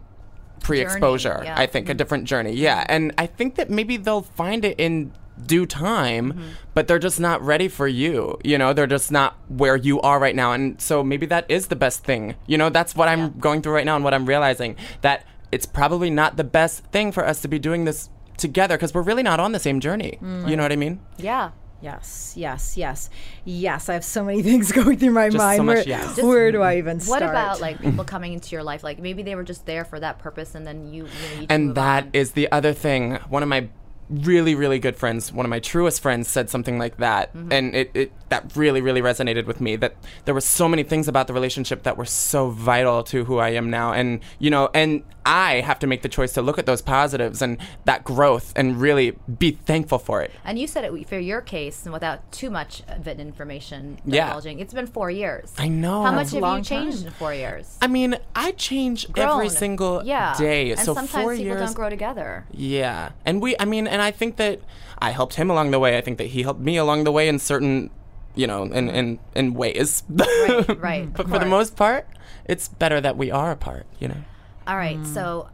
pre 0.61 0.81
exposure, 0.81 1.41
yeah. 1.43 1.51
Mm-hmm. 1.53 1.59
I 1.61 1.65
think, 1.67 1.89
a 1.89 1.93
different 1.93 2.25
journey. 2.25 2.53
Yeah. 2.53 2.85
And 2.87 3.13
I 3.17 3.25
think 3.25 3.55
that 3.55 3.69
maybe 3.69 3.97
they'll 3.97 4.21
find 4.21 4.63
it 4.63 4.79
in 4.79 5.11
due 5.45 5.65
time, 5.65 6.33
Mm-hmm. 6.33 6.41
but 6.73 6.87
they're 6.87 6.99
just 6.99 7.19
not 7.19 7.41
ready 7.41 7.67
for 7.67 7.87
you. 7.87 8.37
You 8.43 8.57
know, 8.57 8.73
they're 8.73 8.87
just 8.87 9.11
not 9.11 9.35
where 9.49 9.75
you 9.75 9.99
are 10.01 10.19
right 10.19 10.35
now. 10.35 10.51
And 10.53 10.79
so 10.81 11.03
maybe 11.03 11.25
that 11.27 11.45
is 11.49 11.67
the 11.67 11.75
best 11.75 12.03
thing. 12.03 12.35
You 12.47 12.57
know, 12.57 12.69
that's 12.69 12.95
what 12.95 13.07
I'm 13.07 13.37
going 13.39 13.61
through 13.61 13.73
right 13.73 13.85
now 13.85 13.95
and 13.95 14.03
what 14.03 14.13
I'm 14.13 14.25
realizing 14.25 14.75
that 15.01 15.25
it's 15.51 15.65
probably 15.65 16.09
not 16.09 16.37
the 16.37 16.43
best 16.43 16.83
thing 16.85 17.11
for 17.11 17.25
us 17.25 17.41
to 17.41 17.47
be 17.47 17.59
doing 17.59 17.85
this 17.85 18.09
together 18.37 18.75
because 18.77 18.93
we're 18.93 19.01
really 19.03 19.23
not 19.23 19.39
on 19.39 19.51
the 19.51 19.59
same 19.59 19.79
journey. 19.79 20.17
Mm. 20.21 20.49
You 20.49 20.55
know 20.55 20.63
what 20.63 20.71
I 20.71 20.75
mean? 20.75 20.99
Yeah. 21.17 21.51
yes 21.81 22.33
yes 22.37 22.77
yes 22.77 23.09
yes 23.43 23.89
i 23.89 23.93
have 23.93 24.03
so 24.03 24.23
many 24.23 24.41
things 24.49 24.71
going 24.71 24.97
through 24.97 25.11
my 25.11 25.27
Just 25.27 25.37
mind 25.37 25.57
so 25.57 25.63
much 25.63 25.75
where, 25.75 25.87
yes. 25.87 26.21
where 26.21 26.51
do 26.51 26.61
i 26.61 26.77
even 26.77 26.99
start? 27.01 27.21
What 27.21 27.29
about 27.29 27.59
like 27.61 27.79
people 27.81 28.03
coming 28.15 28.31
into 28.33 28.49
your 28.55 28.63
life? 28.63 28.81
Like 28.83 28.97
maybe 28.97 29.21
they 29.23 29.35
were 29.35 29.43
just 29.43 29.65
there 29.65 29.83
for 29.85 29.99
that 29.99 30.17
purpose, 30.17 30.55
and 30.55 30.65
then 30.65 30.77
you, 30.93 31.03
you 31.03 31.35
know, 31.35 31.41
you 31.41 31.47
And 31.49 31.65
move 31.67 31.75
that 31.75 32.03
on. 32.05 32.09
is 32.13 32.31
the 32.31 32.49
other 32.51 32.73
thing. 32.73 33.15
One 33.29 33.43
of 33.43 33.49
my 33.49 33.67
really, 34.09 34.55
really 34.55 34.79
good 34.79 34.95
friends, 34.95 35.31
one 35.33 35.45
of 35.45 35.49
my 35.49 35.59
truest 35.59 36.01
friends, 36.01 36.27
said 36.27 36.49
something 36.49 36.77
like 36.77 36.97
that, 36.97 37.33
Mm-hmm. 37.35 37.51
and 37.51 37.75
it, 37.75 37.91
it 37.93 38.11
that 38.35 38.55
really, 38.55 38.81
really 38.81 39.01
resonated 39.01 39.45
with 39.45 39.61
me. 39.61 39.75
That 39.77 39.95
there 40.25 40.33
were 40.33 40.41
so 40.41 40.67
many 40.67 40.83
things 40.83 41.07
about 41.07 41.27
the 41.27 41.33
relationship 41.33 41.83
that 41.83 41.97
were 41.97 42.05
so 42.05 42.49
vital 42.49 43.03
to 43.03 43.23
who 43.25 43.37
I 43.37 43.49
am 43.49 43.69
now, 43.69 43.93
and 43.93 44.19
you 44.39 44.49
know, 44.49 44.69
and 44.73 45.03
I 45.25 45.61
have 45.61 45.79
to 45.79 45.87
make 45.87 46.01
the 46.01 46.09
choice 46.09 46.33
to 46.33 46.41
look 46.41 46.59
at 46.59 46.65
those 46.65 46.81
positives 46.81 47.41
and 47.41 47.57
that 47.85 48.03
growth, 48.03 48.51
and 48.55 48.79
really 48.79 49.17
be 49.39 49.51
thankful 49.51 49.99
for 49.99 50.21
it. 50.21 50.31
And 50.43 50.59
you 50.59 50.67
said 50.67 50.83
it 50.83 51.07
for 51.07 51.17
your 51.17 51.41
case, 51.41 51.85
and 51.85 51.93
without 51.93 52.31
too 52.31 52.49
much 52.49 52.83
of 52.87 53.07
it 53.07 53.19
information 53.19 53.99
Yeah. 54.05 54.27
divulging, 54.27 54.59
it's 54.59 54.73
been 54.73 54.87
four 54.87 55.09
years. 55.09 55.53
I 55.57 55.67
know. 55.69 56.03
How 56.03 56.11
much 56.11 56.31
have 56.31 56.43
you 56.43 56.63
changed 56.63 56.99
time. 56.99 57.07
in 57.07 57.13
four 57.13 57.33
years? 57.33 57.77
I 57.81 57.87
mean, 57.87 58.17
I 58.35 58.51
change 58.51 59.07
every 59.15 59.49
single 59.49 60.03
yeah. 60.03 60.35
day. 60.37 60.71
And 60.71 60.79
so 60.79 60.93
sometimes 60.93 61.11
four 61.11 61.31
people 61.33 61.45
years. 61.45 61.61
don't 61.61 61.75
grow 61.75 61.89
together. 61.89 62.45
Yeah. 62.51 63.11
And 63.25 63.41
we, 63.41 63.55
I 63.59 63.65
mean, 63.65 63.87
and 63.87 64.01
I 64.01 64.11
think 64.11 64.35
that 64.37 64.59
I 64.99 65.11
helped 65.11 65.35
him 65.35 65.49
along 65.49 65.71
the 65.71 65.79
way. 65.79 65.97
I 65.97 66.01
think 66.01 66.17
that 66.17 66.27
he 66.27 66.43
helped 66.43 66.59
me 66.59 66.77
along 66.77 67.03
the 67.03 67.11
way 67.11 67.27
in 67.27 67.39
certain 67.39 67.89
you 68.35 68.47
know, 68.47 68.63
in 68.63 68.89
in, 68.89 69.19
in 69.35 69.53
ways. 69.53 70.03
Right, 70.09 70.79
right, 70.81 71.13
but 71.13 71.25
of 71.25 71.31
for 71.31 71.39
the 71.39 71.45
most 71.45 71.75
part, 71.75 72.07
it's 72.45 72.67
better 72.67 73.01
that 73.01 73.17
we 73.17 73.31
are 73.31 73.51
apart. 73.51 73.85
You 73.99 74.09
know. 74.09 74.21
All 74.67 74.77
right. 74.77 74.97
Mm. 74.99 75.05
So, 75.13 75.49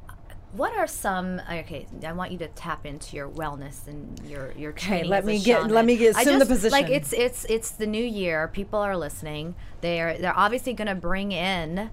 what 0.53 0.73
are 0.73 0.87
some? 0.87 1.41
Okay, 1.49 1.87
I 2.05 2.11
want 2.13 2.31
you 2.31 2.37
to 2.39 2.47
tap 2.49 2.85
into 2.85 3.15
your 3.15 3.29
wellness 3.29 3.87
and 3.87 4.19
your 4.25 4.51
your 4.53 4.71
training. 4.71 5.05
okay, 5.05 5.09
let 5.09 5.19
as 5.19 5.25
a 5.25 5.27
me 5.27 5.39
get- 5.39 5.57
shaman. 5.61 5.71
let 5.73 5.85
me 5.85 5.97
get- 5.97 6.15
I 6.17 6.21
assume 6.21 6.39
the 6.39 6.45
just- 6.45 6.71
Like 6.71 6.89
it's 6.89 7.13
it's 7.13 7.45
it's 7.45 7.71
the 7.71 7.87
new 7.87 8.03
year. 8.03 8.47
People 8.47 8.79
are 8.79 8.97
listening. 8.97 9.55
They're 9.81 10.17
they're 10.17 10.37
obviously 10.37 10.73
going 10.73 10.87
to 10.87 10.95
bring 10.95 11.31
in 11.31 11.89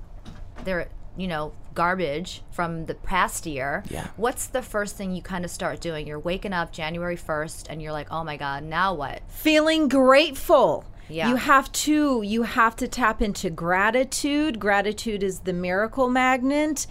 their 0.65 0.89
you 1.17 1.29
know 1.29 1.53
garbage 1.79 2.43
from 2.51 2.87
the 2.87 2.95
past 2.97 3.47
year. 3.47 3.85
Yeah. 3.89 4.09
What's 4.17 4.49
the 4.49 4.63
first 4.63 4.97
thing 4.97 5.15
you 5.15 5.23
kind 5.23 5.45
of 5.45 5.51
start 5.53 5.81
doing? 5.81 6.09
You're 6.09 6.19
waking 6.19 6.53
up 6.53 6.73
January 6.73 7.15
first, 7.15 7.69
and 7.71 7.81
you're 7.81 7.93
like, 7.93 8.09
oh 8.11 8.25
my 8.25 8.37
god, 8.37 8.65
now 8.65 8.95
what? 8.95 9.23
feeling 9.29 9.87
grateful. 9.87 10.85
Yeah. 11.09 11.31
You 11.31 11.37
have 11.37 11.71
to 11.87 12.23
you 12.23 12.43
have 12.43 12.75
to 12.77 12.89
tap 12.89 13.23
into 13.23 13.49
gratitude. 13.49 14.59
Gratitude 14.59 15.23
is 15.23 15.41
the 15.41 15.53
miracle 15.53 16.09
magnet. 16.09 16.87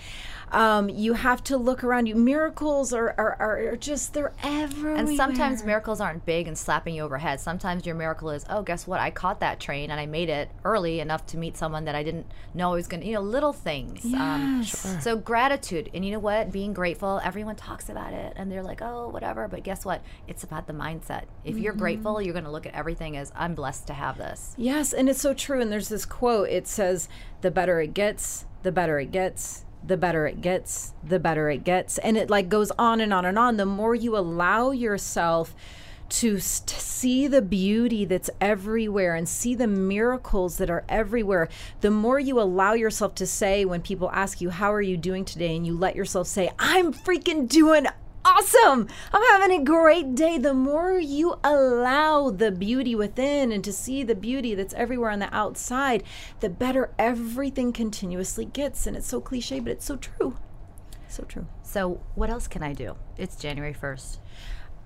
Um, 0.51 0.89
you 0.89 1.13
have 1.13 1.43
to 1.45 1.57
look 1.57 1.83
around 1.83 2.05
you. 2.07 2.15
Miracles 2.15 2.93
are, 2.93 3.13
are, 3.17 3.35
are 3.39 3.75
just 3.75 4.13
they're 4.13 4.33
everywhere. 4.43 4.95
And 4.95 5.15
sometimes 5.17 5.63
miracles 5.63 5.99
aren't 5.99 6.25
big 6.25 6.47
and 6.47 6.57
slapping 6.57 6.95
you 6.95 7.03
overhead. 7.03 7.39
Sometimes 7.39 7.85
your 7.85 7.95
miracle 7.95 8.29
is, 8.29 8.45
oh, 8.49 8.61
guess 8.61 8.87
what? 8.87 8.99
I 8.99 9.11
caught 9.11 9.39
that 9.41 9.59
train 9.59 9.91
and 9.91 9.99
I 9.99 10.05
made 10.05 10.29
it 10.29 10.49
early 10.63 10.99
enough 10.99 11.25
to 11.27 11.37
meet 11.37 11.57
someone 11.57 11.85
that 11.85 11.95
I 11.95 12.03
didn't 12.03 12.27
know 12.53 12.71
I 12.71 12.75
was 12.75 12.87
going 12.87 13.01
to, 13.01 13.07
you 13.07 13.13
know, 13.13 13.21
little 13.21 13.53
things. 13.53 14.05
Um, 14.05 14.63
So 15.01 15.17
gratitude. 15.17 15.89
And 15.93 16.05
you 16.05 16.11
know 16.11 16.19
what? 16.19 16.51
Being 16.51 16.73
grateful, 16.73 17.19
everyone 17.23 17.55
talks 17.55 17.89
about 17.89 18.13
it 18.13 18.33
and 18.35 18.51
they're 18.51 18.63
like, 18.63 18.81
oh, 18.81 19.09
whatever. 19.09 19.47
But 19.47 19.63
guess 19.63 19.83
what? 19.85 20.01
It's 20.27 20.43
about 20.43 20.67
the 20.67 20.73
mindset. 20.73 21.25
If 21.43 21.57
you're 21.57 21.73
grateful, 21.73 22.21
you're 22.21 22.33
going 22.33 22.45
to 22.45 22.51
look 22.51 22.65
at 22.65 22.73
everything 22.73 23.17
as, 23.17 23.31
I'm 23.35 23.53
blessed 23.55 23.87
to 23.87 23.93
have 23.93 24.17
this. 24.17 24.53
Yes, 24.57 24.93
and 24.93 25.09
it's 25.09 25.21
so 25.21 25.33
true. 25.33 25.61
And 25.61 25.71
there's 25.71 25.89
this 25.89 26.05
quote. 26.05 26.49
It 26.49 26.67
says, 26.67 27.09
"The 27.41 27.51
better 27.51 27.79
it 27.81 27.93
gets, 27.93 28.45
the 28.63 28.71
better 28.71 28.99
it 28.99 29.11
gets." 29.11 29.65
The 29.87 29.97
better 29.97 30.27
it 30.27 30.41
gets, 30.41 30.93
the 31.03 31.19
better 31.19 31.49
it 31.49 31.63
gets. 31.63 31.97
And 31.97 32.17
it 32.17 32.29
like 32.29 32.49
goes 32.49 32.71
on 32.77 33.01
and 33.01 33.13
on 33.13 33.25
and 33.25 33.39
on. 33.39 33.57
The 33.57 33.65
more 33.65 33.95
you 33.95 34.15
allow 34.17 34.71
yourself 34.71 35.55
to 36.09 36.39
see 36.39 37.27
the 37.27 37.41
beauty 37.41 38.05
that's 38.05 38.29
everywhere 38.39 39.15
and 39.15 39.27
see 39.27 39.55
the 39.55 39.67
miracles 39.67 40.57
that 40.57 40.69
are 40.69 40.85
everywhere, 40.87 41.49
the 41.81 41.91
more 41.91 42.19
you 42.19 42.39
allow 42.39 42.73
yourself 42.73 43.15
to 43.15 43.27
say 43.27 43.65
when 43.65 43.81
people 43.81 44.09
ask 44.11 44.39
you, 44.39 44.49
How 44.49 44.73
are 44.73 44.81
you 44.81 44.97
doing 44.97 45.25
today? 45.25 45.55
and 45.55 45.65
you 45.65 45.77
let 45.77 45.95
yourself 45.95 46.27
say, 46.27 46.51
I'm 46.59 46.93
freaking 46.93 47.47
doing 47.47 47.87
awesome. 48.37 48.87
I'm 49.11 49.41
having 49.41 49.61
a 49.61 49.63
great 49.63 50.15
day. 50.15 50.37
The 50.37 50.53
more 50.53 50.99
you 50.99 51.39
allow 51.43 52.29
the 52.29 52.51
beauty 52.51 52.95
within 52.95 53.51
and 53.51 53.63
to 53.63 53.73
see 53.73 54.03
the 54.03 54.15
beauty 54.15 54.53
that's 54.55 54.73
everywhere 54.75 55.09
on 55.09 55.19
the 55.19 55.33
outside, 55.35 56.03
the 56.39 56.49
better 56.49 56.91
everything 56.99 57.73
continuously 57.73 58.45
gets. 58.45 58.85
And 58.85 58.95
it's 58.95 59.07
so 59.07 59.21
cliche, 59.21 59.59
but 59.59 59.71
it's 59.71 59.85
so 59.85 59.95
true. 59.95 60.37
So 61.07 61.23
true. 61.23 61.47
So 61.63 62.01
what 62.15 62.29
else 62.29 62.47
can 62.47 62.63
I 62.63 62.73
do? 62.73 62.95
It's 63.17 63.35
January 63.35 63.73
1st. 63.73 64.19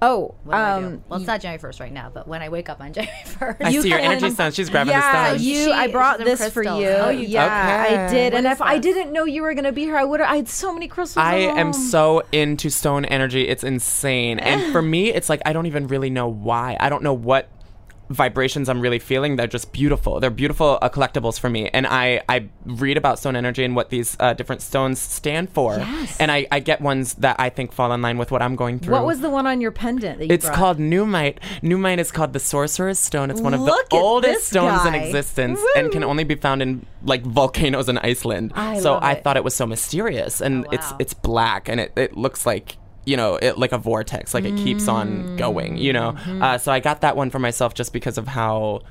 Oh, 0.03 0.33
What 0.43 0.53
do 0.55 0.57
I 0.61 0.79
do? 0.79 0.85
um, 0.87 1.03
Well, 1.07 1.19
it's 1.19 1.27
not 1.27 1.41
January 1.41 1.61
1st 1.61 1.79
right 1.79 1.91
now, 1.93 2.09
but 2.11 2.27
when 2.27 2.41
I 2.41 2.49
wake 2.49 2.69
up 2.69 2.81
on 2.81 2.91
January 2.93 3.15
1st. 3.23 3.57
I 3.63 3.69
You 3.69 3.81
see 3.83 3.89
your 3.89 3.99
energy 3.99 4.31
stone. 4.31 4.51
She's 4.51 4.69
grabbing 4.69 4.91
yeah, 4.93 5.33
the 5.33 5.37
stone. 5.37 5.47
you. 5.47 5.65
She- 5.65 5.71
I 5.71 5.87
brought 5.87 6.17
she's 6.19 6.27
in 6.27 6.37
this 6.37 6.53
for 6.53 6.63
you. 6.63 6.69
Oh, 6.87 7.09
you 7.09 7.19
did? 7.21 7.29
yeah, 7.29 7.85
I 8.09 8.11
did. 8.11 8.33
What 8.33 8.37
and 8.39 8.47
is 8.47 8.51
if 8.53 8.61
I 8.61 8.79
didn't 8.79 9.13
know 9.13 9.25
you 9.25 9.43
were 9.43 9.53
going 9.53 9.65
to 9.65 9.71
be 9.71 9.83
here, 9.83 9.97
I 9.97 10.03
would. 10.03 10.19
I 10.21 10.37
had 10.37 10.49
so 10.49 10.73
many 10.73 10.87
crystals. 10.87 11.23
I 11.23 11.41
at 11.43 11.57
am 11.57 11.71
so 11.71 12.23
into 12.31 12.69
stone 12.71 13.05
energy. 13.05 13.47
It's 13.47 13.63
insane. 13.63 14.39
And 14.39 14.71
for 14.73 14.81
me, 14.81 15.13
it's 15.13 15.29
like 15.29 15.41
I 15.45 15.53
don't 15.53 15.67
even 15.67 15.85
really 15.87 16.09
know 16.09 16.27
why. 16.27 16.77
I 16.79 16.89
don't 16.89 17.03
know 17.03 17.13
what 17.13 17.47
vibrations 18.11 18.69
I'm 18.69 18.81
really 18.81 18.99
feeling. 18.99 19.35
They're 19.35 19.47
just 19.47 19.71
beautiful. 19.71 20.19
They're 20.19 20.29
beautiful 20.29 20.77
uh, 20.81 20.89
collectibles 20.89 21.39
for 21.39 21.49
me. 21.49 21.69
And 21.69 21.87
I, 21.87 22.21
I 22.29 22.49
read 22.65 22.97
about 22.97 23.19
stone 23.19 23.35
energy 23.35 23.63
and 23.63 23.75
what 23.75 23.89
these 23.89 24.15
uh, 24.19 24.33
different 24.33 24.61
stones 24.61 24.99
stand 24.99 25.49
for. 25.51 25.77
Yes. 25.77 26.17
And 26.19 26.31
I, 26.31 26.47
I 26.51 26.59
get 26.59 26.81
ones 26.81 27.15
that 27.15 27.35
I 27.39 27.49
think 27.49 27.71
fall 27.71 27.91
in 27.93 28.01
line 28.01 28.17
with 28.17 28.31
what 28.31 28.41
I'm 28.41 28.55
going 28.55 28.79
through. 28.79 28.93
What 28.93 29.05
was 29.05 29.21
the 29.21 29.29
one 29.29 29.47
on 29.47 29.61
your 29.61 29.71
pendant 29.71 30.19
that 30.19 30.27
you 30.27 30.33
It's 30.33 30.45
brought? 30.45 30.55
called 30.57 30.77
Nuummite. 30.79 31.37
Nuummite 31.61 31.97
is 31.99 32.11
called 32.11 32.33
the 32.33 32.39
Sorcerer's 32.39 32.99
Stone. 32.99 33.31
It's 33.31 33.41
one 33.41 33.53
of 33.53 33.61
Look 33.61 33.89
the 33.89 33.95
oldest 33.97 34.47
stones 34.47 34.85
in 34.85 34.93
guy. 34.93 34.99
existence 34.99 35.59
and 35.75 35.91
can 35.91 36.03
only 36.03 36.23
be 36.23 36.35
found 36.35 36.61
in 36.61 36.85
like 37.03 37.23
volcanoes 37.23 37.89
in 37.89 37.97
Iceland. 37.97 38.51
I 38.55 38.79
so 38.79 38.95
I 38.95 39.13
it. 39.13 39.23
thought 39.23 39.37
it 39.37 39.43
was 39.43 39.55
so 39.55 39.65
mysterious, 39.65 40.41
and 40.41 40.65
Oh, 40.65 40.69
it's 40.71 40.93
it's 40.99 41.13
black 41.13 41.67
and 41.69 41.79
it, 41.79 41.91
it 41.95 42.15
looks 42.17 42.45
like 42.45 42.77
you 43.05 43.17
know 43.17 43.35
it 43.35 43.57
like 43.57 43.71
a 43.71 43.77
vortex, 43.77 44.33
like 44.33 44.43
it 44.45 44.55
keeps 44.57 44.87
on 44.87 45.35
going. 45.37 45.77
You 45.77 45.93
know, 45.93 46.11
Mm-hmm. 46.13 46.41
uh, 46.41 46.57
so 46.57 46.71
I 46.71 46.79
got 46.79 47.01
that 47.01 47.15
one 47.15 47.29
for 47.29 47.39
myself 47.39 47.73
just 47.73 47.93
because 47.93 48.17
of 48.17 48.27
how. 48.27 48.81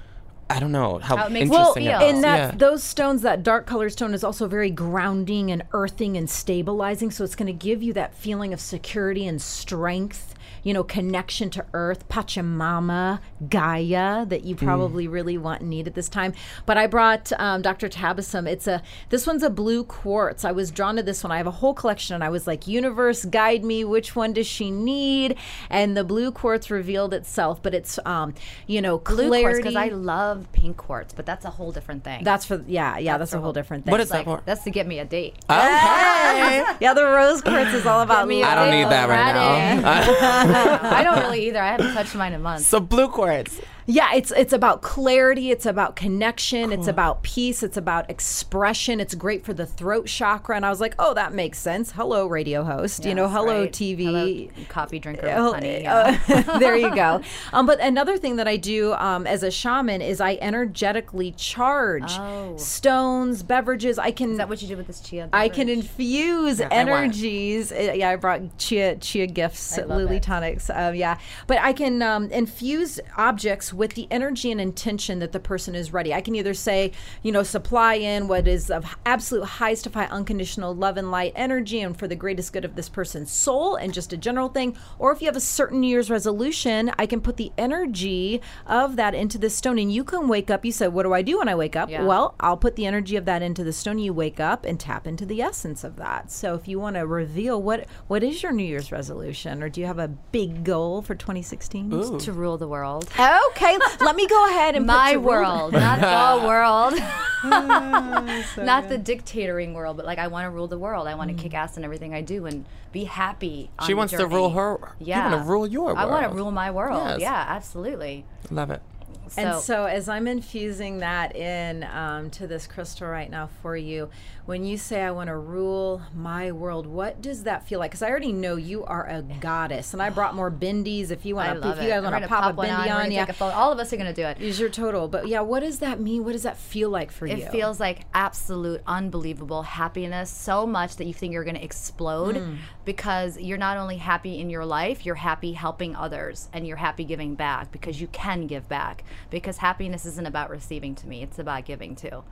I 0.53 0.59
don't 0.59 0.73
know 0.73 0.99
how, 0.99 1.17
How 1.17 1.27
it 1.27 1.31
makes 1.31 1.49
you 1.49 1.55
interesting 1.57 1.85
feel. 1.85 2.01
it 2.01 2.05
was. 2.07 2.13
and 2.15 2.25
that 2.25 2.37
yeah. 2.55 2.59
those 2.59 2.83
stones 2.83 3.23
that 3.23 3.45
dark 3.45 3.67
color 3.67 3.89
stone 3.89 4.13
is 4.13 4.25
also 4.25 4.49
very 4.49 4.69
grounding 4.73 5.53
and 5.53 5.63
earthing 5.73 6.17
and 6.17 6.29
stabilizing 6.29 7.13
so 7.13 7.23
it's 7.23 7.37
going 7.37 7.47
to 7.47 7.53
give 7.53 7.85
you 7.85 7.93
that 7.93 8.17
feeling 8.17 8.53
of 8.53 8.61
security 8.61 9.29
and 9.29 9.41
strength 9.41 10.35
you 10.63 10.73
know 10.73 10.83
connection 10.85 11.51
to 11.51 11.65
earth 11.75 12.09
pachamama 12.09 13.21
gaia 13.49 14.25
that 14.27 14.45
you 14.45 14.55
probably 14.55 15.07
really 15.07 15.39
want 15.39 15.61
and 15.61 15.71
need 15.71 15.87
at 15.87 15.95
this 15.95 16.09
time 16.09 16.33
but 16.67 16.77
i 16.77 16.87
brought 16.87 17.33
um, 17.39 17.63
dr 17.63 17.89
tabasum 17.89 18.49
it's 18.49 18.67
a 18.67 18.83
this 19.11 19.27
one's 19.27 19.43
a 19.43 19.51
blue 19.51 19.85
quartz 19.85 20.45
i 20.45 20.53
was 20.53 20.71
drawn 20.71 20.97
to 20.97 21.03
this 21.03 21.23
one 21.23 21.31
i 21.31 21.37
have 21.37 21.47
a 21.47 21.51
whole 21.51 21.75
collection 21.75 22.15
and 22.15 22.25
i 22.25 22.29
was 22.29 22.47
like 22.47 22.67
universe 22.67 23.25
guide 23.27 23.65
me 23.65 23.85
which 23.85 24.17
one 24.17 24.33
does 24.33 24.47
she 24.47 24.71
need 24.71 25.37
and 25.69 25.97
the 25.97 26.05
blue 26.05 26.31
quartz 26.31 26.71
revealed 26.71 27.13
itself 27.15 27.63
but 27.63 27.75
it's 27.75 27.99
um 28.05 28.35
you 28.67 28.81
know 28.81 28.99
blue 28.99 29.29
clarity 29.29 29.43
quartz 29.43 29.59
because 29.59 29.77
I 29.77 29.89
love 29.95 30.51
pink 30.53 30.77
quartz, 30.77 31.13
but 31.13 31.27
that's 31.27 31.45
a 31.45 31.51
whole 31.51 31.73
different 31.73 32.05
thing. 32.05 32.25
that's 32.25 32.45
for 32.45 32.63
yeah, 32.67 32.99
yeah. 32.99 33.19
That's, 33.19 33.31
That's 33.31 33.39
a 33.39 33.41
whole 33.41 33.51
a- 33.51 33.55
different 33.55 33.85
thing. 33.85 33.93
What 33.93 34.01
is 34.01 34.11
like, 34.11 34.27
that 34.27 34.39
for? 34.39 34.43
that's 34.45 34.63
to 34.65 34.71
get 34.71 34.87
me 34.87 34.99
a 34.99 35.05
date. 35.05 35.35
Okay. 35.49 36.65
yeah, 36.81 36.95
the 36.95 37.05
rose 37.05 37.43
quartz 37.43 37.73
is 37.75 37.87
all 37.87 38.01
about 38.01 38.29
me 38.29 38.43
I 38.43 38.55
don't 38.55 38.71
need 38.71 38.85
that 38.85 39.09
right 39.09 39.37
already. 39.37 39.83
now. 39.83 40.45
I 40.99 41.03
don't 41.03 41.19
really 41.19 41.47
either. 41.49 41.61
I 41.61 41.69
haven't 41.73 41.95
touched 41.95 42.15
mine 42.15 42.33
in 42.33 42.43
months. 42.43 42.67
so 42.67 42.81
blue 42.81 43.09
quartz. 43.09 43.61
Yeah, 43.93 44.15
it's 44.15 44.31
it's 44.31 44.53
about 44.53 44.83
clarity, 44.83 45.51
it's 45.51 45.67
about 45.67 45.97
connection, 45.97 46.71
it's 46.71 46.87
about 46.87 47.23
peace, 47.25 47.65
it's 47.65 47.77
about 47.77 48.09
expression. 48.09 49.01
It's 49.01 49.17
great 49.17 49.45
for 49.45 49.53
the 49.53 49.67
throat 49.67 50.07
chakra. 50.07 50.55
And 50.55 50.65
I 50.65 50.71
was 50.71 50.81
like, 50.81 50.95
oh, 51.01 51.13
that 51.15 51.35
makes 51.35 51.59
sense. 51.59 51.91
Hello, 51.91 52.27
radio 52.29 52.63
host. 52.63 53.05
you 53.05 53.17
know, 53.17 53.29
hello, 53.29 53.63
right. 53.63 53.73
TV. 53.73 54.05
Hello, 54.05 54.65
coffee 54.69 55.01
drinker 55.01 55.29
honey. 55.29 55.83
yeah. 55.83 56.21
uh, 56.29 56.59
there 56.61 56.77
you 56.77 56.95
go. 56.95 57.21
Um, 57.53 57.67
but 57.67 57.81
another 57.81 58.17
thing 58.17 58.37
that 58.37 58.47
I 58.47 58.57
do 58.57 58.93
um, 58.93 59.27
as 59.27 59.43
a 59.43 59.51
shaman 59.51 60.01
is 60.03 60.21
I 60.21 60.35
energetically 60.41 61.33
charge 61.33 62.13
Oh. 62.13 62.57
stones, 62.57 63.43
beverages. 63.43 63.99
I 63.99 64.13
can 64.13 64.33
Is 64.33 64.37
that 64.39 64.49
what 64.49 64.63
you 64.63 64.69
do 64.69 64.77
with 64.77 64.87
this 64.87 65.01
chia? 65.01 65.29
I 65.33 65.49
can 65.49 65.69
infuse 65.69 66.61
I 66.61 66.67
it. 66.67 66.73
energies. 66.73 67.73
Uh, 67.73 67.93
Yeah, 67.97 68.11
I 68.11 68.17
brought 68.17 68.57
chia 68.59 68.97
chia 68.97 69.27
gifts, 69.27 69.77
I 69.79 69.85
Lily 69.85 70.19
it. 70.19 70.23
tonics. 70.23 70.71
Um, 70.71 70.95
yeah, 70.95 71.19
but 71.49 71.59
I 71.59 71.73
can 71.73 72.03
um, 72.03 72.31
infuse 72.31 73.01
objects 73.17 73.73
with 73.81 73.95
the 73.95 74.07
energy 74.11 74.53
and 74.53 74.61
intention 74.61 75.19
that 75.21 75.33
the 75.33 75.41
person 75.41 75.75
is 75.75 75.91
ready. 75.93 76.13
I 76.13 76.21
can 76.21 76.35
either 76.35 76.53
say, 76.53 76.93
you 77.23 77.33
know, 77.33 77.43
supply 77.43 77.95
in 77.95 78.29
what 78.29 78.47
is 78.47 78.71
of 78.71 78.85
absolute 79.07 79.45
highest 79.45 79.87
of 79.87 79.95
high 79.95 80.05
unconditional 80.05 80.75
love 80.75 80.99
and 80.99 81.11
light 81.11 81.33
energy, 81.35 81.81
and 81.81 81.99
for 81.99 82.07
the 82.07 82.15
greatest 82.15 82.53
good 82.53 82.67
of 82.67 82.77
this 82.77 82.91
person's 82.91 83.33
soul, 83.33 83.77
and 83.77 83.95
just 83.95 84.13
a 84.13 84.19
general 84.19 84.51
thing. 84.51 84.77
Or 84.99 85.13
if 85.13 85.23
you 85.23 85.27
have 85.27 85.37
a 85.37 85.41
certain 85.41 85.81
New 85.81 85.89
Year's 85.89 86.11
resolution, 86.11 86.93
I 86.99 87.07
can 87.07 87.23
put 87.23 87.39
the 87.39 87.53
energy 87.57 88.43
of 88.67 88.97
that 88.97 89.15
into 89.15 89.39
the 89.39 89.49
stone, 89.49 89.79
and 89.79 89.91
you 89.91 90.05
can 90.05 90.29
wake 90.29 90.51
up. 90.51 90.63
You 90.63 90.73
said, 90.73 90.93
"What 90.93 91.05
do 91.05 91.15
I 91.15 91.23
do 91.23 91.39
when 91.39 91.49
I 91.49 91.55
wake 91.55 91.75
up?" 91.75 91.89
Yeah. 91.89 92.05
Well, 92.05 92.35
I'll 92.39 92.59
put 92.59 92.77
the 92.77 92.85
energy 92.85 93.17
of 93.17 93.25
that 93.25 93.41
into 93.41 93.65
the 93.65 93.73
stone. 93.73 93.99
You 93.99 94.13
wake 94.13 94.39
up 94.39 94.67
and 94.67 94.79
tap 94.79 95.07
into 95.07 95.25
the 95.25 95.41
essence 95.41 95.85
of 95.85 95.97
that. 95.97 96.31
So 96.31 96.55
if 96.55 96.69
you 96.69 96.79
want 96.79 96.97
to 96.97 97.07
reveal 97.07 97.61
what 97.63 97.87
what 98.09 98.23
is 98.23 98.43
your 98.43 98.53
New 98.53 98.63
Year's 98.65 98.93
resolution, 98.93 99.63
or 99.63 99.71
do 99.71 99.81
you 99.81 99.87
have 99.87 99.99
a 99.99 100.09
big 100.09 100.65
goal 100.65 101.01
for 101.01 101.15
2016? 101.15 102.19
To 102.19 102.33
rule 102.33 102.59
the 102.59 102.69
world. 102.69 103.09
Okay, 103.19 103.70
let 104.01 104.17
me 104.17 104.27
go 104.27 104.49
ahead 104.49 104.75
and 104.77 104.87
My 104.87 105.13
to 105.13 105.19
world, 105.21 105.73
not 105.73 106.01
the 106.01 106.47
world. 106.47 106.95
not 107.43 108.89
the 108.89 108.99
dictatoring 108.99 109.75
world, 109.75 109.97
but 109.97 110.07
like 110.07 110.19
I 110.19 110.29
want 110.29 110.47
to 110.47 110.51
rule 110.51 110.69
the 110.69 110.79
world. 110.79 111.07
I 111.07 111.15
want 111.15 111.37
to 111.37 111.43
kick 111.43 111.55
ass 111.55 111.77
in 111.77 111.85
everything 111.85 112.15
I 112.15 112.21
do 112.23 112.47
and 112.47 112.65
be 112.93 113.05
happy. 113.05 113.71
on 113.79 113.87
She 113.87 113.93
the 113.93 113.97
wants 113.99 114.13
to 114.13 114.27
rule 114.27 114.51
her. 114.51 114.79
Yeah. 114.99 115.25
You 115.27 115.31
want 115.33 115.45
to 115.45 115.51
rule 115.51 115.67
your 115.67 115.85
world. 115.87 115.99
I 115.99 116.07
want 116.07 116.29
to 116.31 116.35
rule 116.37 116.51
my 116.51 116.71
world. 116.71 117.03
Yes. 117.07 117.21
Yeah, 117.21 117.45
absolutely. 117.49 118.25
Love 118.51 118.71
it. 118.71 118.83
So, 119.29 119.41
And 119.43 119.61
so, 119.63 119.85
as 119.85 120.09
I'm 120.09 120.27
infusing 120.27 120.99
that 120.99 121.37
in 121.37 121.85
um, 121.85 122.31
to 122.31 122.49
this 122.49 122.67
crystal 122.67 123.07
right 123.07 123.31
now 123.31 123.49
for 123.63 123.77
you, 123.77 124.11
when 124.47 124.65
you 124.65 124.77
say 124.77 125.03
I 125.03 125.11
want 125.11 125.29
to 125.29 125.37
rule 125.37 126.03
my 126.15 126.51
world, 126.53 126.87
what 126.87 127.23
does 127.23 127.45
that 127.45 127.67
feel 127.67 127.79
like? 127.79 127.91
Because 127.91 128.03
I 128.03 128.11
already 128.11 128.33
know 128.33 128.57
you 128.57 128.85
are 128.85 129.07
a 129.09 129.23
goddess, 129.23 129.93
and 129.93 130.03
I 130.03 130.11
brought 130.11 130.35
more 130.35 130.51
bindies. 130.51 131.11
If 131.11 131.25
you 131.25 131.37
want 131.37 131.63
to, 131.63 131.71
if 131.71 131.83
you 131.83 131.89
guys 131.89 132.03
want 132.03 132.21
to 132.23 132.29
pop, 132.29 132.53
a 132.53 132.57
one 132.57 132.69
bindi 132.69 132.91
on. 132.95 133.03
On, 133.03 133.11
yeah, 133.13 133.27
a. 133.29 133.45
All 133.45 133.73
of 133.73 133.79
us 133.79 133.93
are 133.93 133.97
gonna 133.97 134.13
do 134.13 134.25
it. 134.25 134.41
use 134.41 134.59
your 134.59 134.69
total. 134.69 135.09
But 135.09 135.29
yeah, 135.29 135.41
what 135.41 135.61
does 135.61 135.79
that 135.81 136.01
mean? 136.01 136.25
What 136.25 136.33
does 136.33 136.43
that 136.43 136.57
feel 136.57 136.91
like 136.91 137.11
for 137.13 137.27
you? 137.27 137.37
It 137.37 137.51
feels 137.51 137.79
like 137.81 138.01
absolute, 138.15 138.83
unbelievable 138.87 139.63
happiness, 139.63 140.31
so 140.31 140.67
much 140.67 140.97
that 140.97 141.07
you 141.07 141.15
think 141.15 141.33
you're 141.33 141.45
going 141.45 141.57
to 141.57 141.65
explode 141.65 142.37
Hmm. 142.37 142.57
because 142.85 143.39
you're 143.39 143.59
not 143.59 143.77
only 143.77 143.97
happy 143.99 144.41
in 144.41 144.51
your 144.51 144.65
life, 144.65 145.05
you're 145.07 145.15
happy 145.17 145.53
helping 145.53 145.95
others 145.97 146.49
and 146.53 146.67
you're 146.67 146.77
happy 146.79 147.05
giving 147.05 147.35
back 147.35 147.71
because 147.73 148.01
you 148.01 148.07
can 148.09 148.47
give 148.47 148.69
back. 148.69 149.05
because 149.31 149.59
happiness 149.59 150.05
isn't 150.07 150.27
about 150.27 150.51
receiving 150.51 150.95
to 150.95 151.07
me; 151.07 151.23
it's 151.23 151.39
about 151.39 151.65
giving 151.65 151.95
too. 151.95 152.23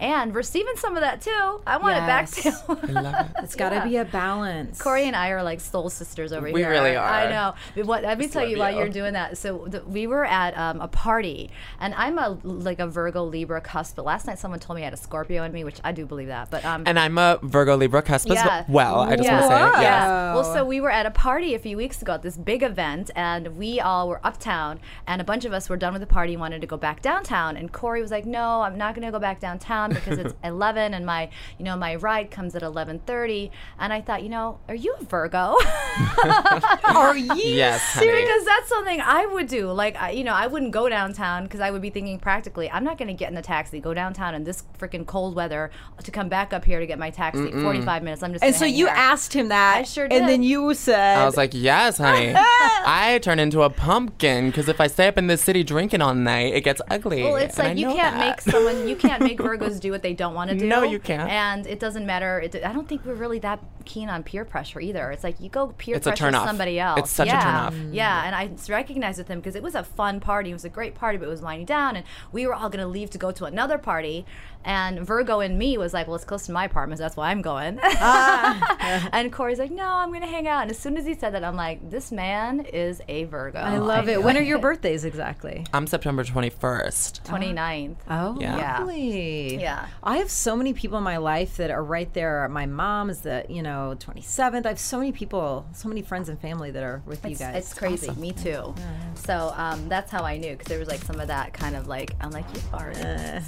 And 0.00 0.34
receiving 0.34 0.72
some 0.76 0.96
of 0.96 1.02
that 1.02 1.20
too. 1.20 1.60
I 1.66 1.76
want 1.76 1.94
Yes. 1.96 2.38
it 2.38 2.44
back 2.44 2.88
too. 2.88 2.88
I 2.88 3.00
love 3.02 3.14
it. 3.36 3.44
It's 3.44 3.54
got 3.54 3.70
to 3.70 3.86
be 3.86 3.96
a 3.98 4.04
balance. 4.06 4.80
Corey 4.80 5.04
and 5.04 5.14
I 5.14 5.28
are 5.30 5.42
like 5.42 5.60
soul 5.60 5.90
sisters 5.90 6.32
over 6.32 6.50
We 6.50 6.60
here. 6.60 6.70
really 6.70 6.96
are. 6.96 7.06
I 7.06 7.28
know. 7.30 7.54
But 7.76 7.84
What, 7.84 8.02
let 8.02 8.18
me 8.18 8.26
tell 8.26 8.46
you 8.46 8.58
why 8.58 8.70
you. 8.70 8.78
you're 8.78 8.88
doing 8.88 9.12
that. 9.12 9.36
So 9.36 9.66
the, 9.68 9.82
we 9.84 10.06
were 10.06 10.24
at 10.24 10.56
um, 10.56 10.80
a 10.80 10.88
party, 10.88 11.50
and 11.80 11.94
I'm 11.94 12.18
a 12.18 12.38
like 12.42 12.78
a 12.80 12.86
Virgo 12.86 13.24
Libra 13.24 13.60
cusp. 13.60 13.96
But 13.96 14.06
last 14.06 14.26
night 14.26 14.38
someone 14.38 14.58
told 14.58 14.76
me 14.76 14.82
I 14.82 14.84
had 14.86 14.94
a 14.94 14.96
Scorpio 14.96 15.42
in 15.44 15.52
me, 15.52 15.64
which 15.64 15.80
I 15.84 15.92
do 15.92 16.06
believe 16.06 16.28
that. 16.28 16.50
But 16.50 16.64
um, 16.64 16.84
And 16.86 16.98
I'm 16.98 17.18
a 17.18 17.38
Virgo 17.42 17.76
Libra 17.76 18.00
cusp 18.00 18.28
Yeah. 18.28 18.64
well. 18.68 19.00
I 19.00 19.16
just 19.16 19.28
want 19.30 19.42
to 19.42 19.48
say, 19.48 19.54
yeah. 19.54 19.80
yeah. 19.82 20.34
Well, 20.34 20.44
so 20.44 20.64
we 20.64 20.80
were 20.80 20.90
at 20.90 21.04
a 21.04 21.10
party 21.10 21.54
a 21.54 21.58
few 21.58 21.76
weeks 21.76 22.00
ago 22.00 22.14
at 22.14 22.22
this 22.22 22.38
big 22.38 22.62
event, 22.62 23.10
and 23.14 23.58
we 23.58 23.80
all 23.80 24.08
were 24.08 24.20
uptown, 24.24 24.80
and 25.06 25.20
a 25.20 25.24
bunch 25.24 25.44
of 25.44 25.52
us 25.52 25.68
were 25.68 25.76
done 25.76 25.92
with 25.92 26.00
the 26.00 26.06
party 26.06 26.36
wanted 26.38 26.62
to 26.62 26.66
go 26.66 26.78
back 26.78 27.02
downtown. 27.02 27.56
And 27.58 27.70
Corey 27.70 28.00
was 28.00 28.10
like, 28.10 28.24
"No, 28.24 28.62
I'm 28.62 28.78
not 28.78 28.94
going 28.94 29.04
to 29.04 29.12
go 29.12 29.18
back 29.18 29.40
downtown 29.40 29.89
because 29.90 30.18
it's 30.18 30.34
11, 30.44 30.94
and 30.94 31.04
my, 31.04 31.30
you 31.58 31.64
know, 31.64 31.76
my 31.76 31.96
ride 31.96 32.30
comes 32.30 32.54
at 32.54 32.62
11:30." 32.62 33.50
And 33.78 33.92
I 33.92 34.00
thought, 34.00 34.22
you 34.22 34.28
know, 34.28 34.58
are 34.68 34.74
you 34.74 34.94
a 34.98 35.04
Virgo? 35.04 35.56
Are 36.84 37.16
you? 37.16 37.34
Yes, 37.34 37.80
honey. 37.82 38.10
because 38.12 38.44
that's 38.44 38.68
something 38.68 39.00
I 39.00 39.26
would 39.26 39.48
do. 39.48 39.70
Like, 39.72 40.00
I, 40.00 40.10
you 40.10 40.24
know, 40.24 40.32
I 40.32 40.46
wouldn't 40.46 40.72
go 40.72 40.88
downtown 40.88 41.44
because 41.44 41.60
I 41.60 41.70
would 41.70 41.82
be 41.82 41.90
thinking 41.90 42.18
practically, 42.18 42.70
I'm 42.70 42.84
not 42.84 42.98
going 42.98 43.08
to 43.08 43.14
get 43.14 43.30
in 43.30 43.36
a 43.36 43.42
taxi, 43.42 43.80
go 43.80 43.94
downtown 43.94 44.34
in 44.34 44.44
this 44.44 44.64
freaking 44.78 45.06
cold 45.06 45.34
weather 45.34 45.70
to 46.02 46.10
come 46.10 46.28
back 46.28 46.52
up 46.52 46.64
here 46.64 46.80
to 46.80 46.86
get 46.86 46.98
my 46.98 47.10
taxi. 47.10 47.50
45 47.50 48.02
minutes. 48.02 48.22
I'm 48.22 48.32
just. 48.32 48.44
And 48.44 48.54
so 48.54 48.64
you 48.64 48.86
here. 48.86 48.94
asked 48.96 49.32
him 49.32 49.48
that. 49.48 49.78
I 49.78 49.82
sure 49.82 50.08
did. 50.08 50.20
And 50.20 50.28
then 50.28 50.42
you 50.42 50.74
said, 50.74 51.18
I 51.18 51.24
was 51.24 51.36
like, 51.36 51.52
yes, 51.52 51.98
honey. 51.98 52.34
I 52.36 53.20
turn 53.22 53.38
into 53.38 53.62
a 53.62 53.70
pumpkin 53.70 54.46
because 54.46 54.68
if 54.68 54.80
I 54.80 54.86
stay 54.86 55.08
up 55.08 55.18
in 55.18 55.26
this 55.26 55.42
city 55.42 55.62
drinking 55.62 56.02
all 56.02 56.14
night, 56.14 56.54
it 56.54 56.62
gets 56.62 56.80
ugly. 56.90 57.22
Well, 57.22 57.36
it's 57.36 57.58
like 57.58 57.76
you 57.76 57.86
can't 57.86 58.16
that. 58.16 58.28
make 58.28 58.40
someone, 58.40 58.88
you 58.88 58.96
can't 58.96 59.22
make 59.22 59.38
Virgos 59.38 59.69
do 59.78 59.92
what 59.92 60.02
they 60.02 60.14
don't 60.14 60.34
want 60.34 60.50
to 60.50 60.56
do. 60.56 60.66
No, 60.66 60.82
you 60.82 60.98
can't. 60.98 61.30
And 61.30 61.66
it 61.66 61.78
doesn't 61.78 62.06
matter. 62.06 62.40
It, 62.40 62.56
I 62.64 62.72
don't 62.72 62.88
think 62.88 63.04
we're 63.04 63.14
really 63.14 63.38
that 63.40 63.60
keen 63.84 64.08
on 64.08 64.22
peer 64.22 64.44
pressure 64.44 64.80
either. 64.80 65.10
It's 65.10 65.22
like 65.24 65.40
you 65.40 65.48
go 65.48 65.68
peer 65.68 65.96
It's 65.96 66.06
a 66.06 66.10
pressure 66.10 66.26
turnoff. 66.30 66.44
somebody 66.46 66.80
else. 66.80 67.00
It's 67.00 67.10
such 67.10 67.28
a 67.28 67.30
yeah. 67.30 67.70
turnoff. 67.70 67.94
Yeah, 67.94 68.24
and 68.24 68.34
I 68.34 68.50
recognized 68.72 69.18
with 69.18 69.28
him 69.28 69.38
because 69.40 69.54
it 69.54 69.62
was 69.62 69.74
a 69.74 69.84
fun 69.84 70.18
party. 70.20 70.50
It 70.50 70.54
was 70.54 70.64
a 70.64 70.68
great 70.68 70.94
party, 70.94 71.18
but 71.18 71.26
it 71.26 71.30
was 71.30 71.42
winding 71.42 71.66
down, 71.66 71.96
and 71.96 72.04
we 72.32 72.46
were 72.46 72.54
all 72.54 72.68
going 72.70 72.82
to 72.84 72.90
leave 72.90 73.10
to 73.10 73.18
go 73.18 73.30
to 73.30 73.44
another 73.44 73.78
party. 73.78 74.24
And 74.62 75.00
Virgo 75.06 75.40
and 75.40 75.58
me 75.58 75.78
was 75.78 75.94
like, 75.94 76.06
well, 76.06 76.16
it's 76.16 76.24
close 76.24 76.44
to 76.46 76.52
my 76.52 76.64
apartment, 76.66 76.98
so 76.98 77.04
that's 77.04 77.16
why 77.16 77.30
I'm 77.30 77.40
going. 77.40 77.78
Ah. 77.82 79.08
and 79.12 79.32
Corey's 79.32 79.58
like, 79.58 79.70
no, 79.70 79.86
I'm 79.86 80.10
going 80.10 80.20
to 80.20 80.26
hang 80.26 80.46
out. 80.46 80.62
And 80.62 80.70
as 80.70 80.78
soon 80.78 80.96
as 80.98 81.06
he 81.06 81.14
said 81.14 81.32
that, 81.34 81.42
I'm 81.44 81.56
like, 81.56 81.88
this 81.90 82.12
man 82.12 82.60
is 82.60 83.00
a 83.08 83.24
Virgo. 83.24 83.58
I 83.58 83.78
love 83.78 84.08
it. 84.08 84.22
When 84.22 84.36
are 84.36 84.42
your 84.42 84.58
birthdays 84.58 85.04
exactly? 85.06 85.64
I'm 85.72 85.86
September 85.86 86.24
21st. 86.24 87.22
29th. 87.22 87.96
Oh, 88.10 88.36
Yeah. 88.38 88.78
lovely. 88.78 89.59
Yeah. 89.60 89.86
I 90.02 90.16
have 90.18 90.30
so 90.30 90.56
many 90.56 90.72
people 90.72 90.98
in 90.98 91.04
my 91.04 91.18
life 91.18 91.56
that 91.58 91.70
are 91.70 91.84
right 91.84 92.12
there. 92.14 92.48
My 92.48 92.66
mom 92.66 93.10
is 93.10 93.20
the, 93.20 93.44
you 93.48 93.62
know, 93.62 93.94
27th. 93.98 94.64
I 94.64 94.68
have 94.70 94.78
so 94.78 94.98
many 94.98 95.12
people, 95.12 95.66
so 95.72 95.88
many 95.88 96.02
friends 96.02 96.28
and 96.28 96.40
family 96.40 96.70
that 96.70 96.82
are 96.82 97.02
with 97.06 97.24
you 97.24 97.36
guys. 97.36 97.56
it's 97.56 97.74
crazy. 97.74 98.10
Me 98.12 98.32
too. 98.32 98.74
So 99.14 99.52
um, 99.56 99.88
that's 99.88 100.10
how 100.10 100.24
I 100.24 100.38
knew 100.38 100.52
because 100.52 100.68
there 100.68 100.78
was 100.78 100.88
like 100.88 101.02
some 101.02 101.20
of 101.20 101.28
that 101.28 101.52
kind 101.52 101.76
of 101.76 101.86
like 101.86 102.14
I'm 102.20 102.30
like 102.30 102.46
you 102.54 102.60
are. 102.72 102.94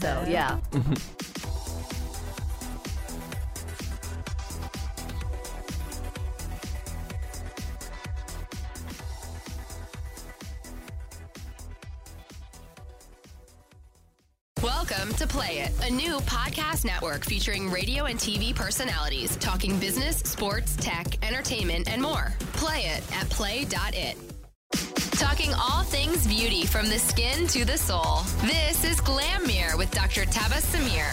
So 0.00 0.24
yeah. 0.28 0.58
Play 15.32 15.60
It, 15.60 15.72
a 15.82 15.90
new 15.90 16.18
podcast 16.26 16.84
network 16.84 17.24
featuring 17.24 17.70
radio 17.70 18.04
and 18.04 18.18
TV 18.18 18.54
personalities 18.54 19.34
talking 19.36 19.78
business, 19.78 20.18
sports, 20.18 20.76
tech, 20.76 21.06
entertainment, 21.26 21.90
and 21.90 22.02
more. 22.02 22.34
Play 22.52 22.80
it 22.80 23.02
at 23.14 23.30
play.it. 23.30 24.18
Talking 25.12 25.54
all 25.54 25.84
things 25.84 26.26
beauty 26.26 26.66
from 26.66 26.90
the 26.90 26.98
skin 26.98 27.46
to 27.46 27.64
the 27.64 27.78
soul. 27.78 28.18
This 28.42 28.84
is 28.84 29.00
Glam 29.00 29.46
Mirror 29.46 29.78
with 29.78 29.90
Dr. 29.92 30.26
Tabasum 30.26 30.84
Mir. 30.92 31.10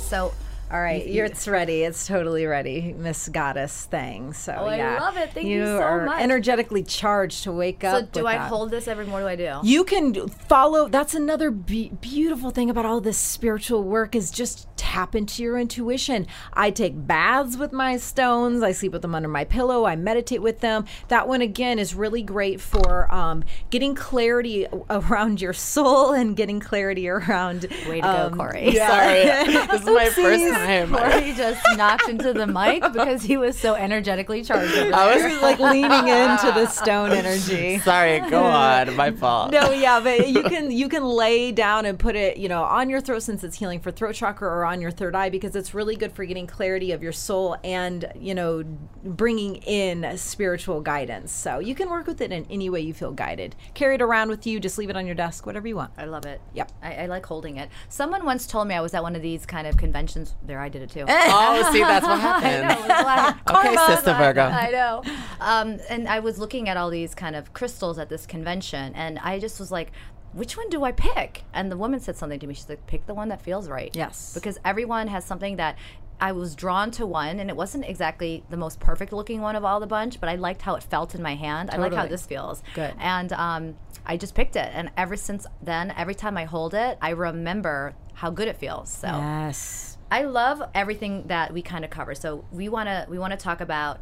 So 0.00 0.34
All 0.70 0.80
right, 0.80 1.06
you're, 1.06 1.24
it's 1.24 1.48
ready. 1.48 1.82
It's 1.82 2.06
totally 2.06 2.44
ready, 2.44 2.94
Miss 2.96 3.28
Goddess 3.30 3.86
thing. 3.86 4.34
So 4.34 4.54
Oh, 4.54 4.66
I 4.66 4.98
love 4.98 5.16
it. 5.16 5.32
Thank 5.32 5.46
you 5.46 5.64
so 5.64 5.78
are 5.80 6.04
much. 6.04 6.20
energetically 6.20 6.82
charged 6.82 7.44
to 7.44 7.52
wake 7.52 7.78
so 7.80 7.88
up. 7.88 8.00
So 8.00 8.06
do 8.12 8.20
with 8.24 8.26
I 8.34 8.36
that. 8.38 8.48
hold 8.48 8.70
this 8.70 8.86
every 8.86 9.06
morning? 9.06 9.24
What 9.24 9.38
do 9.38 9.44
I 9.44 9.60
do? 9.62 9.66
You 9.68 9.84
can 9.84 10.28
follow. 10.28 10.88
That's 10.88 11.14
another 11.14 11.50
be- 11.50 11.92
beautiful 12.00 12.50
thing 12.50 12.68
about 12.68 12.84
all 12.84 13.00
this 13.00 13.16
spiritual 13.16 13.82
work 13.82 14.14
is 14.14 14.30
just 14.30 14.68
tap 14.76 15.14
into 15.14 15.42
your 15.42 15.58
intuition. 15.58 16.26
I 16.52 16.70
take 16.70 17.06
baths 17.06 17.56
with 17.56 17.72
my 17.72 17.96
stones. 17.96 18.62
I 18.62 18.72
sleep 18.72 18.92
with 18.92 19.02
them 19.02 19.14
under 19.14 19.28
my 19.28 19.44
pillow. 19.44 19.86
I 19.86 19.96
meditate 19.96 20.42
with 20.42 20.60
them. 20.60 20.84
That 21.08 21.26
one 21.28 21.40
again 21.40 21.78
is 21.78 21.94
really 21.94 22.22
great 22.22 22.60
for 22.60 23.12
um, 23.12 23.42
getting 23.70 23.94
clarity 23.94 24.66
around 24.90 25.40
your 25.40 25.54
soul 25.54 26.12
and 26.12 26.36
getting 26.36 26.60
clarity 26.60 27.08
around. 27.08 27.62
Way 27.88 27.96
to 27.96 28.00
go, 28.02 28.08
um, 28.08 28.34
Corey. 28.36 28.74
Sorry. 28.74 29.24
this 29.24 29.80
is 29.80 29.86
my 29.86 30.08
first 30.10 30.18
Oopsies. 30.18 30.57
Time. 30.66 30.90
Corey 30.94 31.32
just 31.34 31.62
knocked 31.76 32.08
into 32.08 32.32
the 32.32 32.46
mic 32.46 32.82
because 32.92 33.22
he 33.22 33.36
was 33.36 33.58
so 33.58 33.74
energetically 33.74 34.42
charged. 34.42 34.74
Over 34.74 34.94
I 34.94 35.16
there. 35.16 35.28
was 35.28 35.42
like 35.42 35.58
leaning 35.58 36.08
into 36.08 36.52
the 36.52 36.66
stone 36.70 37.12
energy. 37.12 37.78
Sorry, 37.78 38.20
go 38.30 38.42
on. 38.44 38.94
My 38.96 39.10
fault. 39.10 39.52
no, 39.52 39.70
yeah, 39.70 40.00
but 40.00 40.28
you 40.28 40.42
can 40.42 40.70
you 40.70 40.88
can 40.88 41.04
lay 41.04 41.52
down 41.52 41.86
and 41.86 41.98
put 41.98 42.16
it, 42.16 42.36
you 42.36 42.48
know, 42.48 42.62
on 42.62 42.88
your 42.90 43.00
throat 43.00 43.22
since 43.22 43.44
it's 43.44 43.58
healing 43.58 43.80
for 43.80 43.90
throat 43.90 44.14
chakra 44.14 44.48
or 44.48 44.64
on 44.64 44.80
your 44.80 44.90
third 44.90 45.14
eye 45.14 45.30
because 45.30 45.54
it's 45.56 45.74
really 45.74 45.96
good 45.96 46.12
for 46.12 46.24
getting 46.24 46.46
clarity 46.46 46.92
of 46.92 47.02
your 47.02 47.12
soul 47.12 47.56
and 47.64 48.10
you 48.18 48.34
know 48.34 48.64
bringing 49.04 49.56
in 49.56 50.16
spiritual 50.16 50.80
guidance. 50.80 51.32
So 51.32 51.58
you 51.58 51.74
can 51.74 51.90
work 51.90 52.06
with 52.06 52.20
it 52.20 52.32
in 52.32 52.46
any 52.50 52.70
way 52.70 52.80
you 52.80 52.94
feel 52.94 53.12
guided. 53.12 53.54
Carry 53.74 53.94
it 53.96 54.02
around 54.02 54.28
with 54.28 54.46
you. 54.46 54.60
Just 54.60 54.78
leave 54.78 54.90
it 54.90 54.96
on 54.96 55.06
your 55.06 55.14
desk, 55.14 55.46
whatever 55.46 55.68
you 55.68 55.76
want. 55.76 55.92
I 55.96 56.04
love 56.04 56.26
it. 56.26 56.40
Yep. 56.54 56.72
I, 56.82 56.94
I 56.94 57.06
like 57.06 57.24
holding 57.26 57.56
it. 57.56 57.68
Someone 57.88 58.24
once 58.24 58.46
told 58.46 58.68
me 58.68 58.74
I 58.74 58.80
was 58.80 58.94
at 58.94 59.02
one 59.02 59.16
of 59.16 59.22
these 59.22 59.46
kind 59.46 59.66
of 59.66 59.76
conventions. 59.76 60.34
There, 60.48 60.58
I 60.58 60.68
did 60.68 60.82
it 60.82 60.90
too. 60.90 61.04
Oh, 61.08 61.70
see, 61.72 61.80
that's 61.80 62.04
what 62.04 62.12
I 62.18 62.40
happened. 62.40 62.68
know. 62.68 62.74
It 62.74 62.88
was 62.88 63.04
like, 63.04 63.50
Okay. 63.76 63.94
Sister 63.94 64.14
Virgo. 64.14 64.42
I 64.42 64.70
know. 64.70 65.02
Um, 65.40 65.78
and 65.88 66.08
I 66.08 66.18
was 66.20 66.38
looking 66.38 66.68
at 66.68 66.76
all 66.76 66.90
these 66.90 67.14
kind 67.14 67.36
of 67.36 67.52
crystals 67.52 67.98
at 67.98 68.08
this 68.08 68.26
convention, 68.26 68.94
and 68.94 69.18
I 69.20 69.38
just 69.38 69.60
was 69.60 69.70
like, 69.70 69.92
which 70.32 70.56
one 70.56 70.68
do 70.70 70.84
I 70.84 70.92
pick? 70.92 71.42
And 71.52 71.70
the 71.70 71.76
woman 71.76 72.00
said 72.00 72.16
something 72.16 72.40
to 72.40 72.46
me. 72.46 72.54
She's 72.54 72.68
like, 72.68 72.86
pick 72.86 73.06
the 73.06 73.14
one 73.14 73.28
that 73.28 73.40
feels 73.42 73.68
right. 73.68 73.94
Yes. 73.94 74.32
Because 74.34 74.58
everyone 74.64 75.06
has 75.08 75.24
something 75.24 75.56
that. 75.56 75.76
I 76.20 76.32
was 76.32 76.56
drawn 76.56 76.90
to 76.98 77.06
one, 77.06 77.38
and 77.38 77.48
it 77.48 77.54
wasn't 77.54 77.84
exactly 77.88 78.42
the 78.50 78.56
most 78.56 78.80
perfect 78.80 79.12
looking 79.12 79.40
one 79.40 79.54
of 79.54 79.64
all 79.64 79.78
the 79.78 79.86
bunch, 79.86 80.18
but 80.18 80.28
I 80.28 80.34
liked 80.34 80.62
how 80.62 80.74
it 80.74 80.82
felt 80.82 81.14
in 81.14 81.22
my 81.22 81.36
hand. 81.36 81.70
I 81.70 81.76
like 81.76 81.94
how 81.94 82.06
this 82.08 82.26
feels. 82.26 82.60
Good. 82.74 82.92
And 82.98 83.32
um, 83.34 83.76
I 84.04 84.16
just 84.16 84.34
picked 84.34 84.56
it, 84.56 84.68
and 84.74 84.90
ever 84.96 85.14
since 85.14 85.46
then, 85.62 85.94
every 85.96 86.16
time 86.16 86.36
I 86.36 86.42
hold 86.44 86.74
it, 86.74 86.98
I 87.00 87.10
remember 87.10 87.94
how 88.14 88.30
good 88.30 88.48
it 88.48 88.56
feels. 88.56 88.90
So 88.90 89.06
Yes. 89.06 89.87
I 90.10 90.22
love 90.22 90.62
everything 90.74 91.26
that 91.26 91.52
we 91.52 91.62
kind 91.62 91.84
of 91.84 91.90
cover. 91.90 92.14
So 92.14 92.44
we 92.50 92.68
want 92.68 92.88
to 92.88 93.06
we 93.08 93.18
want 93.18 93.32
to 93.32 93.36
talk 93.36 93.60
about 93.60 94.00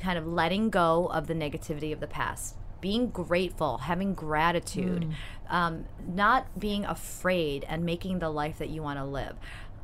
kind 0.00 0.18
of 0.18 0.26
letting 0.26 0.70
go 0.70 1.06
of 1.06 1.26
the 1.26 1.34
negativity 1.34 1.92
of 1.92 2.00
the 2.00 2.06
past, 2.06 2.56
being 2.80 3.08
grateful, 3.10 3.78
having 3.78 4.14
gratitude, 4.14 5.14
um, 5.48 5.84
not 6.06 6.58
being 6.58 6.84
afraid, 6.84 7.64
and 7.68 7.84
making 7.84 8.18
the 8.18 8.30
life 8.30 8.58
that 8.58 8.70
you 8.70 8.82
want 8.82 8.98
to 8.98 9.04
live. 9.04 9.36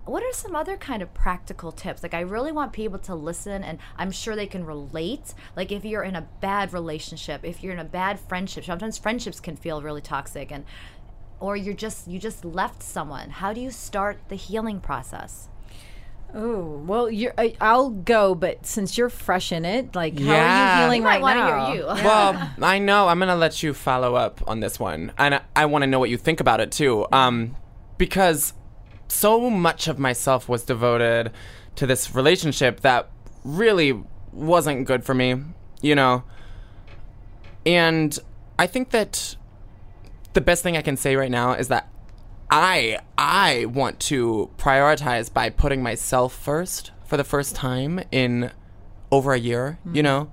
What 0.07 0.25
are 0.25 0.33
some 0.33 0.57
other 0.57 0.77
kind 0.77 1.03
of 1.03 1.15
practical 1.15 1.71
tips? 1.71 2.03
Like 2.03 2.15
I 2.15 2.21
really 2.21 2.51
want 2.51 2.73
people 2.73 2.99
to 3.01 3.15
listen 3.15 3.63
and 3.63 3.79
I'm 3.97 4.11
sure 4.11 4.35
they 4.35 4.47
can 4.47 4.65
relate. 4.65 5.35
Like 5.55 5.71
if 5.71 5.85
you're 5.85 6.03
in 6.03 6.17
a 6.17 6.27
bad 6.41 6.73
relationship, 6.73 7.45
if 7.45 7.63
you're 7.63 7.75
in 7.75 7.79
a 7.79 7.85
bad 7.85 8.19
friendship, 8.19 8.65
sometimes 8.65 8.99
friendships 8.99 9.39
can 9.39 9.57
feel 9.57 9.83
really 9.83 10.01
toxic 10.01 10.51
and 10.51 10.65
or 11.39 11.57
you're 11.57 11.75
just 11.75 12.09
you 12.09 12.19
just 12.19 12.45
left 12.45 12.83
someone. 12.83 13.31
How 13.31 13.53
do 13.53 13.61
you 13.61 13.71
start 13.71 14.19
the 14.29 14.37
healing 14.37 14.81
process? 14.81 15.49
Oh 16.35 16.83
well, 16.87 17.11
you're. 17.11 17.35
I, 17.37 17.55
I'll 17.61 17.91
go, 17.91 18.35
but 18.35 18.65
since 18.65 18.97
you're 18.97 19.09
fresh 19.11 19.51
in 19.53 19.65
it, 19.65 19.95
like 19.95 20.19
how 20.19 20.33
are 20.33 20.77
you 20.79 20.85
feeling 20.85 21.01
You 21.03 21.05
might 21.05 21.21
right 21.21 21.23
wanna 21.23 21.41
now? 21.41 21.73
hear 21.73 21.81
you. 21.81 21.87
Well, 22.05 22.53
I 22.63 22.79
know. 22.79 23.09
I'm 23.09 23.19
gonna 23.19 23.37
let 23.37 23.63
you 23.63 23.75
follow 23.75 24.15
up 24.15 24.41
on 24.47 24.61
this 24.61 24.79
one, 24.79 25.13
and 25.19 25.35
I, 25.37 25.41
I 25.57 25.67
want 25.67 25.83
to 25.83 25.87
know 25.87 25.99
what 25.99 26.11
you 26.11 26.17
think 26.17 26.41
about 26.41 26.61
it 26.61 26.71
too, 26.71 27.07
um, 27.13 27.57
because 27.99 28.53
so 29.09 29.51
much 29.51 29.89
of 29.89 29.99
myself 29.99 30.49
was 30.49 30.63
devoted 30.63 31.33
to 31.77 31.87
this 31.87 32.15
relationship 32.15 32.81
that 32.81 33.11
really 33.45 34.01
wasn't 34.33 34.87
good 34.87 35.05
for 35.05 35.15
me, 35.15 35.35
you 35.83 35.95
know. 35.97 36.23
And 37.67 38.17
I 38.59 38.67
think 38.67 38.91
that 38.91 39.37
the 40.33 40.41
best 40.41 40.63
thing 40.63 40.77
I 40.77 40.83
can 40.83 40.97
say 40.97 41.17
right 41.17 41.31
now 41.31 41.53
is 41.55 41.69
that 41.69 41.89
I 42.51 42.99
I 43.17 43.67
want 43.67 44.01
to 44.01 44.51
prioritize 44.59 45.33
by 45.33 45.51
putting 45.51 45.83
myself 45.83 46.35
first 46.35 46.91
for 47.07 47.17
the 47.17 47.25
first 47.25 47.55
time 47.55 48.01
in 48.11 48.51
over 49.11 49.33
a 49.33 49.39
year, 49.39 49.79
you 49.93 50.03
know? 50.03 50.31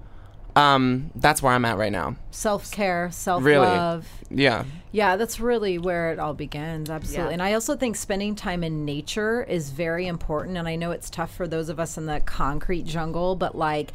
Um, 0.56 1.12
that's 1.14 1.44
where 1.44 1.54
I'm 1.54 1.66
at 1.66 1.78
right 1.78 1.92
now. 1.92 2.16
Self 2.32 2.72
care, 2.72 3.12
self 3.12 3.44
Really. 3.44 3.68
love. 3.68 4.08
Yeah. 4.32 4.64
Yeah, 4.92 5.16
that's 5.16 5.40
really 5.40 5.78
where 5.78 6.12
it 6.12 6.18
all 6.18 6.34
begins. 6.34 6.90
Absolutely. 6.90 7.28
Yeah. 7.28 7.34
And 7.34 7.44
I 7.44 7.54
also 7.54 7.76
think 7.76 7.96
spending 7.96 8.34
time 8.34 8.64
in 8.64 8.84
nature 8.84 9.44
is 9.44 9.70
very 9.70 10.08
important. 10.08 10.58
And 10.58 10.68
I 10.68 10.76
know 10.76 10.90
it's 10.90 11.12
tough 11.12 11.32
for 11.36 11.48
those 11.48 11.70
of 11.70 11.80
us 11.80 11.96
in 11.96 12.08
the 12.08 12.22
concrete 12.22 12.86
jungle, 12.86 13.36
but 13.36 13.56
like, 13.56 13.92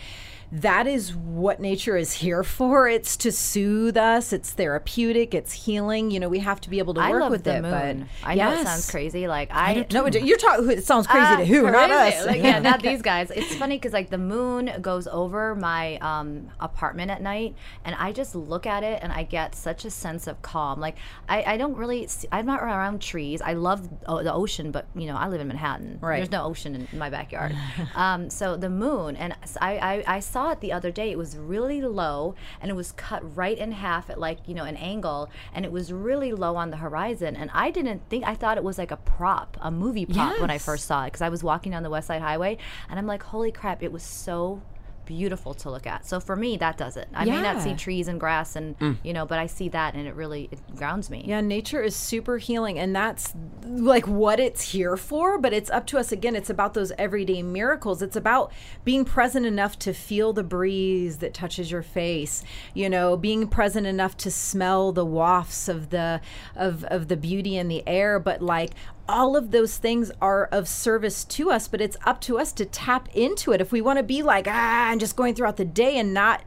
that 0.53 0.87
is 0.87 1.15
what 1.15 1.61
nature 1.61 1.97
is 1.97 2.13
here 2.13 2.43
for. 2.45 2.87
It's 2.87 3.17
to 3.19 3.33
soothe 3.33 3.97
us. 3.97 4.35
It's 4.35 4.51
therapeutic. 4.51 5.33
It's 5.35 5.53
healing. 5.53 6.11
You 6.11 6.21
know, 6.21 6.29
we 6.29 6.41
have 6.41 6.61
to 6.61 6.71
be 6.71 6.79
able 6.79 6.93
to 6.95 7.01
I 7.01 7.11
work 7.11 7.21
love 7.23 7.31
with 7.33 7.45
the 7.45 7.57
it. 7.57 7.63
moon. 7.63 8.09
But 8.23 8.29
I 8.29 8.35
know 8.35 8.53
it 8.53 8.65
sounds 8.67 8.91
crazy. 8.91 9.27
Like 9.27 9.49
I, 9.51 9.87
No, 9.91 10.05
it- 10.05 10.23
you're 10.23 10.37
talking. 10.37 10.71
It 10.71 10.85
sounds 10.85 11.07
crazy 11.07 11.25
Ah, 11.27 11.37
to 11.39 11.45
who? 11.47 11.63
Not 11.71 11.91
us. 11.91 12.27
Like, 12.27 12.43
yeah, 12.43 12.59
not 12.59 12.83
these 12.89 13.01
guys. 13.01 13.31
It's 13.31 13.55
funny 13.55 13.77
because 13.79 13.95
like 13.95 14.11
the 14.11 14.19
moon 14.19 14.71
goes 14.83 15.07
over 15.07 15.55
my 15.55 15.97
um, 15.99 16.51
apartment 16.61 17.11
at 17.11 17.23
night, 17.23 17.55
and 17.87 17.95
I 17.97 18.13
just 18.13 18.35
look 18.35 18.67
at 18.67 18.83
it 18.83 18.99
and 19.03 19.11
I 19.11 19.23
get 19.23 19.55
such 19.55 19.87
a 19.87 19.91
sense 19.91 20.27
of 20.27 20.43
calm. 20.43 20.81
Like 20.81 20.97
I, 21.31 21.43
I 21.55 21.57
don't 21.57 21.77
really. 21.77 22.07
See, 22.09 22.29
I'm 22.31 22.45
not 22.45 22.63
around 22.63 23.01
trees. 23.01 23.41
I 23.41 23.55
love 23.55 23.89
the 24.07 24.33
ocean, 24.33 24.71
but 24.71 24.87
you 24.95 25.07
know 25.07 25.17
I 25.17 25.29
live 25.29 25.41
in 25.41 25.49
Manhattan. 25.49 25.99
Right. 26.03 26.17
There's 26.19 26.31
no 26.31 26.45
ocean 26.45 26.87
in 26.93 26.99
my 26.99 27.09
backyard. 27.09 27.57
um, 27.95 28.29
so 28.29 28.57
the 28.59 28.69
moon, 28.71 29.17
and 29.17 29.35
I, 29.63 29.79
I 29.79 30.17
I 30.17 30.21
saw 30.43 30.51
it 30.51 30.61
the 30.61 30.72
other 30.72 30.90
day. 30.90 31.11
It 31.11 31.18
was 31.18 31.36
really 31.36 31.80
low, 31.80 32.34
and 32.61 32.70
it 32.70 32.74
was 32.74 32.93
cut 32.93 33.36
right 33.36 33.57
in 33.57 33.72
half 33.72 34.11
at 34.11 34.18
like 34.18 34.38
you 34.47 34.55
know 34.55 34.64
an 34.64 34.76
angle, 34.76 35.30
and 35.55 35.64
it 35.64 35.72
was 35.72 35.93
really 35.93 36.32
low 36.32 36.57
on 36.57 36.70
the 36.70 36.78
horizon. 36.78 37.36
And 37.36 37.51
I 37.55 37.70
didn't 37.70 38.03
think. 38.09 38.24
I 38.24 38.34
thought 38.34 38.57
it 38.57 38.64
was 38.64 38.78
like 38.78 38.90
a 38.90 38.97
prop, 38.97 39.57
a 39.61 39.70
movie 39.70 40.07
prop 40.07 40.40
when 40.40 40.51
I 40.51 40.59
first 40.59 40.86
saw 40.86 41.05
it 41.05 41.09
because 41.09 41.22
I 41.22 41.28
was 41.28 41.45
walking 41.45 41.72
down 41.72 41.82
the 41.82 41.90
West 41.90 42.09
Side 42.09 42.22
Highway 42.22 42.59
and 42.88 42.99
I'm 42.99 43.07
like, 43.07 43.22
holy 43.22 43.53
crap, 43.53 43.82
it 43.82 43.93
was 43.93 44.03
so 44.03 44.62
beautiful 45.05 45.55
to 45.55 45.71
look 45.71 45.87
at. 45.87 46.07
So 46.07 46.21
for 46.21 46.37
me, 46.37 46.57
that 46.59 46.77
does 46.77 46.97
it. 46.97 47.09
I 47.15 47.25
may 47.25 47.43
not 47.43 47.63
see 47.63 47.75
trees 47.75 48.09
and 48.09 48.19
grass 48.19 48.57
and 48.57 48.79
mm. 48.79 48.97
you 49.03 49.13
know, 49.13 49.27
but 49.27 49.39
I 49.39 49.47
see 49.47 49.69
that 49.71 49.95
and 49.95 50.07
it 50.07 50.15
really 50.15 50.49
it 50.51 50.77
grounds 50.77 51.11
me. 51.11 51.25
Yeah, 51.27 51.41
nature 51.41 51.83
is 51.83 51.95
super 51.97 52.39
healing, 52.39 52.79
and 52.79 52.95
that's 52.95 53.35
like 53.65 54.07
what 54.07 54.41
it's 54.41 54.73
here 54.73 54.97
for. 54.97 55.39
But 55.39 55.53
it's 55.53 55.71
up 55.71 55.87
to 55.89 55.99
us 55.99 56.13
again. 56.13 56.37
It's 56.37 56.51
about 56.51 56.75
those 56.75 56.93
everyday 56.99 57.43
miracles. 57.43 58.03
It's 58.03 58.17
about 58.17 58.53
being 58.85 59.05
present 59.05 59.47
enough 59.47 59.79
to 59.81 59.93
feel 59.93 60.33
the 60.33 60.45
breeze 60.45 61.19
that 61.19 61.35
touches 61.35 61.71
your 61.71 61.83
face. 61.83 62.43
You 62.75 62.89
know, 62.89 63.17
being 63.17 63.49
present 63.49 63.87
enough 63.87 64.17
to 64.19 64.31
smell 64.31 64.93
the 64.93 65.05
wafts 65.05 65.69
of 65.69 65.91
the 65.91 66.21
of 66.57 66.85
of 66.85 67.09
the 67.09 67.17
beauty 67.17 67.57
in 67.57 67.69
the 67.69 67.87
air. 67.87 68.19
But 68.19 68.43
like 68.43 68.73
all 69.13 69.37
of 69.37 69.51
those 69.53 69.77
things 69.77 70.11
are 70.21 70.47
of 70.47 70.67
service 70.67 71.23
to 71.25 71.51
us, 71.51 71.69
but 71.69 71.81
it's 71.81 71.97
up 72.05 72.21
to 72.23 72.39
us 72.39 72.51
to 72.55 72.65
tap 72.65 73.09
into 73.15 73.53
it. 73.53 73.61
If 73.61 73.71
we 73.71 73.81
want 73.81 73.99
to 73.99 74.03
be 74.03 74.23
like, 74.23 74.47
ah, 74.49 74.89
I'm 74.89 74.99
just 74.99 75.15
going 75.15 75.35
throughout 75.35 75.59
the 75.59 75.65
day 75.65 75.99
and 75.99 76.13
not 76.15 76.43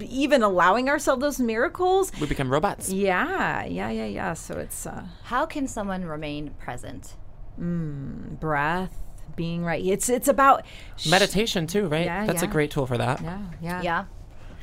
even 0.00 0.42
allowing 0.42 0.88
ourselves 0.88 1.20
those 1.20 1.40
miracles, 1.40 2.12
We 2.20 2.26
become 2.26 2.50
robots. 2.50 2.90
yeah, 2.90 3.64
yeah, 3.64 3.90
yeah, 3.90 4.06
yeah. 4.06 4.34
So 4.34 4.58
it's 4.58 4.86
uh, 4.86 5.04
How 5.24 5.44
can 5.44 5.66
someone 5.66 6.04
remain 6.04 6.50
present? 6.58 7.16
Mm, 7.60 8.38
breath, 8.38 8.94
being 9.34 9.64
right. 9.64 9.84
It's 9.84 10.08
it's 10.08 10.28
about 10.28 10.64
Meditation 11.10 11.66
too, 11.66 11.88
right? 11.88 12.04
Yeah, 12.04 12.24
That's 12.26 12.42
a 12.42 12.46
great 12.46 12.70
tool 12.70 12.86
for 12.86 12.96
that. 12.98 13.20
yeah, 13.20 13.40
yeah, 13.60 13.82
Yeah. 13.82 14.04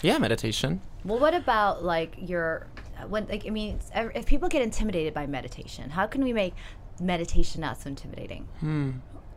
Yeah, 0.02 0.18
meditation. 0.18 0.82
Well, 1.04 1.20
what 1.20 1.34
about 1.34 1.84
like 1.84 2.16
your 2.18 2.68
when 3.10 3.28
like 3.28 3.46
I 3.46 3.50
mean, 3.50 3.80
if 3.94 4.26
people 4.26 4.48
get 4.50 4.62
intimidated 4.62 5.14
by 5.14 5.28
meditation, 5.28 5.90
how 5.90 6.08
can 6.08 6.24
we 6.24 6.32
make 6.34 6.54
meditation 7.00 7.62
not 7.62 7.82
so 7.82 7.90
intimidating? 7.90 8.48
Hmm. 8.60 8.92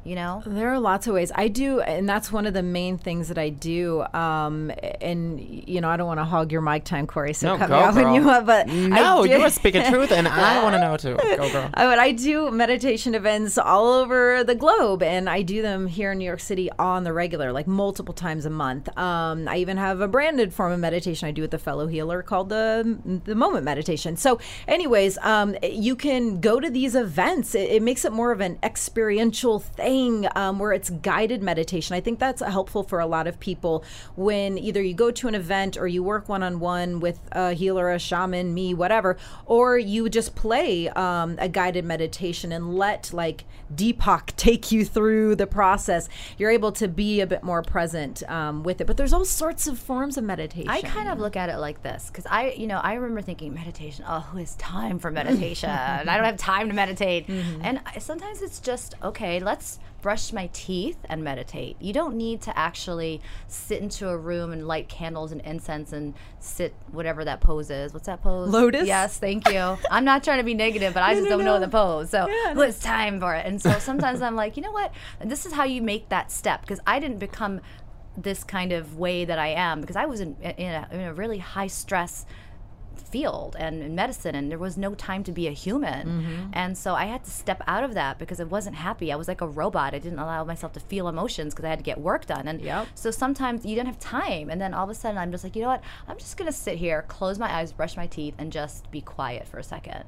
You 0.08 0.14
know? 0.14 0.42
There 0.46 0.70
are 0.70 0.80
lots 0.80 1.06
of 1.06 1.12
ways 1.12 1.30
I 1.34 1.48
do, 1.48 1.80
and 1.80 2.08
that's 2.08 2.32
one 2.32 2.46
of 2.46 2.54
the 2.54 2.62
main 2.62 2.96
things 2.96 3.28
that 3.28 3.36
I 3.36 3.50
do. 3.50 4.06
Um, 4.14 4.72
and 5.02 5.38
you 5.38 5.82
know, 5.82 5.90
I 5.90 5.98
don't 5.98 6.06
want 6.06 6.18
to 6.18 6.24
hog 6.24 6.50
your 6.50 6.62
mic 6.62 6.84
time, 6.84 7.06
Corey. 7.06 7.34
So 7.34 7.48
No, 7.48 7.58
cut 7.58 7.68
go, 7.68 7.76
me 7.76 7.82
off 7.84 7.94
when 7.94 8.04
girl. 8.04 8.14
you 8.14 8.24
want. 8.24 8.46
But 8.46 8.68
No, 8.68 9.20
I 9.20 9.26
do, 9.26 9.30
you 9.34 9.40
are 9.42 9.50
speaking 9.50 9.82
truth, 9.82 10.10
and 10.10 10.26
I 10.26 10.62
want 10.62 10.74
to 10.76 10.80
know 10.80 10.96
too. 10.96 11.14
Go, 11.36 11.52
girl. 11.52 11.68
I, 11.74 11.84
but 11.84 11.98
I 11.98 12.12
do 12.12 12.50
meditation 12.50 13.14
events 13.14 13.58
all 13.58 13.86
over 13.92 14.42
the 14.44 14.54
globe, 14.54 15.02
and 15.02 15.28
I 15.28 15.42
do 15.42 15.60
them 15.60 15.86
here 15.86 16.12
in 16.12 16.18
New 16.18 16.24
York 16.24 16.40
City 16.40 16.70
on 16.78 17.04
the 17.04 17.12
regular, 17.12 17.52
like 17.52 17.66
multiple 17.66 18.14
times 18.14 18.46
a 18.46 18.50
month. 18.50 18.88
Um, 18.96 19.46
I 19.46 19.58
even 19.58 19.76
have 19.76 20.00
a 20.00 20.08
branded 20.08 20.54
form 20.54 20.72
of 20.72 20.80
meditation 20.80 21.28
I 21.28 21.32
do 21.32 21.42
with 21.42 21.52
a 21.52 21.58
fellow 21.58 21.86
healer 21.86 22.22
called 22.22 22.48
the 22.48 23.20
the 23.26 23.34
Moment 23.34 23.64
Meditation. 23.64 24.16
So, 24.16 24.40
anyways, 24.66 25.18
um, 25.18 25.54
you 25.62 25.94
can 25.96 26.40
go 26.40 26.60
to 26.60 26.70
these 26.70 26.94
events. 26.94 27.54
It, 27.54 27.70
it 27.72 27.82
makes 27.82 28.06
it 28.06 28.12
more 28.12 28.32
of 28.32 28.40
an 28.40 28.58
experiential 28.62 29.58
thing 29.58 29.97
um, 30.34 30.58
where 30.58 30.72
it's 30.72 30.90
guided 30.90 31.42
meditation. 31.42 31.94
I 31.94 32.00
think 32.00 32.18
that's 32.18 32.40
helpful 32.40 32.82
for 32.82 33.00
a 33.00 33.06
lot 33.06 33.26
of 33.26 33.38
people 33.40 33.84
when 34.16 34.58
either 34.58 34.82
you 34.82 34.94
go 34.94 35.10
to 35.10 35.28
an 35.28 35.34
event 35.34 35.76
or 35.76 35.86
you 35.86 36.02
work 36.02 36.28
one 36.28 36.42
on 36.42 36.60
one 36.60 37.00
with 37.00 37.20
a 37.32 37.52
healer, 37.52 37.90
a 37.90 37.98
shaman, 37.98 38.54
me, 38.54 38.74
whatever, 38.74 39.16
or 39.46 39.78
you 39.78 40.08
just 40.08 40.34
play 40.34 40.88
um, 40.90 41.36
a 41.38 41.48
guided 41.48 41.84
meditation 41.84 42.52
and 42.52 42.74
let 42.74 43.12
like 43.12 43.44
Deepak 43.74 44.26
take 44.36 44.70
you 44.70 44.84
through 44.84 45.36
the 45.36 45.46
process. 45.46 46.08
You're 46.36 46.50
able 46.50 46.72
to 46.72 46.88
be 46.88 47.20
a 47.20 47.26
bit 47.26 47.42
more 47.42 47.62
present 47.62 48.22
um, 48.30 48.62
with 48.62 48.80
it. 48.80 48.86
But 48.86 48.96
there's 48.96 49.12
all 49.12 49.24
sorts 49.24 49.66
of 49.66 49.78
forms 49.78 50.16
of 50.16 50.24
meditation. 50.24 50.70
I 50.70 50.82
kind 50.82 51.08
of 51.08 51.18
look 51.18 51.36
at 51.36 51.48
it 51.48 51.58
like 51.58 51.82
this 51.82 52.08
because 52.08 52.26
I, 52.26 52.50
you 52.52 52.66
know, 52.66 52.78
I 52.78 52.94
remember 52.94 53.22
thinking 53.22 53.54
meditation. 53.54 54.04
Oh, 54.08 54.20
who 54.20 54.38
has 54.38 54.54
time 54.56 54.98
for 54.98 55.10
meditation? 55.20 55.70
I 55.70 56.04
don't 56.04 56.24
have 56.24 56.36
time 56.36 56.68
to 56.68 56.74
meditate. 56.74 57.28
And 57.28 57.80
I, 57.86 57.98
sometimes 57.98 58.42
it's 58.42 58.60
just 58.60 58.94
okay. 59.02 59.40
Let's 59.40 59.78
brush 60.00 60.32
my 60.32 60.48
teeth 60.52 60.98
and 61.08 61.24
meditate. 61.24 61.76
You 61.80 61.92
don't 61.92 62.16
need 62.16 62.40
to 62.42 62.56
actually 62.56 63.20
sit 63.48 63.82
into 63.82 64.08
a 64.08 64.16
room 64.16 64.52
and 64.52 64.66
light 64.66 64.88
candles 64.88 65.32
and 65.32 65.40
incense 65.40 65.92
and 65.92 66.14
sit 66.38 66.74
whatever 66.92 67.24
that 67.24 67.40
pose 67.40 67.70
is. 67.70 67.92
What's 67.92 68.06
that 68.06 68.22
pose? 68.22 68.48
Lotus? 68.48 68.86
Yes, 68.86 69.18
thank 69.18 69.48
you. 69.48 69.76
I'm 69.90 70.04
not 70.04 70.22
trying 70.22 70.38
to 70.38 70.44
be 70.44 70.54
negative, 70.54 70.94
but 70.94 71.02
I 71.02 71.14
just 71.14 71.28
don't 71.28 71.44
know 71.44 71.58
the 71.58 71.68
pose. 71.68 72.10
So 72.10 72.26
who 72.52 72.60
has 72.60 72.78
time 72.78 73.20
for 73.20 73.34
it? 73.34 73.46
And 73.46 73.60
so 73.60 73.78
sometimes 73.78 74.22
I'm 74.22 74.36
like, 74.36 74.56
you 74.56 74.62
know 74.62 74.72
what? 74.72 74.92
This 75.24 75.46
is 75.46 75.52
how 75.52 75.64
you 75.64 75.82
make 75.82 76.08
that 76.10 76.30
step 76.30 76.60
because 76.60 76.80
I 76.86 77.00
didn't 77.00 77.18
become 77.18 77.60
this 78.16 78.44
kind 78.44 78.72
of 78.72 78.98
way 78.98 79.24
that 79.24 79.38
I 79.38 79.48
am 79.48 79.80
because 79.80 79.96
I 79.96 80.06
was 80.06 80.20
in, 80.20 80.36
in, 80.40 80.72
a, 80.72 80.88
in 80.90 81.00
a 81.00 81.14
really 81.14 81.38
high 81.38 81.68
stress 81.68 82.26
field 83.08 83.56
and 83.58 83.82
in 83.82 83.94
medicine 83.94 84.34
and 84.34 84.50
there 84.50 84.58
was 84.58 84.76
no 84.76 84.94
time 84.94 85.22
to 85.24 85.32
be 85.32 85.46
a 85.48 85.52
human. 85.64 86.06
Mm-hmm. 86.08 86.50
and 86.52 86.76
so 86.76 86.94
i 86.94 87.04
had 87.06 87.22
to 87.24 87.30
step 87.30 87.60
out 87.66 87.84
of 87.84 87.94
that 87.94 88.18
because 88.18 88.40
i 88.40 88.44
wasn't 88.44 88.76
happy. 88.76 89.12
I 89.12 89.16
was 89.16 89.28
like 89.28 89.40
a 89.40 89.46
robot. 89.60 89.94
I 89.94 89.98
didn't 89.98 90.18
allow 90.18 90.44
myself 90.44 90.72
to 90.74 90.80
feel 90.80 91.08
emotions 91.08 91.54
because 91.54 91.64
i 91.64 91.70
had 91.74 91.78
to 91.84 91.88
get 91.92 91.98
work 92.10 92.26
done. 92.26 92.46
And 92.48 92.60
Yep. 92.60 92.88
so 92.94 93.10
sometimes 93.10 93.64
you 93.66 93.74
don't 93.76 93.86
have 93.92 93.98
time 93.98 94.50
and 94.50 94.60
then 94.60 94.74
all 94.74 94.84
of 94.84 94.90
a 94.90 94.94
sudden 94.94 95.18
i'm 95.18 95.30
just 95.32 95.44
like 95.44 95.56
you 95.56 95.62
know 95.62 95.68
what? 95.74 95.82
I'm 96.08 96.18
just 96.18 96.36
going 96.36 96.50
to 96.50 96.58
sit 96.66 96.76
here 96.78 97.04
close 97.08 97.38
my 97.38 97.50
eyes 97.58 97.72
brush 97.72 97.96
my 97.96 98.06
teeth 98.06 98.34
and 98.38 98.52
just 98.52 98.90
be 98.90 99.00
quiet 99.00 99.46
for 99.48 99.58
a 99.58 99.64
second 99.74 100.04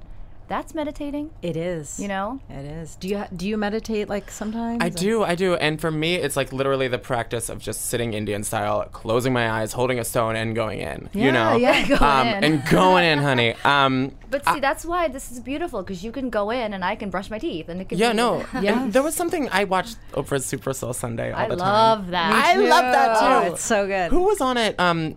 that's 0.51 0.75
meditating 0.75 1.31
It 1.43 1.57
is. 1.57 1.99
you 2.01 2.09
know 2.09 2.41
It 2.51 2.65
is. 2.81 2.97
Do 2.97 3.07
you 3.09 3.25
do 3.35 3.49
you 3.49 3.57
meditate 3.57 4.09
like 4.09 4.31
sometimes? 4.31 4.83
I 4.83 4.89
do, 4.91 5.23
I 5.23 5.35
do. 5.37 5.55
And 5.55 5.81
for 5.81 5.91
me, 5.91 6.17
it's 6.17 6.37
like 6.37 6.53
literally 6.53 6.89
the 6.89 6.99
practice 6.99 7.49
of 7.49 7.61
just 7.61 7.87
sitting 7.87 8.13
Indian 8.15 8.43
style, 8.43 8.85
closing 8.93 9.33
my 9.33 9.49
eyes, 9.49 9.73
holding 9.73 9.99
a 10.01 10.05
stone, 10.05 10.35
and 10.37 10.55
going 10.55 10.81
in. 10.81 11.09
you 11.15 11.27
Yeah, 11.27 11.31
know? 11.31 11.57
yeah, 11.57 11.87
going 11.95 12.03
um, 12.03 12.27
in. 12.27 12.45
And 12.45 12.55
going 12.69 13.05
in, 13.05 13.19
honey. 13.21 13.55
Um, 13.65 14.13
but 14.31 14.45
see 14.47 14.61
that's 14.61 14.85
why 14.85 15.07
this 15.09 15.31
is 15.33 15.39
beautiful 15.41 15.83
because 15.83 16.03
you 16.05 16.13
can 16.13 16.29
go 16.31 16.51
in 16.51 16.73
and 16.75 16.85
i 16.85 16.95
can 17.01 17.09
brush 17.11 17.29
my 17.31 17.39
teeth 17.39 17.69
and 17.69 17.81
it 17.81 17.89
can 17.89 17.99
yeah, 17.99 18.11
be- 18.11 18.17
no. 18.17 18.45
And 18.55 18.93
there 18.93 19.03
was 19.03 19.15
something 19.15 19.49
I 19.53 19.63
watched 19.65 19.97
Oprah's 20.13 20.45
Super 20.47 20.73
Soul 20.73 20.93
Sunday 20.93 21.31
all 21.33 21.39
i 21.39 21.49
the 21.49 21.57
time. 21.57 21.69
I 21.69 21.73
love 21.73 22.09
that 22.17 22.33
I 22.33 22.55
love 22.57 22.87
that 22.97 23.09
too. 23.21 23.27
Oh, 23.49 23.53
it's 23.53 23.63
so 23.63 23.87
good. 23.87 24.11
Who 24.11 24.23
was 24.31 24.41
on 24.41 24.57
it? 24.57 24.79
Um, 24.81 25.17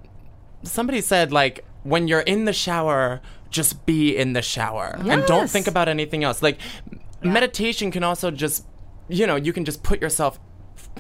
somebody 0.64 1.02
said 1.02 1.32
like 1.32 1.66
when 1.84 2.08
you're 2.08 2.22
in 2.34 2.46
the 2.46 2.54
shower, 2.54 3.22
just 3.54 3.86
be 3.86 4.18
in 4.18 4.34
the 4.34 4.42
shower 4.42 4.98
and 5.00 5.26
don't 5.26 5.50
think 5.50 5.68
about 5.68 5.88
anything 5.88 6.26
else. 6.26 6.42
Like 6.42 6.60
meditation 7.22 7.92
can 7.92 8.04
also 8.04 8.32
just, 8.32 8.66
you 9.08 9.26
know, 9.26 9.38
you 9.38 9.54
can 9.54 9.64
just 9.64 9.84
put 9.84 10.02
yourself 10.02 10.40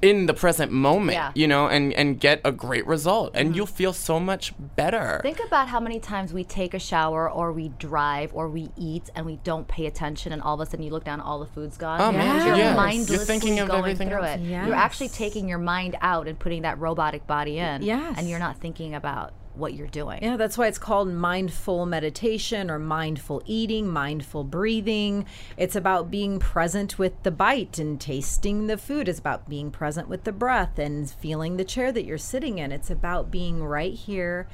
in 0.02 0.26
the 0.26 0.34
present 0.34 0.72
moment, 0.72 1.16
Yeah. 1.16 1.32
you 1.36 1.48
know, 1.48 1.68
and 1.68 1.94
and 1.94 2.20
get 2.20 2.42
a 2.44 2.52
great 2.52 2.86
result, 2.88 3.32
and 3.36 3.50
mm-hmm. 3.50 3.56
you'll 3.56 3.66
feel 3.66 3.94
so 3.94 4.20
much 4.20 4.54
better. 4.76 5.20
Think 5.24 5.40
about 5.46 5.68
how 5.68 5.80
many 5.80 6.00
times 6.00 6.34
we 6.34 6.44
take 6.44 6.74
a 6.74 6.80
shower 6.80 7.30
or 7.30 7.52
we 7.52 7.70
drive 7.70 8.34
or 8.34 8.50
we 8.50 8.70
eat 8.76 9.10
and 9.16 9.26
we 9.26 9.38
don't 9.44 9.68
pay 9.68 9.86
attention 9.86 10.32
and 10.32 10.42
all 10.42 10.56
of 10.56 10.68
a 10.68 10.70
sudden 10.70 10.84
you 10.84 10.92
look 10.92 11.04
down 11.04 11.20
all 11.22 11.40
the 11.40 11.46
food's 11.46 11.78
gone. 11.78 12.02
Oh, 12.02 12.12
man, 12.12 12.36
Because 12.36 12.46
You're 12.48 12.58
yes. 12.58 13.10
You're 13.10 13.20
thinking 13.20 13.60
of 13.60 13.68
going 13.68 13.80
everything 13.80 14.10
through 14.10 14.24
else. 14.24 14.40
it. 14.40 14.42
Yes. 14.42 14.68
You're 14.68 14.76
actually 14.76 15.10
taking 15.10 15.48
your 15.48 15.60
mind 15.60 15.96
out 16.02 16.28
and 16.28 16.38
putting 16.38 16.64
that 16.64 16.80
robotic 16.80 17.26
body 17.28 17.60
in. 17.60 17.82
Yes. 17.84 18.16
And 18.18 18.30
you're 18.30 18.40
not 18.40 18.58
thinking 18.60 18.96
about 18.96 19.34
what 19.56 19.74
you're 19.74 19.88
doing. 19.88 20.20
Yeah, 20.22 20.38
that's 20.38 20.58
why 20.58 20.68
it's 20.68 20.78
called 20.78 21.10
mindful 21.10 21.86
meditation 21.86 22.70
or 22.70 22.80
mindful 22.80 23.42
eating, 23.46 23.88
mindful 23.88 24.44
breathing. 24.44 25.26
It's 25.58 25.76
about 25.76 26.10
being 26.10 26.40
present 26.40 26.98
with 26.98 27.24
the 27.24 27.32
bite 27.32 27.80
and 27.80 28.00
tasting 28.00 28.68
the 28.68 28.78
food. 28.78 29.08
It's 29.08 29.20
about 29.20 29.50
being 29.50 29.72
present 29.72 30.08
with 30.08 30.24
the 30.24 30.32
breath 30.32 30.80
and 30.80 31.10
feeling 31.10 31.58
the 31.58 31.66
chair 31.66 31.92
that 31.92 32.06
you're 32.06 32.18
sitting 32.18 32.58
in. 32.58 32.72
It's 32.72 32.90
about 32.90 33.32
being 33.32 33.64
right 33.64 33.94
here, 33.94 34.48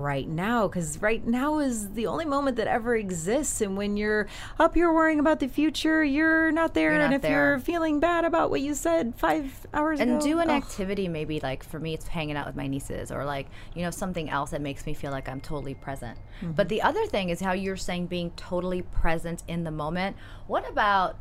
right 0.00 0.26
now 0.28 0.66
because 0.66 1.00
right 1.02 1.26
now 1.26 1.58
is 1.58 1.90
the 1.90 2.06
only 2.06 2.24
moment 2.24 2.56
that 2.56 2.66
ever 2.66 2.96
exists 2.96 3.60
and 3.60 3.76
when 3.76 3.96
you're 3.96 4.26
up 4.58 4.74
here 4.74 4.92
worrying 4.92 5.18
about 5.20 5.38
the 5.40 5.46
future 5.48 6.02
you're 6.02 6.50
not 6.50 6.72
there 6.74 6.92
You're 6.92 7.00
and 7.00 7.10
not 7.10 7.16
if 7.16 7.22
there. 7.22 7.50
you're 7.50 7.58
feeling 7.60 8.00
bad 8.00 8.24
about 8.24 8.50
what 8.50 8.60
you 8.60 8.74
said 8.74 9.14
five 9.16 9.66
hours 9.74 10.00
and 10.00 10.12
ago 10.12 10.20
do 10.20 10.38
an 10.38 10.50
activity 10.50 11.08
maybe 11.08 11.40
like 11.40 11.62
for 11.62 11.78
me 11.78 11.92
it's 11.94 12.08
hanging 12.08 12.36
out 12.36 12.46
with 12.46 12.56
my 12.56 12.66
nieces 12.66 13.12
or 13.12 13.24
like 13.24 13.48
you 13.74 13.82
know 13.82 13.90
something 13.90 14.30
else 14.30 14.50
that 14.50 14.60
makes 14.62 14.86
me 14.86 14.94
feel 14.94 15.10
like 15.10 15.28
i'm 15.28 15.40
totally 15.40 15.74
present. 15.74 16.18
Mm-hmm. 16.40 16.52
but 16.52 16.68
the 16.68 16.80
other 16.82 17.04
thing 17.06 17.28
is 17.28 17.40
how 17.40 17.52
you're 17.52 17.76
saying 17.76 18.06
being 18.06 18.30
totally 18.32 18.82
present 18.82 19.42
in 19.46 19.64
the 19.64 19.70
moment. 19.70 20.16
What 20.46 20.68
about 20.68 21.16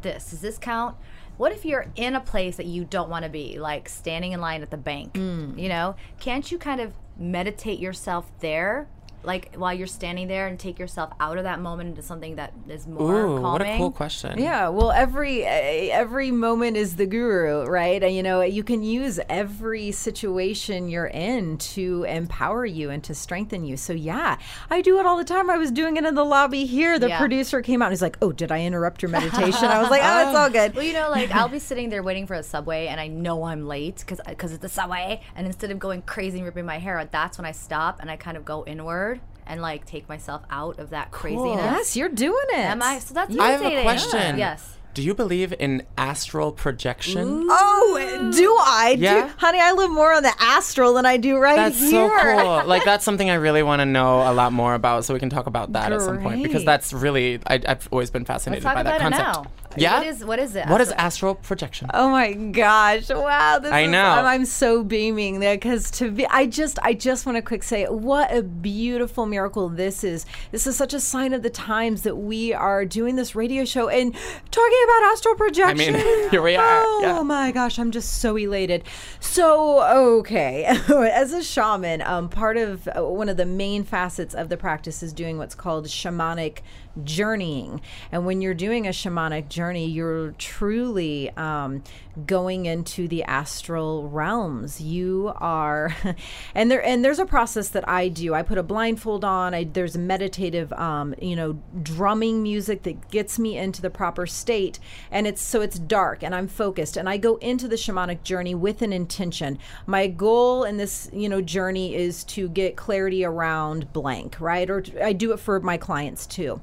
this? 0.00 0.30
Does 0.30 0.40
this 0.40 0.58
count 0.58 0.96
what 1.36 1.52
if 1.52 1.64
you're 1.64 1.86
in 1.96 2.14
a 2.14 2.20
place 2.20 2.56
that 2.56 2.66
you 2.66 2.84
don't 2.84 3.08
want 3.10 3.24
to 3.24 3.28
be 3.30 3.58
like 3.58 3.88
standing 3.88 4.32
in 4.32 4.40
line 4.40 4.62
at 4.62 4.70
the 4.70 4.76
bank 4.76 5.12
Mm. 5.14 5.58
you 5.58 5.68
know 5.68 5.96
can't 6.20 6.50
you 6.52 6.58
kind 6.58 6.80
of 6.80 6.92
meditate 7.16 7.78
yourself 7.78 8.30
there 8.40 8.88
like 9.24 9.54
while 9.56 9.72
you're 9.72 9.86
standing 9.86 10.28
there 10.28 10.46
and 10.46 10.58
take 10.58 10.78
yourself 10.78 11.12
out 11.20 11.38
of 11.38 11.44
that 11.44 11.60
moment 11.60 11.90
into 11.90 12.02
something 12.02 12.36
that 12.36 12.52
is 12.68 12.86
more 12.86 13.24
Ooh, 13.24 13.40
calming 13.40 13.52
what 13.52 13.62
a 13.62 13.76
cool 13.78 13.90
question. 13.90 14.38
Yeah, 14.38 14.68
well, 14.68 14.90
every 14.92 15.44
eh, 15.44 15.88
every 15.92 16.30
moment 16.30 16.76
is 16.76 16.96
the 16.96 17.06
guru, 17.06 17.64
right? 17.64 18.02
And 18.02 18.14
you 18.14 18.22
know, 18.22 18.42
you 18.42 18.62
can 18.62 18.82
use 18.82 19.18
every 19.28 19.92
situation 19.92 20.88
you're 20.88 21.06
in 21.06 21.58
to 21.58 22.04
empower 22.04 22.66
you 22.66 22.90
and 22.90 23.02
to 23.04 23.14
strengthen 23.14 23.64
you. 23.64 23.76
So 23.76 23.92
yeah, 23.92 24.38
I 24.70 24.80
do 24.82 24.98
it 24.98 25.06
all 25.06 25.16
the 25.16 25.24
time. 25.24 25.50
I 25.50 25.56
was 25.56 25.70
doing 25.70 25.96
it 25.96 26.04
in 26.04 26.14
the 26.14 26.24
lobby 26.24 26.66
here. 26.66 26.98
The 26.98 27.08
Yeah. 27.08 27.18
producer 27.18 27.62
came 27.62 27.82
out 27.82 27.86
and 27.86 27.92
he's 27.92 28.02
like, 28.02 28.18
"Oh, 28.22 28.32
did 28.32 28.52
I 28.52 28.60
interrupt 28.62 29.02
your 29.02 29.10
meditation?" 29.18 29.64
I 29.64 29.80
was 29.80 29.90
like, 29.90 30.02
"Oh, 30.04 30.28
it's 30.28 30.36
all 30.36 30.50
good." 30.50 30.74
Well, 30.74 30.84
you 30.84 30.92
know, 30.92 31.10
like 31.10 31.30
I'll 31.32 31.48
be 31.48 31.58
sitting 31.70 31.88
there 31.88 32.02
waiting 32.02 32.26
for 32.26 32.34
a 32.34 32.42
subway, 32.42 32.86
and 32.88 33.00
I 33.00 33.08
know 33.08 33.44
I'm 33.44 33.66
late 33.66 33.96
because 34.00 34.20
because 34.26 34.52
it's 34.52 34.62
the 34.62 34.68
subway. 34.68 35.20
And 35.34 35.46
instead 35.46 35.70
of 35.70 35.78
going 35.78 36.02
crazy 36.02 36.38
and 36.38 36.46
ripping 36.46 36.66
my 36.66 36.78
hair 36.78 36.98
out, 36.98 37.10
that's 37.12 37.38
when 37.38 37.46
I 37.46 37.52
stop 37.52 37.98
and 38.00 38.10
I 38.10 38.16
kind 38.16 38.36
of 38.36 38.44
go 38.44 38.64
inward 38.66 39.13
and 39.46 39.60
like 39.62 39.86
take 39.86 40.08
myself 40.08 40.42
out 40.50 40.78
of 40.78 40.90
that 40.90 41.10
craziness. 41.10 41.56
Yes, 41.56 41.96
you're 41.96 42.08
doing 42.08 42.44
it. 42.50 42.58
Am 42.58 42.82
I? 42.82 42.98
So 42.98 43.14
that's 43.14 43.36
I 43.36 43.50
have 43.50 43.60
a 43.60 43.64
meditating. 43.64 43.84
question. 43.84 44.38
Yes. 44.38 44.70
Do 44.94 45.02
you 45.02 45.12
believe 45.12 45.52
in 45.58 45.82
astral 45.98 46.52
projection? 46.52 47.48
Oh, 47.50 48.30
do 48.32 48.56
I? 48.60 48.94
Yeah. 48.96 49.26
Do, 49.26 49.32
honey, 49.38 49.58
I 49.60 49.72
live 49.72 49.90
more 49.90 50.12
on 50.12 50.22
the 50.22 50.32
astral 50.38 50.94
than 50.94 51.04
I 51.04 51.16
do 51.16 51.36
right 51.38 51.56
That's 51.56 51.80
here. 51.80 52.08
so 52.08 52.36
cool. 52.60 52.64
Like 52.68 52.84
that's 52.84 53.04
something 53.04 53.28
I 53.28 53.34
really 53.34 53.64
want 53.64 53.80
to 53.80 53.86
know 53.86 54.20
a 54.20 54.32
lot 54.32 54.52
more 54.52 54.74
about, 54.74 55.04
so 55.04 55.12
we 55.12 55.18
can 55.18 55.30
talk 55.30 55.46
about 55.48 55.72
that 55.72 55.92
at 55.92 56.00
some 56.00 56.22
point 56.22 56.44
because 56.44 56.64
that's 56.64 56.92
really 56.92 57.40
I, 57.46 57.60
I've 57.66 57.88
always 57.90 58.10
been 58.10 58.22
Let's 58.22 58.44
fascinated 58.44 58.62
talk 58.62 58.74
by 58.76 58.82
that 58.84 59.00
about 59.00 59.12
it 59.12 59.24
concept. 59.24 59.63
Yeah. 59.76 59.98
What 59.98 60.06
is 60.06 60.24
what 60.24 60.38
is 60.38 60.56
it? 60.56 60.66
What 60.68 60.80
is 60.80 60.88
Astral- 60.92 61.06
astral 61.06 61.34
projection? 61.36 61.90
Oh 61.94 62.08
my 62.10 62.32
gosh! 62.32 63.08
Wow, 63.10 63.58
this 63.58 63.72
I 63.72 63.80
is- 63.82 63.90
know. 63.90 64.04
I'm, 64.04 64.24
I'm 64.26 64.44
so 64.44 64.82
beaming 64.84 65.40
there 65.40 65.56
because 65.56 65.90
to 65.92 66.10
be, 66.10 66.26
I 66.26 66.46
just, 66.46 66.78
I 66.82 66.94
just 66.94 67.26
want 67.26 67.36
to 67.36 67.42
quick 67.42 67.62
say, 67.62 67.84
what 67.86 68.34
a 68.34 68.42
beautiful 68.42 69.26
miracle 69.26 69.68
this 69.68 70.04
is. 70.04 70.26
This 70.50 70.66
is 70.66 70.76
such 70.76 70.94
a 70.94 71.00
sign 71.00 71.32
of 71.32 71.42
the 71.42 71.50
times 71.50 72.02
that 72.02 72.16
we 72.16 72.52
are 72.52 72.84
doing 72.84 73.16
this 73.16 73.34
radio 73.34 73.64
show 73.64 73.88
and 73.88 74.14
talking 74.14 74.80
about 74.84 75.12
astral 75.12 75.34
projection. 75.34 75.94
I 75.94 76.02
mean, 76.02 76.30
here 76.30 76.42
we 76.42 76.56
are, 76.56 76.82
Oh 76.84 77.00
yeah. 77.02 77.22
my 77.22 77.50
gosh, 77.52 77.78
I'm 77.78 77.90
just 77.90 78.20
so 78.20 78.36
elated. 78.36 78.84
So 79.20 79.82
okay, 80.20 80.64
as 80.88 81.32
a 81.32 81.42
shaman, 81.42 82.02
um, 82.02 82.28
part 82.28 82.56
of 82.56 82.86
uh, 82.88 83.02
one 83.02 83.28
of 83.28 83.36
the 83.36 83.46
main 83.46 83.84
facets 83.84 84.34
of 84.34 84.48
the 84.48 84.56
practice 84.56 85.02
is 85.02 85.12
doing 85.12 85.38
what's 85.38 85.54
called 85.54 85.86
shamanic 85.86 86.58
journeying. 87.02 87.80
And 88.12 88.26
when 88.26 88.40
you're 88.40 88.54
doing 88.54 88.86
a 88.86 88.90
shamanic 88.90 89.48
journey, 89.48 89.86
you're 89.86 90.32
truly 90.32 91.30
um, 91.30 91.82
going 92.26 92.66
into 92.66 93.08
the 93.08 93.24
astral 93.24 94.08
realms. 94.08 94.80
You 94.80 95.32
are, 95.36 95.94
and 96.54 96.70
there 96.70 96.84
and 96.84 97.04
there's 97.04 97.18
a 97.18 97.26
process 97.26 97.68
that 97.70 97.88
I 97.88 98.08
do. 98.08 98.34
I 98.34 98.42
put 98.42 98.58
a 98.58 98.62
blindfold 98.62 99.24
on. 99.24 99.54
I, 99.54 99.64
there's 99.64 99.96
meditative, 99.96 100.72
um, 100.74 101.14
you 101.20 101.34
know, 101.34 101.58
drumming 101.82 102.42
music 102.42 102.82
that 102.84 103.10
gets 103.10 103.38
me 103.38 103.58
into 103.58 103.82
the 103.82 103.90
proper 103.90 104.26
state, 104.26 104.78
and 105.10 105.26
it's 105.26 105.42
so 105.42 105.60
it's 105.60 105.78
dark 105.78 106.22
and 106.22 106.34
I'm 106.34 106.48
focused, 106.48 106.96
and 106.96 107.08
I 107.08 107.16
go 107.16 107.36
into 107.36 107.68
the 107.68 107.76
shamanic 107.76 108.22
journey 108.22 108.54
with 108.54 108.82
an 108.82 108.92
intention. 108.92 109.58
My 109.86 110.06
goal 110.06 110.64
in 110.64 110.76
this, 110.76 111.10
you 111.12 111.28
know, 111.28 111.40
journey 111.40 111.94
is 111.94 112.24
to 112.24 112.48
get 112.48 112.76
clarity 112.76 113.24
around 113.24 113.92
blank, 113.92 114.40
right? 114.40 114.68
Or 114.70 114.84
I 115.02 115.12
do 115.12 115.32
it 115.32 115.40
for 115.40 115.60
my 115.60 115.76
clients 115.76 116.26
too. 116.26 116.60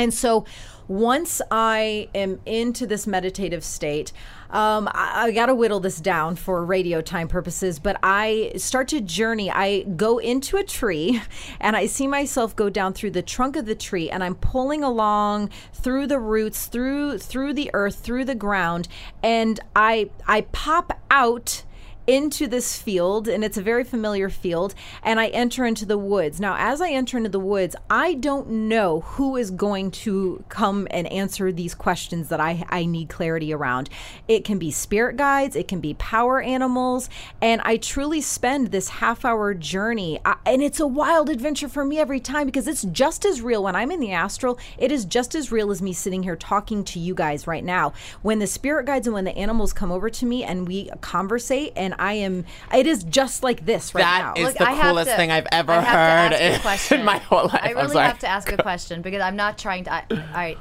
And 0.00 0.14
so 0.14 0.46
once 0.88 1.42
I 1.50 2.08
am 2.14 2.40
into 2.46 2.86
this 2.86 3.06
meditative 3.06 3.62
state, 3.62 4.12
um, 4.48 4.88
I, 4.92 5.26
I 5.26 5.30
got 5.30 5.46
to 5.46 5.54
whittle 5.54 5.78
this 5.78 6.00
down 6.00 6.36
for 6.36 6.64
radio 6.64 7.02
time 7.02 7.28
purposes, 7.28 7.78
but 7.78 7.98
I 8.02 8.52
start 8.56 8.88
to 8.88 9.02
journey. 9.02 9.50
I 9.50 9.82
go 9.82 10.16
into 10.16 10.56
a 10.56 10.64
tree 10.64 11.20
and 11.60 11.76
I 11.76 11.84
see 11.84 12.06
myself 12.06 12.56
go 12.56 12.70
down 12.70 12.94
through 12.94 13.10
the 13.10 13.20
trunk 13.20 13.56
of 13.56 13.66
the 13.66 13.74
tree 13.74 14.08
and 14.08 14.24
I'm 14.24 14.36
pulling 14.36 14.82
along 14.82 15.50
through 15.74 16.06
the 16.06 16.18
roots, 16.18 16.64
through 16.66 17.18
through 17.18 17.52
the 17.52 17.70
earth, 17.74 17.96
through 17.96 18.24
the 18.24 18.34
ground, 18.34 18.88
and 19.22 19.60
I 19.76 20.08
I 20.26 20.40
pop 20.52 20.98
out 21.10 21.62
into 22.06 22.46
this 22.46 22.80
field 22.80 23.28
and 23.28 23.44
it's 23.44 23.56
a 23.56 23.62
very 23.62 23.84
familiar 23.84 24.28
field 24.28 24.74
and 25.02 25.20
I 25.20 25.28
enter 25.28 25.64
into 25.64 25.86
the 25.86 25.98
woods. 25.98 26.40
Now 26.40 26.56
as 26.58 26.80
I 26.80 26.90
enter 26.90 27.16
into 27.16 27.30
the 27.30 27.40
woods, 27.40 27.76
I 27.88 28.14
don't 28.14 28.48
know 28.68 29.00
who 29.00 29.36
is 29.36 29.50
going 29.50 29.90
to 29.92 30.44
come 30.48 30.88
and 30.90 31.06
answer 31.08 31.52
these 31.52 31.74
questions 31.74 32.28
that 32.28 32.40
I 32.40 32.64
I 32.68 32.84
need 32.84 33.08
clarity 33.08 33.52
around. 33.52 33.88
It 34.28 34.44
can 34.44 34.58
be 34.58 34.70
spirit 34.70 35.16
guides, 35.16 35.56
it 35.56 35.68
can 35.68 35.80
be 35.80 35.94
power 35.94 36.40
animals, 36.40 37.08
and 37.40 37.60
I 37.64 37.76
truly 37.76 38.20
spend 38.20 38.68
this 38.68 38.88
half 38.88 39.24
hour 39.24 39.54
journey 39.54 40.20
I, 40.24 40.36
and 40.46 40.62
it's 40.62 40.80
a 40.80 40.86
wild 40.86 41.30
adventure 41.30 41.68
for 41.68 41.84
me 41.84 41.98
every 41.98 42.20
time 42.20 42.46
because 42.46 42.66
it's 42.66 42.82
just 42.82 43.24
as 43.24 43.42
real 43.42 43.62
when 43.62 43.76
I'm 43.76 43.90
in 43.90 44.00
the 44.00 44.12
astral, 44.12 44.58
it 44.78 44.92
is 44.92 45.04
just 45.04 45.34
as 45.34 45.52
real 45.52 45.70
as 45.70 45.82
me 45.82 45.92
sitting 45.92 46.22
here 46.22 46.36
talking 46.36 46.84
to 46.84 46.98
you 46.98 47.14
guys 47.14 47.46
right 47.46 47.64
now. 47.64 47.92
When 48.22 48.38
the 48.38 48.46
spirit 48.46 48.86
guides 48.86 49.06
and 49.06 49.14
when 49.14 49.24
the 49.24 49.36
animals 49.36 49.72
come 49.72 49.92
over 49.92 50.10
to 50.10 50.26
me 50.26 50.44
and 50.44 50.66
we 50.66 50.90
conversate 51.00 51.72
and 51.76 51.89
I 51.98 52.14
am 52.14 52.44
it 52.74 52.86
is 52.86 53.04
just 53.04 53.42
like 53.42 53.64
this 53.66 53.94
right 53.94 54.02
That 54.02 54.32
now. 54.36 54.46
is- 54.48 54.54
the 54.54 54.68
I 54.68 54.80
coolest 54.80 55.10
to- 55.10 55.16
thing 55.16 55.30
I've 55.30 55.46
ever 55.52 55.72
I 55.72 55.80
have 55.80 55.84
to 55.84 55.90
heard 55.90 56.32
ask 56.32 56.40
a 56.40 56.54
in- 56.54 56.60
question. 56.62 57.00
in 57.00 57.04
my 57.06 57.18
whole 57.18 57.44
life. 57.44 57.60
I 57.62 57.68
I'm 57.70 57.76
really 57.76 57.88
sorry. 57.92 58.06
have 58.06 58.18
to 58.20 58.28
ask 58.28 58.52
a 58.52 58.56
question 58.62 59.02
because 59.02 59.20
I'm 59.22 59.36
not 59.36 59.58
trying 59.58 59.84
to. 59.84 59.92
I, 59.92 60.04
all 60.10 60.16
right, 60.34 60.58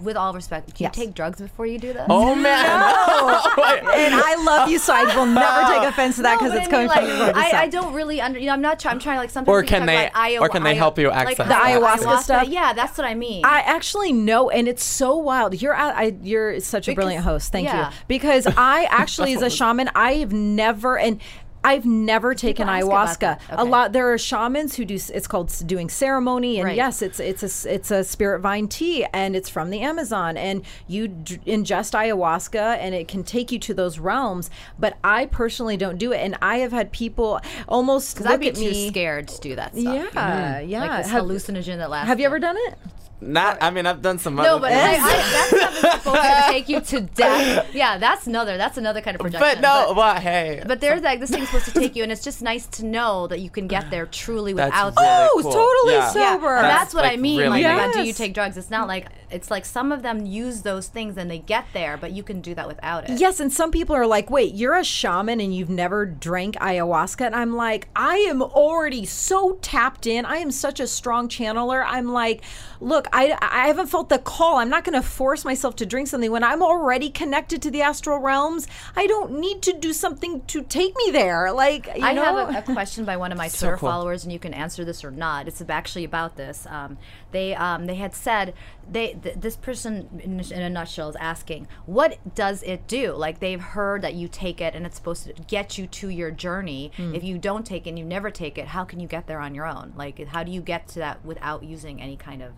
with 0.00 0.16
all 0.16 0.32
respect, 0.34 0.74
can 0.74 0.84
Yes. 0.84 0.96
you 0.96 1.06
take 1.06 1.14
drugs 1.14 1.40
before 1.40 1.66
you 1.66 1.78
do 1.78 1.92
this? 1.92 2.06
Oh 2.08 2.34
man! 2.34 2.44
and 3.94 4.14
I 4.14 4.42
love 4.44 4.68
you, 4.68 4.78
so 4.78 4.92
I 4.94 5.04
will 5.16 5.26
never 5.26 5.72
take 5.72 5.88
offense 5.88 6.16
to 6.16 6.22
that 6.22 6.38
because 6.38 6.52
but 6.52 6.58
it's 6.58 6.68
I 6.68 6.70
coming 6.70 6.86
mean, 6.88 6.94
from 6.96 7.04
like, 7.06 7.16
your 7.18 7.32
gorgeous 7.34 7.52
I, 7.54 7.62
I 7.62 7.68
don't 7.68 7.92
really 7.94 8.20
under. 8.20 8.38
You 8.38 8.46
know, 8.46 8.52
I'm 8.52 8.60
not. 8.60 8.78
Try, 8.80 8.90
I'm 8.90 8.98
trying 8.98 9.16
to 9.16 9.20
like 9.20 9.30
sometimes 9.30 9.48
Or 9.52 9.62
can 9.62 9.86
they- 9.86 10.06
about 10.06 10.16
Iowa, 10.16 10.46
or 10.46 10.48
can 10.48 10.62
they 10.62 10.74
help 10.74 10.98
you 10.98 11.08
like 11.08 11.16
access 11.28 11.36
the 11.38 11.44
that? 11.44 11.80
ayahuasca 11.80 12.18
stuff? 12.22 12.48
Yeah, 12.48 12.72
that's 12.72 12.96
what 12.98 13.06
I 13.06 13.14
mean. 13.14 13.44
I 13.44 13.60
actually 13.60 14.12
know, 14.12 14.50
and 14.50 14.68
it's 14.68 14.84
so 14.84 15.16
wild. 15.16 15.60
You're 15.60 15.74
at, 15.74 15.96
I, 15.96 16.16
you're 16.22 16.60
such 16.60 16.88
a 16.88 16.90
Because- 16.92 16.96
brilliant 16.96 17.24
host. 17.24 17.52
Thank 17.52 17.66
yeah. 17.68 17.90
you. 17.90 17.96
Because 18.08 18.46
I 18.46 18.84
actually, 18.90 19.34
as 19.34 19.42
a 19.42 19.50
shaman, 19.50 19.90
I 19.94 20.14
have 20.14 20.32
never 20.32 20.98
and. 20.98 21.20
I've 21.62 21.84
never 21.84 22.34
taken 22.34 22.68
ayahuasca. 22.68 23.18
that. 23.20 23.40
A 23.50 23.64
lot 23.64 23.92
there 23.92 24.10
are 24.12 24.16
shamans 24.18 24.76
who 24.76 24.84
do. 24.84 24.94
It's 24.94 25.26
called 25.26 25.52
doing 25.66 25.88
ceremony, 25.90 26.58
and 26.58 26.64
Right. 26.66 26.76
yes, 26.76 27.02
it's 27.02 27.20
it's 27.20 27.42
a 27.66 27.74
it's 27.74 27.90
a 27.90 28.02
spirit 28.02 28.40
vine 28.40 28.66
tea, 28.66 29.04
and 29.12 29.36
it's 29.36 29.48
from 29.50 29.70
the 29.70 29.80
Amazon, 29.80 30.36
and 30.36 30.62
you 30.86 31.08
d- 31.08 31.38
ingest 31.46 31.92
ayahuasca, 31.92 32.78
and 32.78 32.94
it 32.94 33.08
can 33.08 33.24
take 33.24 33.52
you 33.52 33.58
to 33.58 33.74
those 33.74 33.98
realms. 33.98 34.48
But 34.78 34.96
I 35.04 35.26
personally 35.26 35.76
don't 35.76 35.98
do 35.98 36.12
it, 36.12 36.18
and 36.18 36.36
I 36.40 36.58
have 36.58 36.72
had 36.72 36.92
people 36.92 37.40
almost 37.68 38.20
look 38.20 38.30
I'd 38.30 38.40
be 38.40 38.48
at 38.48 38.54
too 38.54 38.70
me. 38.70 38.88
scared 38.88 39.28
to 39.28 39.40
do 39.40 39.56
that 39.56 39.76
stuff. 39.76 39.94
Yeah, 40.14 40.60
mm-hmm. 40.60 40.68
yeah. 40.70 40.80
Like 40.86 41.02
this 41.02 41.10
have, 41.12 41.24
hallucinogen 41.24 41.76
that 41.78 41.90
lasts. 41.90 42.08
have 42.08 42.18
you 42.20 42.26
ever 42.26 42.38
done 42.38 42.56
it? 42.58 42.74
Not. 43.20 43.58
I 43.60 43.70
mean, 43.70 43.86
I've 43.86 44.00
done 44.00 44.18
some. 44.18 44.34
No, 44.36 44.42
other 44.56 44.60
but 44.60 44.70
things. 44.70 45.02
I, 45.02 45.08
I, 45.08 45.50
that's 45.50 45.82
not 45.82 46.00
supposed 46.02 46.22
to 46.22 46.44
take 46.52 46.68
you 46.68 46.80
to 46.80 47.00
death. 47.02 47.74
Yeah, 47.74 47.98
that's 47.98 48.26
another. 48.26 48.56
That's 48.56 48.78
another 48.78 49.00
kind 49.00 49.14
of 49.14 49.20
projection. 49.20 49.60
But 49.60 49.60
no, 49.60 49.92
well, 49.94 50.14
hey. 50.18 50.62
But 50.66 50.80
there's 50.80 51.02
like 51.02 51.20
this 51.20 51.30
thing's 51.30 51.48
supposed 51.48 51.66
to 51.66 51.72
take 51.72 51.96
you, 51.96 52.02
and 52.02 52.10
it's 52.10 52.24
just 52.24 52.40
nice 52.42 52.66
to 52.68 52.86
know 52.86 53.26
that 53.26 53.40
you 53.40 53.50
can 53.50 53.66
get 53.66 53.90
there 53.90 54.06
truly 54.06 54.52
That's 54.54 54.70
without 54.70 54.96
really. 54.96 55.08
Oh, 55.08 55.40
cool. 55.42 55.52
totally 55.52 55.94
Yeah. 55.94 56.08
sober. 56.08 56.56
And 56.56 56.64
That's, 56.64 56.80
that's, 56.80 56.94
what 56.94 57.04
I 57.04 57.16
mean. 57.16 57.40
really 57.40 57.62
like, 57.62 57.66
neat. 57.66 57.72
about 57.72 57.92
do 57.94 58.02
you 58.04 58.12
take 58.12 58.32
drugs? 58.34 58.56
It's 58.56 58.70
not 58.70 58.88
like 58.88 59.06
it's 59.30 59.50
like 59.50 59.64
some 59.64 59.92
of 59.92 60.02
them 60.02 60.26
use 60.26 60.62
those 60.62 60.88
things 60.88 61.16
and 61.16 61.30
they 61.30 61.38
get 61.38 61.66
there, 61.72 61.96
but 61.96 62.12
you 62.12 62.22
can 62.22 62.40
do 62.40 62.54
that 62.54 62.66
without 62.66 63.08
it. 63.08 63.18
Yes, 63.20 63.40
and 63.40 63.52
some 63.52 63.70
people 63.70 63.94
are 63.96 64.06
like, 64.06 64.30
wait, 64.30 64.54
you're 64.54 64.76
a 64.76 64.84
shaman 64.84 65.40
and 65.40 65.54
you've 65.54 65.70
never 65.70 66.06
drank 66.06 66.56
ayahuasca. 66.56 67.26
And 67.26 67.34
I'm 67.34 67.54
like, 67.54 67.88
I 67.94 68.16
am 68.16 68.42
already 68.42 69.04
so 69.04 69.58
tapped 69.62 70.06
in. 70.06 70.24
I 70.24 70.36
am 70.36 70.50
such 70.50 70.80
a 70.80 70.86
strong 70.86 71.28
channeler. 71.28 71.84
I'm 71.86 72.12
like, 72.12 72.42
look, 72.80 73.06
I, 73.12 73.36
I 73.40 73.66
haven't 73.66 73.88
felt 73.88 74.08
the 74.08 74.18
call. 74.18 74.56
I'm 74.56 74.70
not 74.70 74.84
going 74.84 75.00
to 75.00 75.06
force 75.06 75.44
myself 75.44 75.76
to 75.76 75.86
drink 75.86 76.08
something 76.08 76.30
when 76.30 76.44
I'm 76.44 76.62
already 76.62 77.10
connected 77.10 77.62
to 77.62 77.70
the 77.70 77.82
astral 77.82 78.18
realms. 78.18 78.66
I 78.96 79.06
don't 79.06 79.38
need 79.38 79.62
to 79.62 79.72
do 79.72 79.92
something 79.92 80.42
to 80.46 80.62
take 80.62 80.96
me 80.96 81.10
there. 81.12 81.52
Like, 81.52 81.86
you 81.86 82.04
I 82.04 82.12
know? 82.12 82.24
have 82.24 82.54
a, 82.54 82.58
a 82.58 82.74
question 82.74 83.04
by 83.04 83.16
one 83.16 83.32
of 83.32 83.38
my 83.38 83.48
So 83.60 83.66
Twitter 83.66 83.76
cool. 83.78 83.90
followers, 83.90 84.24
and 84.24 84.32
you 84.32 84.38
can 84.38 84.54
answer 84.54 84.84
this 84.84 85.04
or 85.04 85.10
not. 85.10 85.48
It's 85.48 85.62
actually 85.68 86.04
about 86.04 86.36
this. 86.36 86.66
Um, 86.66 86.98
they 87.32 87.54
um, 87.54 87.86
they 87.86 87.94
had 87.96 88.14
said 88.14 88.54
they 88.90 89.14
th- 89.22 89.36
this 89.36 89.56
person 89.56 90.20
in, 90.22 90.40
in 90.40 90.62
a 90.62 90.70
nutshell 90.70 91.08
is 91.10 91.16
asking, 91.16 91.68
what 91.86 92.18
does 92.34 92.62
it 92.64 92.86
do? 92.86 93.12
Like 93.12 93.38
they've 93.40 93.60
heard 93.60 94.02
that 94.02 94.14
you 94.14 94.26
take 94.28 94.60
it 94.60 94.74
and 94.74 94.84
it's 94.86 94.96
supposed 94.96 95.24
to 95.26 95.32
get 95.46 95.78
you 95.78 95.86
to 95.86 96.08
your 96.08 96.30
journey. 96.30 96.90
Hmm. 96.96 97.14
If 97.14 97.22
you 97.24 97.38
don't 97.38 97.64
take 97.64 97.86
it 97.86 97.90
and 97.90 97.98
you 97.98 98.04
never 98.04 98.30
take 98.30 98.58
it, 98.58 98.68
how 98.68 98.84
can 98.84 98.98
you 99.00 99.06
get 99.06 99.26
there 99.26 99.40
on 99.40 99.54
your 99.54 99.66
own? 99.66 99.92
Like 99.96 100.26
how 100.28 100.42
do 100.42 100.50
you 100.50 100.60
get 100.60 100.88
to 100.88 100.98
that 101.00 101.24
without 101.24 101.62
using 101.62 102.00
any 102.02 102.16
kind 102.16 102.42
of 102.42 102.52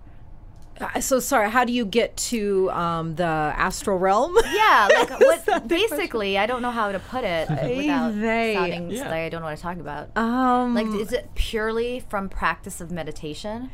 Uh, 0.81 1.01
so 1.01 1.20
sorry. 1.20 1.51
How 1.51 1.64
do 1.66 1.73
you 1.73 1.85
get 1.85 2.16
to 2.33 2.70
um, 2.70 3.14
the 3.16 3.25
astral 3.68 3.99
realm? 3.99 4.35
yeah, 4.55 4.89
like 4.91 5.11
what, 5.29 5.68
basically, 5.68 6.39
I 6.39 6.47
don't 6.47 6.62
know 6.62 6.70
how 6.70 6.91
to 6.93 6.99
put 6.99 7.25
it 7.25 7.47
without 7.51 8.14
They- 8.18 8.55
sounding 8.55 8.91
Yeah. 8.91 9.05
like 9.05 9.20
I 9.27 9.29
don't 9.29 9.41
know 9.43 9.47
what 9.49 9.53
I'm 9.53 9.59
talking 9.59 9.83
about. 9.83 10.16
Um, 10.16 10.75
Like, 10.75 10.87
is 10.87 11.12
it 11.12 11.29
purely 11.35 12.01
from 12.01 12.31
practice 12.31 12.81
of 12.81 12.91
meditation, 12.91 13.70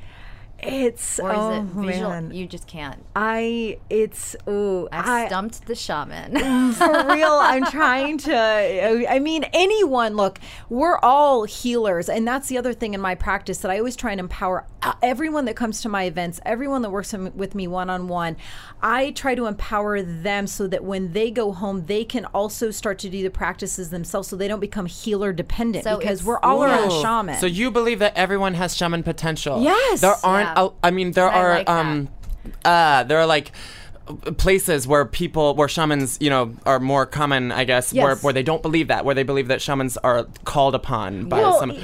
it's 0.61 1.21
or 1.21 1.31
is 1.31 1.39
oh 1.39 1.53
it 1.53 1.63
visual? 1.87 2.11
man. 2.11 2.31
You 2.33 2.47
just 2.47 2.67
can't. 2.67 3.05
I 3.15 3.79
it's 3.89 4.35
ooh 4.49 4.89
I've 4.91 5.07
I, 5.07 5.27
stumped 5.27 5.67
the 5.67 5.75
shaman. 5.75 6.37
for 6.73 7.07
real 7.07 7.39
i'm 7.41 7.65
trying 7.67 8.19
to 8.19 9.07
i 9.09 9.19
mean 9.19 9.45
anyone 9.53 10.17
look 10.17 10.39
we're 10.69 10.99
all 10.99 11.45
healers 11.45 12.09
and 12.09 12.27
that's 12.27 12.49
the 12.49 12.59
other 12.59 12.73
thing 12.73 12.95
in 12.95 13.01
my 13.01 13.15
practice 13.15 13.59
that 13.59 13.71
i 13.71 13.79
always 13.79 13.97
try 13.97 14.11
and 14.11 14.21
empower 14.21 14.67
uh, 14.83 14.93
everyone 15.03 15.45
that 15.45 15.57
comes 15.57 15.81
to 15.81 15.89
my 15.89 16.05
events 16.05 16.41
everyone 16.45 16.83
that 16.83 16.91
works 16.91 17.13
with 17.13 17.55
me 17.55 17.67
one-on-one 17.67 18.37
i 18.83 19.11
try 19.13 19.35
to 19.35 19.47
empower 19.47 20.03
them 20.03 20.47
so 20.47 20.67
that 20.67 20.85
when 20.85 21.13
they 21.13 21.31
go 21.31 21.53
home 21.53 21.87
they 21.87 22.05
can 22.05 22.25
also 22.27 22.71
start 22.71 22.99
to 22.99 23.09
do 23.09 23.23
the 23.23 23.31
practices 23.31 23.91
themselves 23.91 24.29
so 24.29 24.37
they 24.37 24.49
don't 24.49 24.61
become 24.61 24.87
healer 24.87 25.33
dependent 25.33 25.85
So 25.85 25.99
because 25.99 26.23
we're 26.25 26.41
all 26.41 26.63
our 26.63 26.69
own 26.69 26.91
Ooh. 26.93 27.03
shaman 27.03 27.37
So 27.37 27.47
you 27.47 27.71
believe 27.71 27.99
that 28.01 28.17
everyone 28.17 28.55
has 28.55 28.77
shaman 28.77 29.03
potential? 29.03 29.63
Yes. 29.63 30.01
There 30.01 30.17
aren't. 30.23 30.48
Yeah. 30.48 30.48
A- 30.57 30.71
I 30.83 30.91
mean, 30.91 31.13
there 31.13 31.29
I 31.29 31.39
are. 31.41 31.51
like 31.59 31.69
um, 31.71 32.09
uh, 32.65 33.03
there 33.05 33.19
are 33.19 33.27
like 33.27 33.53
places 34.39 34.87
where 34.87 35.05
people 35.05 35.55
where 35.55 35.69
shamans 35.69 36.17
you 36.21 36.31
know 36.31 36.55
are 36.65 36.81
more 36.81 37.05
common 37.05 37.53
i 37.53 37.65
guess 37.65 37.93
where, 37.93 38.13
Yes. 38.13 38.23
where 38.23 38.33
they 38.33 38.43
don't 38.43 38.63
believe 38.63 38.89
that 38.89 39.05
where 39.05 39.15
they 39.15 39.23
believe 39.23 39.49
that 39.49 39.61
shamans 39.61 39.99
are 39.99 40.27
called 40.45 40.75
upon 40.75 41.29
by 41.29 41.41
Well, 41.41 41.59
some 41.61 41.77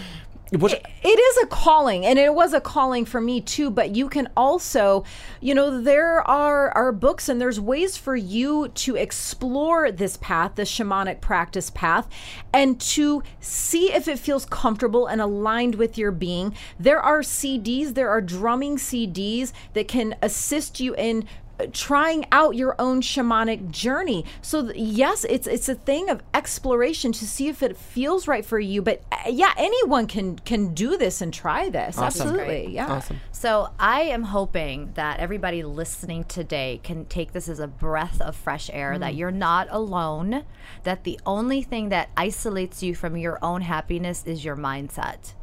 which, 0.61 0.73
it 0.73 1.09
is 1.09 1.43
a 1.43 1.47
calling 1.47 2.07
and 2.07 2.19
it 2.19 2.35
was 2.35 2.53
a 2.53 2.61
calling 2.61 3.05
for 3.05 3.21
me 3.21 3.41
too 3.41 3.71
but 3.71 3.95
you 3.95 4.09
can 4.09 4.29
also 4.37 5.05
you 5.41 5.55
know 5.55 5.81
there 5.81 6.21
are 6.29 6.71
are 6.71 6.93
books 6.93 7.29
and 7.29 7.41
there's 7.41 7.61
ways 7.61 7.97
for 7.97 8.17
you 8.17 8.69
to 8.69 8.97
explore 8.97 9.91
this 9.91 10.17
path 10.17 10.55
the 10.55 10.63
shamanic 10.63 11.21
practice 11.21 11.71
path 11.71 12.09
and 12.53 12.81
to 12.81 13.23
see 13.41 13.93
if 13.93 14.09
it 14.09 14.19
feels 14.19 14.47
comfortable 14.47 15.07
and 15.07 15.21
aligned 15.21 15.75
with 15.75 15.99
your 15.99 16.13
being. 16.13 16.55
There 16.79 17.01
are 17.01 17.21
CDs 17.21 17.95
there 17.95 18.09
are 18.09 18.21
drumming 18.21 18.77
CDs 18.77 19.53
that 19.73 19.89
can 19.89 20.15
assist 20.23 20.81
you 20.81 20.95
in 20.95 21.27
trying 21.73 22.27
out 22.33 22.57
your 22.57 22.75
own 22.79 23.01
shamanic 23.01 23.71
journey. 23.71 24.25
So 24.43 24.63
th- 24.67 24.77
yes, 24.77 25.25
it's 25.25 25.47
it's 25.47 25.69
a 25.69 25.75
thing 25.75 26.09
of 26.11 26.23
exploration 26.33 27.13
to 27.13 27.27
see 27.27 27.49
if 27.49 27.63
it 27.63 27.77
feels 27.77 28.27
right 28.27 28.45
for 28.45 28.59
you. 28.59 28.83
But 28.83 29.03
uh, 29.13 29.31
yeah, 29.31 29.53
anyone 29.57 30.07
can 30.07 30.39
can 30.41 30.75
do 30.75 30.97
this 30.97 31.21
and 31.21 31.33
try 31.33 31.69
this. 31.71 31.99
Awesome. 31.99 32.29
Absolutely, 32.29 32.75
yeah. 32.75 32.91
awesome 32.93 33.21
So 33.33 33.71
I 33.79 34.03
am 34.03 34.25
hoping 34.25 34.91
that 34.95 35.21
everybody 35.21 35.63
listening 35.63 36.25
today 36.25 36.81
can 36.83 37.05
take 37.07 37.33
this 37.33 37.49
as 37.49 37.61
a 37.61 37.67
breath 37.69 38.21
of 38.21 38.35
fresh 38.37 38.71
air. 38.73 38.95
Mm. 38.95 39.01
That 39.01 39.15
you're 39.15 39.31
not 39.31 39.69
alone. 39.71 40.45
That 40.83 41.05
the 41.05 41.21
only 41.25 41.63
thing 41.63 41.91
that 41.91 42.09
isolates 42.17 42.83
you 42.83 42.95
from 42.95 43.17
your 43.17 43.39
own 43.43 43.61
happiness 43.63 44.25
is 44.27 44.45
your 44.45 44.57
mindset. 44.57 45.35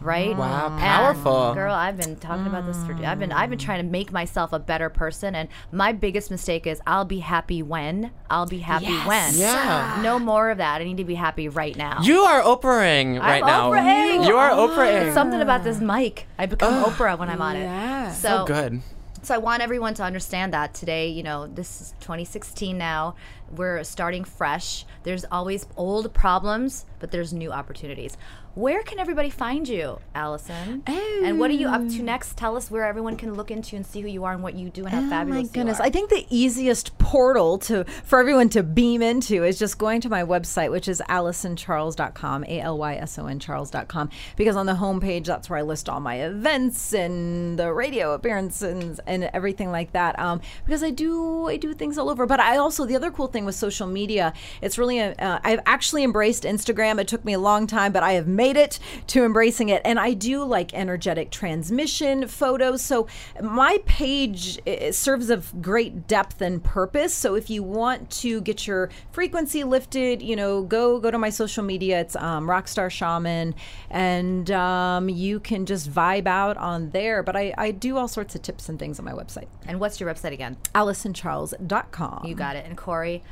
Right? 0.00 0.36
Wow, 0.36 0.68
And, 0.70 0.80
powerful. 0.80 1.52
girl. 1.54 1.74
I've 1.74 1.96
been 1.96 2.16
talking 2.16 2.46
about 2.46 2.64
this 2.66 2.76
for. 2.84 2.94
I've 3.04 3.18
been 3.18 3.32
I've 3.32 3.50
been 3.50 3.58
trying 3.58 3.84
to 3.84 3.90
make 3.90 4.12
myself 4.12 4.52
a 4.52 4.58
better 4.58 4.88
person, 4.88 5.19
and 5.22 5.48
my 5.72 5.92
biggest 5.92 6.30
mistake 6.30 6.66
is 6.66 6.80
I'll 6.86 7.04
be 7.04 7.18
happy 7.20 7.62
when 7.62 8.10
I'll 8.28 8.46
be 8.46 8.58
happy 8.58 8.96
when. 9.06 9.34
Yeah. 9.34 10.00
No 10.02 10.18
more 10.18 10.50
of 10.50 10.58
that. 10.58 10.80
I 10.80 10.84
need 10.84 10.98
to 10.98 11.04
be 11.04 11.14
happy 11.14 11.48
right 11.48 11.76
now. 11.76 12.00
you 12.02 12.20
are 12.20 12.42
oprahing 12.42 13.20
right 13.20 13.44
now 13.44 13.70
Oprahing. 13.70 14.26
you 14.26 14.36
are 14.36 14.50
oh 14.50 14.68
oprahing 14.68 15.06
It's 15.06 15.14
something 15.14 15.40
about 15.40 15.64
this 15.64 15.80
mic. 15.80 16.26
I 16.38 16.46
become 16.46 16.84
Oprah 16.84 17.18
when 17.18 17.28
I'm 17.28 17.42
on 17.42 17.56
it. 17.56 18.14
So, 18.14 18.28
so 18.28 18.44
good 18.46 18.82
so 19.22 19.34
I 19.34 19.38
want 19.38 19.62
everyone 19.62 19.94
to 19.94 20.02
understand 20.02 20.54
that 20.54 20.72
today, 20.74 21.08
you 21.08 21.22
know, 21.22 21.46
this 21.46 21.80
is 21.80 21.94
2016 22.00 22.76
now. 22.78 23.16
We're 23.54 23.84
starting 23.84 24.24
fresh. 24.24 24.86
There's 25.02 25.24
always 25.30 25.66
old 25.76 26.12
problems, 26.14 26.86
but 27.00 27.10
there's 27.10 27.32
new 27.32 27.52
opportunities. 27.52 28.16
Where 28.56 28.82
can 28.82 28.98
everybody 28.98 29.30
find 29.30 29.68
you, 29.68 30.00
Alyson? 30.14 30.82
And 30.88 31.38
what 31.38 31.50
are 31.50 31.54
you 31.54 31.68
up 31.68 31.82
to 31.82 32.02
next? 32.02 32.36
Tell 32.36 32.56
us 32.56 32.68
where 32.70 32.84
everyone 32.84 33.16
can 33.16 33.34
look 33.34 33.50
into 33.50 33.76
and 33.76 33.86
see 33.86 34.00
who 34.00 34.08
you 34.08 34.24
are 34.24 34.32
and 34.32 34.42
what 34.42 34.54
you 34.54 34.70
do 34.70 34.84
and 34.84 34.92
how 34.92 35.02
Oh 35.02 35.08
fabulous 35.08 35.46
my 35.46 35.52
goodness! 35.52 35.78
I 35.78 35.88
think 35.90 36.10
the 36.10 36.26
easiest 36.30 36.98
portal 36.98 37.58
to 37.58 37.84
for 37.84 38.18
everyone 38.18 38.48
to 38.50 38.62
beam 38.64 39.02
into 39.02 39.44
is 39.44 39.58
just 39.58 39.78
going 39.78 40.00
to 40.00 40.08
my 40.08 40.24
website, 40.24 40.70
which 40.72 40.88
is 40.88 41.00
AlysonCharles.com, 41.08 42.44
A 42.44 42.60
L 42.60 42.78
Y 42.78 42.94
S 42.96 43.18
O 43.18 43.26
N 43.26 43.38
Charles.com. 43.38 44.10
Because 44.36 44.56
on 44.56 44.66
the 44.66 44.74
homepage, 44.74 45.26
that's 45.26 45.48
where 45.48 45.58
I 45.58 45.62
list 45.62 45.88
all 45.88 46.00
my 46.00 46.16
events 46.16 46.92
and 46.92 47.58
the 47.58 47.72
radio 47.72 48.14
appearances 48.14 48.98
and 49.06 49.24
everything 49.32 49.70
like 49.70 49.92
that. 49.92 50.18
Um, 50.18 50.40
because 50.64 50.82
I 50.82 50.90
do 50.90 51.46
I 51.46 51.56
do 51.56 51.72
things 51.72 51.98
all 51.98 52.10
over. 52.10 52.26
But 52.26 52.40
I 52.40 52.56
also 52.56 52.84
the 52.84 52.96
other 52.96 53.12
cool 53.12 53.28
thing 53.28 53.44
with 53.44 53.54
social 53.54 53.86
media, 53.86 54.32
it's 54.60 54.76
really 54.76 54.98
a, 54.98 55.14
uh, 55.14 55.38
I've 55.44 55.60
actually 55.66 56.02
embraced 56.02 56.42
Instagram. 56.42 57.00
It 57.00 57.06
took 57.06 57.24
me 57.24 57.34
a 57.34 57.38
long 57.38 57.66
time, 57.68 57.92
but 57.92 58.02
I 58.02 58.12
have 58.12 58.26
made 58.40 58.56
it 58.56 58.78
to 59.06 59.22
embracing 59.22 59.68
it, 59.68 59.82
and 59.84 60.00
I 60.00 60.14
do 60.14 60.42
like 60.44 60.72
energetic 60.72 61.30
transmission 61.30 62.26
photos. 62.26 62.80
So 62.80 63.06
my 63.42 63.82
page 63.84 64.58
serves 64.92 65.28
of 65.28 65.60
great 65.60 66.08
depth 66.08 66.40
and 66.40 66.64
purpose. 66.64 67.12
So 67.12 67.34
if 67.34 67.50
you 67.50 67.62
want 67.62 68.08
to 68.22 68.40
get 68.40 68.66
your 68.66 68.88
frequency 69.12 69.62
lifted, 69.62 70.22
you 70.22 70.36
know, 70.36 70.62
go 70.62 70.98
go 70.98 71.10
to 71.10 71.18
my 71.18 71.28
social 71.28 71.62
media. 71.62 72.00
It's 72.00 72.16
um, 72.16 72.46
Rockstar 72.46 72.90
Shaman, 72.90 73.54
and 73.90 74.50
um, 74.50 75.10
you 75.10 75.38
can 75.38 75.66
just 75.66 75.92
vibe 75.92 76.26
out 76.26 76.56
on 76.56 76.88
there. 76.90 77.22
But 77.22 77.36
I, 77.36 77.52
I 77.58 77.72
do 77.72 77.98
all 77.98 78.08
sorts 78.08 78.34
of 78.34 78.40
tips 78.40 78.70
and 78.70 78.78
things 78.78 78.98
on 78.98 79.04
my 79.04 79.12
website, 79.12 79.48
and 79.66 79.78
what's 79.80 80.00
your 80.00 80.08
website 80.10 80.32
again? 80.32 80.56
AlysonCharles.com. 80.74 82.24
You 82.24 82.34
got 82.34 82.56
it. 82.56 82.64
And 82.64 82.74
Corey, 82.74 83.22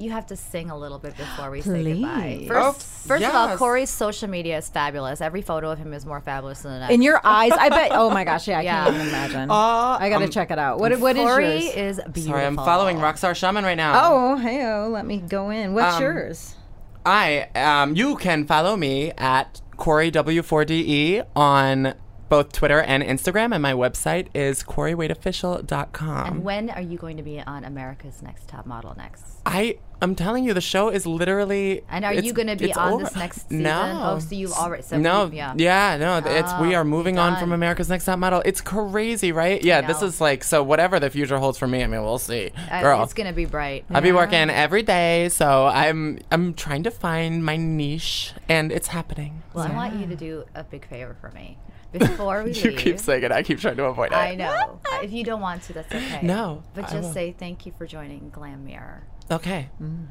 you 0.00 0.10
have 0.10 0.26
to 0.26 0.36
sing 0.36 0.70
a 0.70 0.78
little 0.78 0.98
bit 0.98 1.16
before 1.16 1.50
we 1.50 1.60
say 1.60 1.84
goodbye. 1.84 2.44
First, 2.48 2.66
Oh, 2.66 2.72
first 3.08 3.24
of 3.24 3.34
all. 3.34 3.56
Corey's 3.56 3.90
social 3.90 4.28
media 4.28 4.56
is 4.58 4.68
fabulous. 4.68 5.20
Every 5.20 5.42
photo 5.42 5.70
of 5.70 5.78
him 5.78 5.92
is 5.92 6.06
more 6.06 6.20
fabulous 6.20 6.62
than 6.62 6.72
the 6.72 6.78
next. 6.80 6.94
In 6.94 7.02
your 7.02 7.20
eyes, 7.22 7.52
I 7.52 7.68
bet. 7.68 7.90
Oh 7.92 8.10
my 8.10 8.24
gosh, 8.24 8.48
yeah, 8.48 8.58
I 8.58 8.62
Yeah. 8.62 8.84
can't 8.84 8.94
even 8.96 9.08
imagine. 9.08 9.50
I 9.50 10.08
got 10.08 10.20
to 10.20 10.28
check 10.28 10.50
it 10.50 10.58
out. 10.58 10.78
What 10.80 10.98
what 11.00 11.16
is 11.16 11.22
Corey 11.24 11.64
yours? 11.66 11.74
is 11.74 11.96
beautiful. 12.12 12.22
sorry 12.32 12.44
i'm 12.46 12.56
following 12.56 12.96
rockstar 12.98 13.36
shaman 13.36 13.64
right 13.64 13.76
now 13.76 14.00
Oh, 14.04 14.36
hey, 14.36 14.64
oh, 14.64 14.88
let 14.88 15.04
me 15.06 15.18
go 15.18 15.50
in. 15.50 15.74
What's 15.74 15.96
Um, 15.96 16.02
yours? 16.02 16.56
I 17.04 17.48
um 17.54 17.94
you 17.96 18.16
can 18.16 18.46
follow 18.46 18.76
me 18.76 19.12
at 19.18 19.60
Corey 19.76 20.10
W4DE 20.10 21.24
on 21.36 21.94
both 22.30 22.52
Twitter 22.52 22.80
and 22.80 23.02
Instagram, 23.02 23.52
and 23.52 23.60
my 23.60 23.74
website 23.74 24.28
is 24.32 24.62
CoreyWadeOfficial.com. 24.62 26.26
And 26.26 26.42
when 26.44 26.70
are 26.70 26.80
you 26.80 26.96
going 26.96 27.16
to 27.18 27.22
be 27.22 27.40
on 27.40 27.64
America's 27.64 28.22
Next 28.22 28.48
Top 28.48 28.64
Model 28.64 28.94
next? 28.96 29.24
I 29.44 29.78
I'm 30.02 30.14
telling 30.14 30.44
you, 30.44 30.54
the 30.54 30.60
show 30.62 30.88
is 30.88 31.06
literally. 31.06 31.82
And 31.90 32.04
are 32.06 32.14
you 32.14 32.32
going 32.32 32.46
to 32.48 32.56
be 32.56 32.72
on 32.72 32.94
over. 32.94 33.04
this 33.04 33.16
next 33.16 33.42
season? 33.48 33.64
No. 33.64 34.12
Oh, 34.14 34.18
so 34.18 34.34
you've 34.34 34.52
already. 34.52 34.82
So 34.82 34.98
no, 34.98 35.30
yeah. 35.32 35.52
yeah, 35.56 35.96
no. 35.98 36.16
It's 36.18 36.52
we 36.60 36.74
Oh, 36.74 36.78
are 36.78 36.84
moving 36.84 37.18
on 37.18 37.38
from. 37.38 37.52
America's 37.52 37.88
Next 37.90 38.04
Top 38.06 38.18
Model. 38.18 38.42
It's 38.46 38.60
crazy, 38.62 39.32
right? 39.32 39.62
Yeah, 39.62 39.80
this 39.82 40.00
is 40.00 40.20
like 40.20 40.44
so. 40.44 40.62
Whatever 40.62 40.98
the 41.00 41.10
future 41.10 41.38
holds 41.38 41.58
for 41.58 41.66
me, 41.66 41.82
I 41.82 41.86
mean, 41.86 42.02
we'll 42.02 42.18
see, 42.18 42.50
Uh, 42.70 42.80
girl. 42.80 43.02
It's 43.02 43.12
going 43.12 43.26
to 43.26 43.34
be 43.34 43.44
bright. 43.44 43.84
I'll 43.90 44.00
be 44.00 44.12
working 44.12 44.48
every 44.50 44.82
day, 44.82 45.28
so 45.30 45.66
I'm 45.66 46.20
I'm 46.30 46.54
trying 46.54 46.82
to 46.84 46.90
find 46.90 47.44
my 47.44 47.56
niche, 47.56 48.32
and 48.48 48.70
it's 48.72 48.88
happening. 48.88 49.42
Well, 49.52 49.66
I 49.66 49.74
want 49.74 49.96
you 49.96 50.06
to 50.06 50.16
do 50.16 50.44
a 50.54 50.62
big 50.64 50.86
favor 50.86 51.16
for 51.20 51.30
me. 51.32 51.58
Before 51.92 52.42
we 52.44 52.52
You 52.52 52.70
leave. 52.70 52.78
keep 52.78 52.98
saying 52.98 53.22
it. 53.24 53.32
I 53.32 53.42
keep 53.42 53.58
trying 53.60 53.76
to 53.76 53.84
avoid 53.84 54.12
it. 54.12 54.16
I 54.16 54.34
know. 54.34 54.80
if 55.02 55.12
you 55.12 55.24
don't 55.24 55.40
want 55.40 55.62
to, 55.64 55.72
that's 55.72 55.92
okay. 55.92 56.20
No, 56.22 56.62
But 56.74 56.88
just 56.90 57.12
say 57.12 57.32
thank 57.36 57.66
you 57.66 57.72
for 57.76 57.86
joining 57.86 58.30
Glam 58.30 58.64
Mirror. 58.64 59.04
Okay. 59.30 59.68
Mm. 59.82 60.06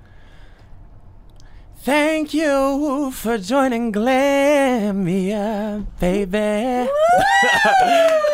Thank 1.82 2.34
you 2.34 3.10
for 3.12 3.38
joining 3.38 3.94
Glamia, 3.94 5.86
baby. 6.00 6.30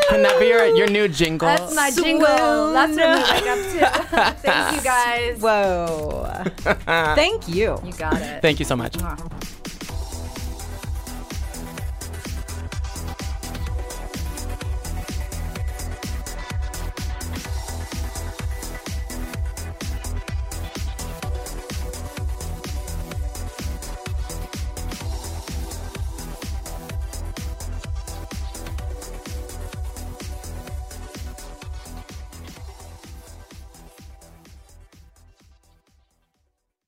Can 0.09 0.21
that 0.23 0.37
be 0.39 0.47
your, 0.47 0.65
your 0.75 0.87
new 0.89 1.07
jingle? 1.07 1.47
That's 1.47 1.75
my 1.75 1.91
jingle. 1.91 2.73
That's 2.73 2.95
what 2.95 3.05
I'm 3.05 3.19
moving 3.21 3.49
up 3.49 4.35
to. 4.35 4.41
thank 4.41 4.75
you 4.75 4.81
guys. 4.83 5.39
Whoa. 5.39 6.43
Thank 7.15 7.47
you. 7.47 7.77
You 7.85 7.93
got 7.93 8.19
it. 8.19 8.41
Thank 8.41 8.57
you 8.59 8.65
so 8.65 8.75
much. 8.75 8.95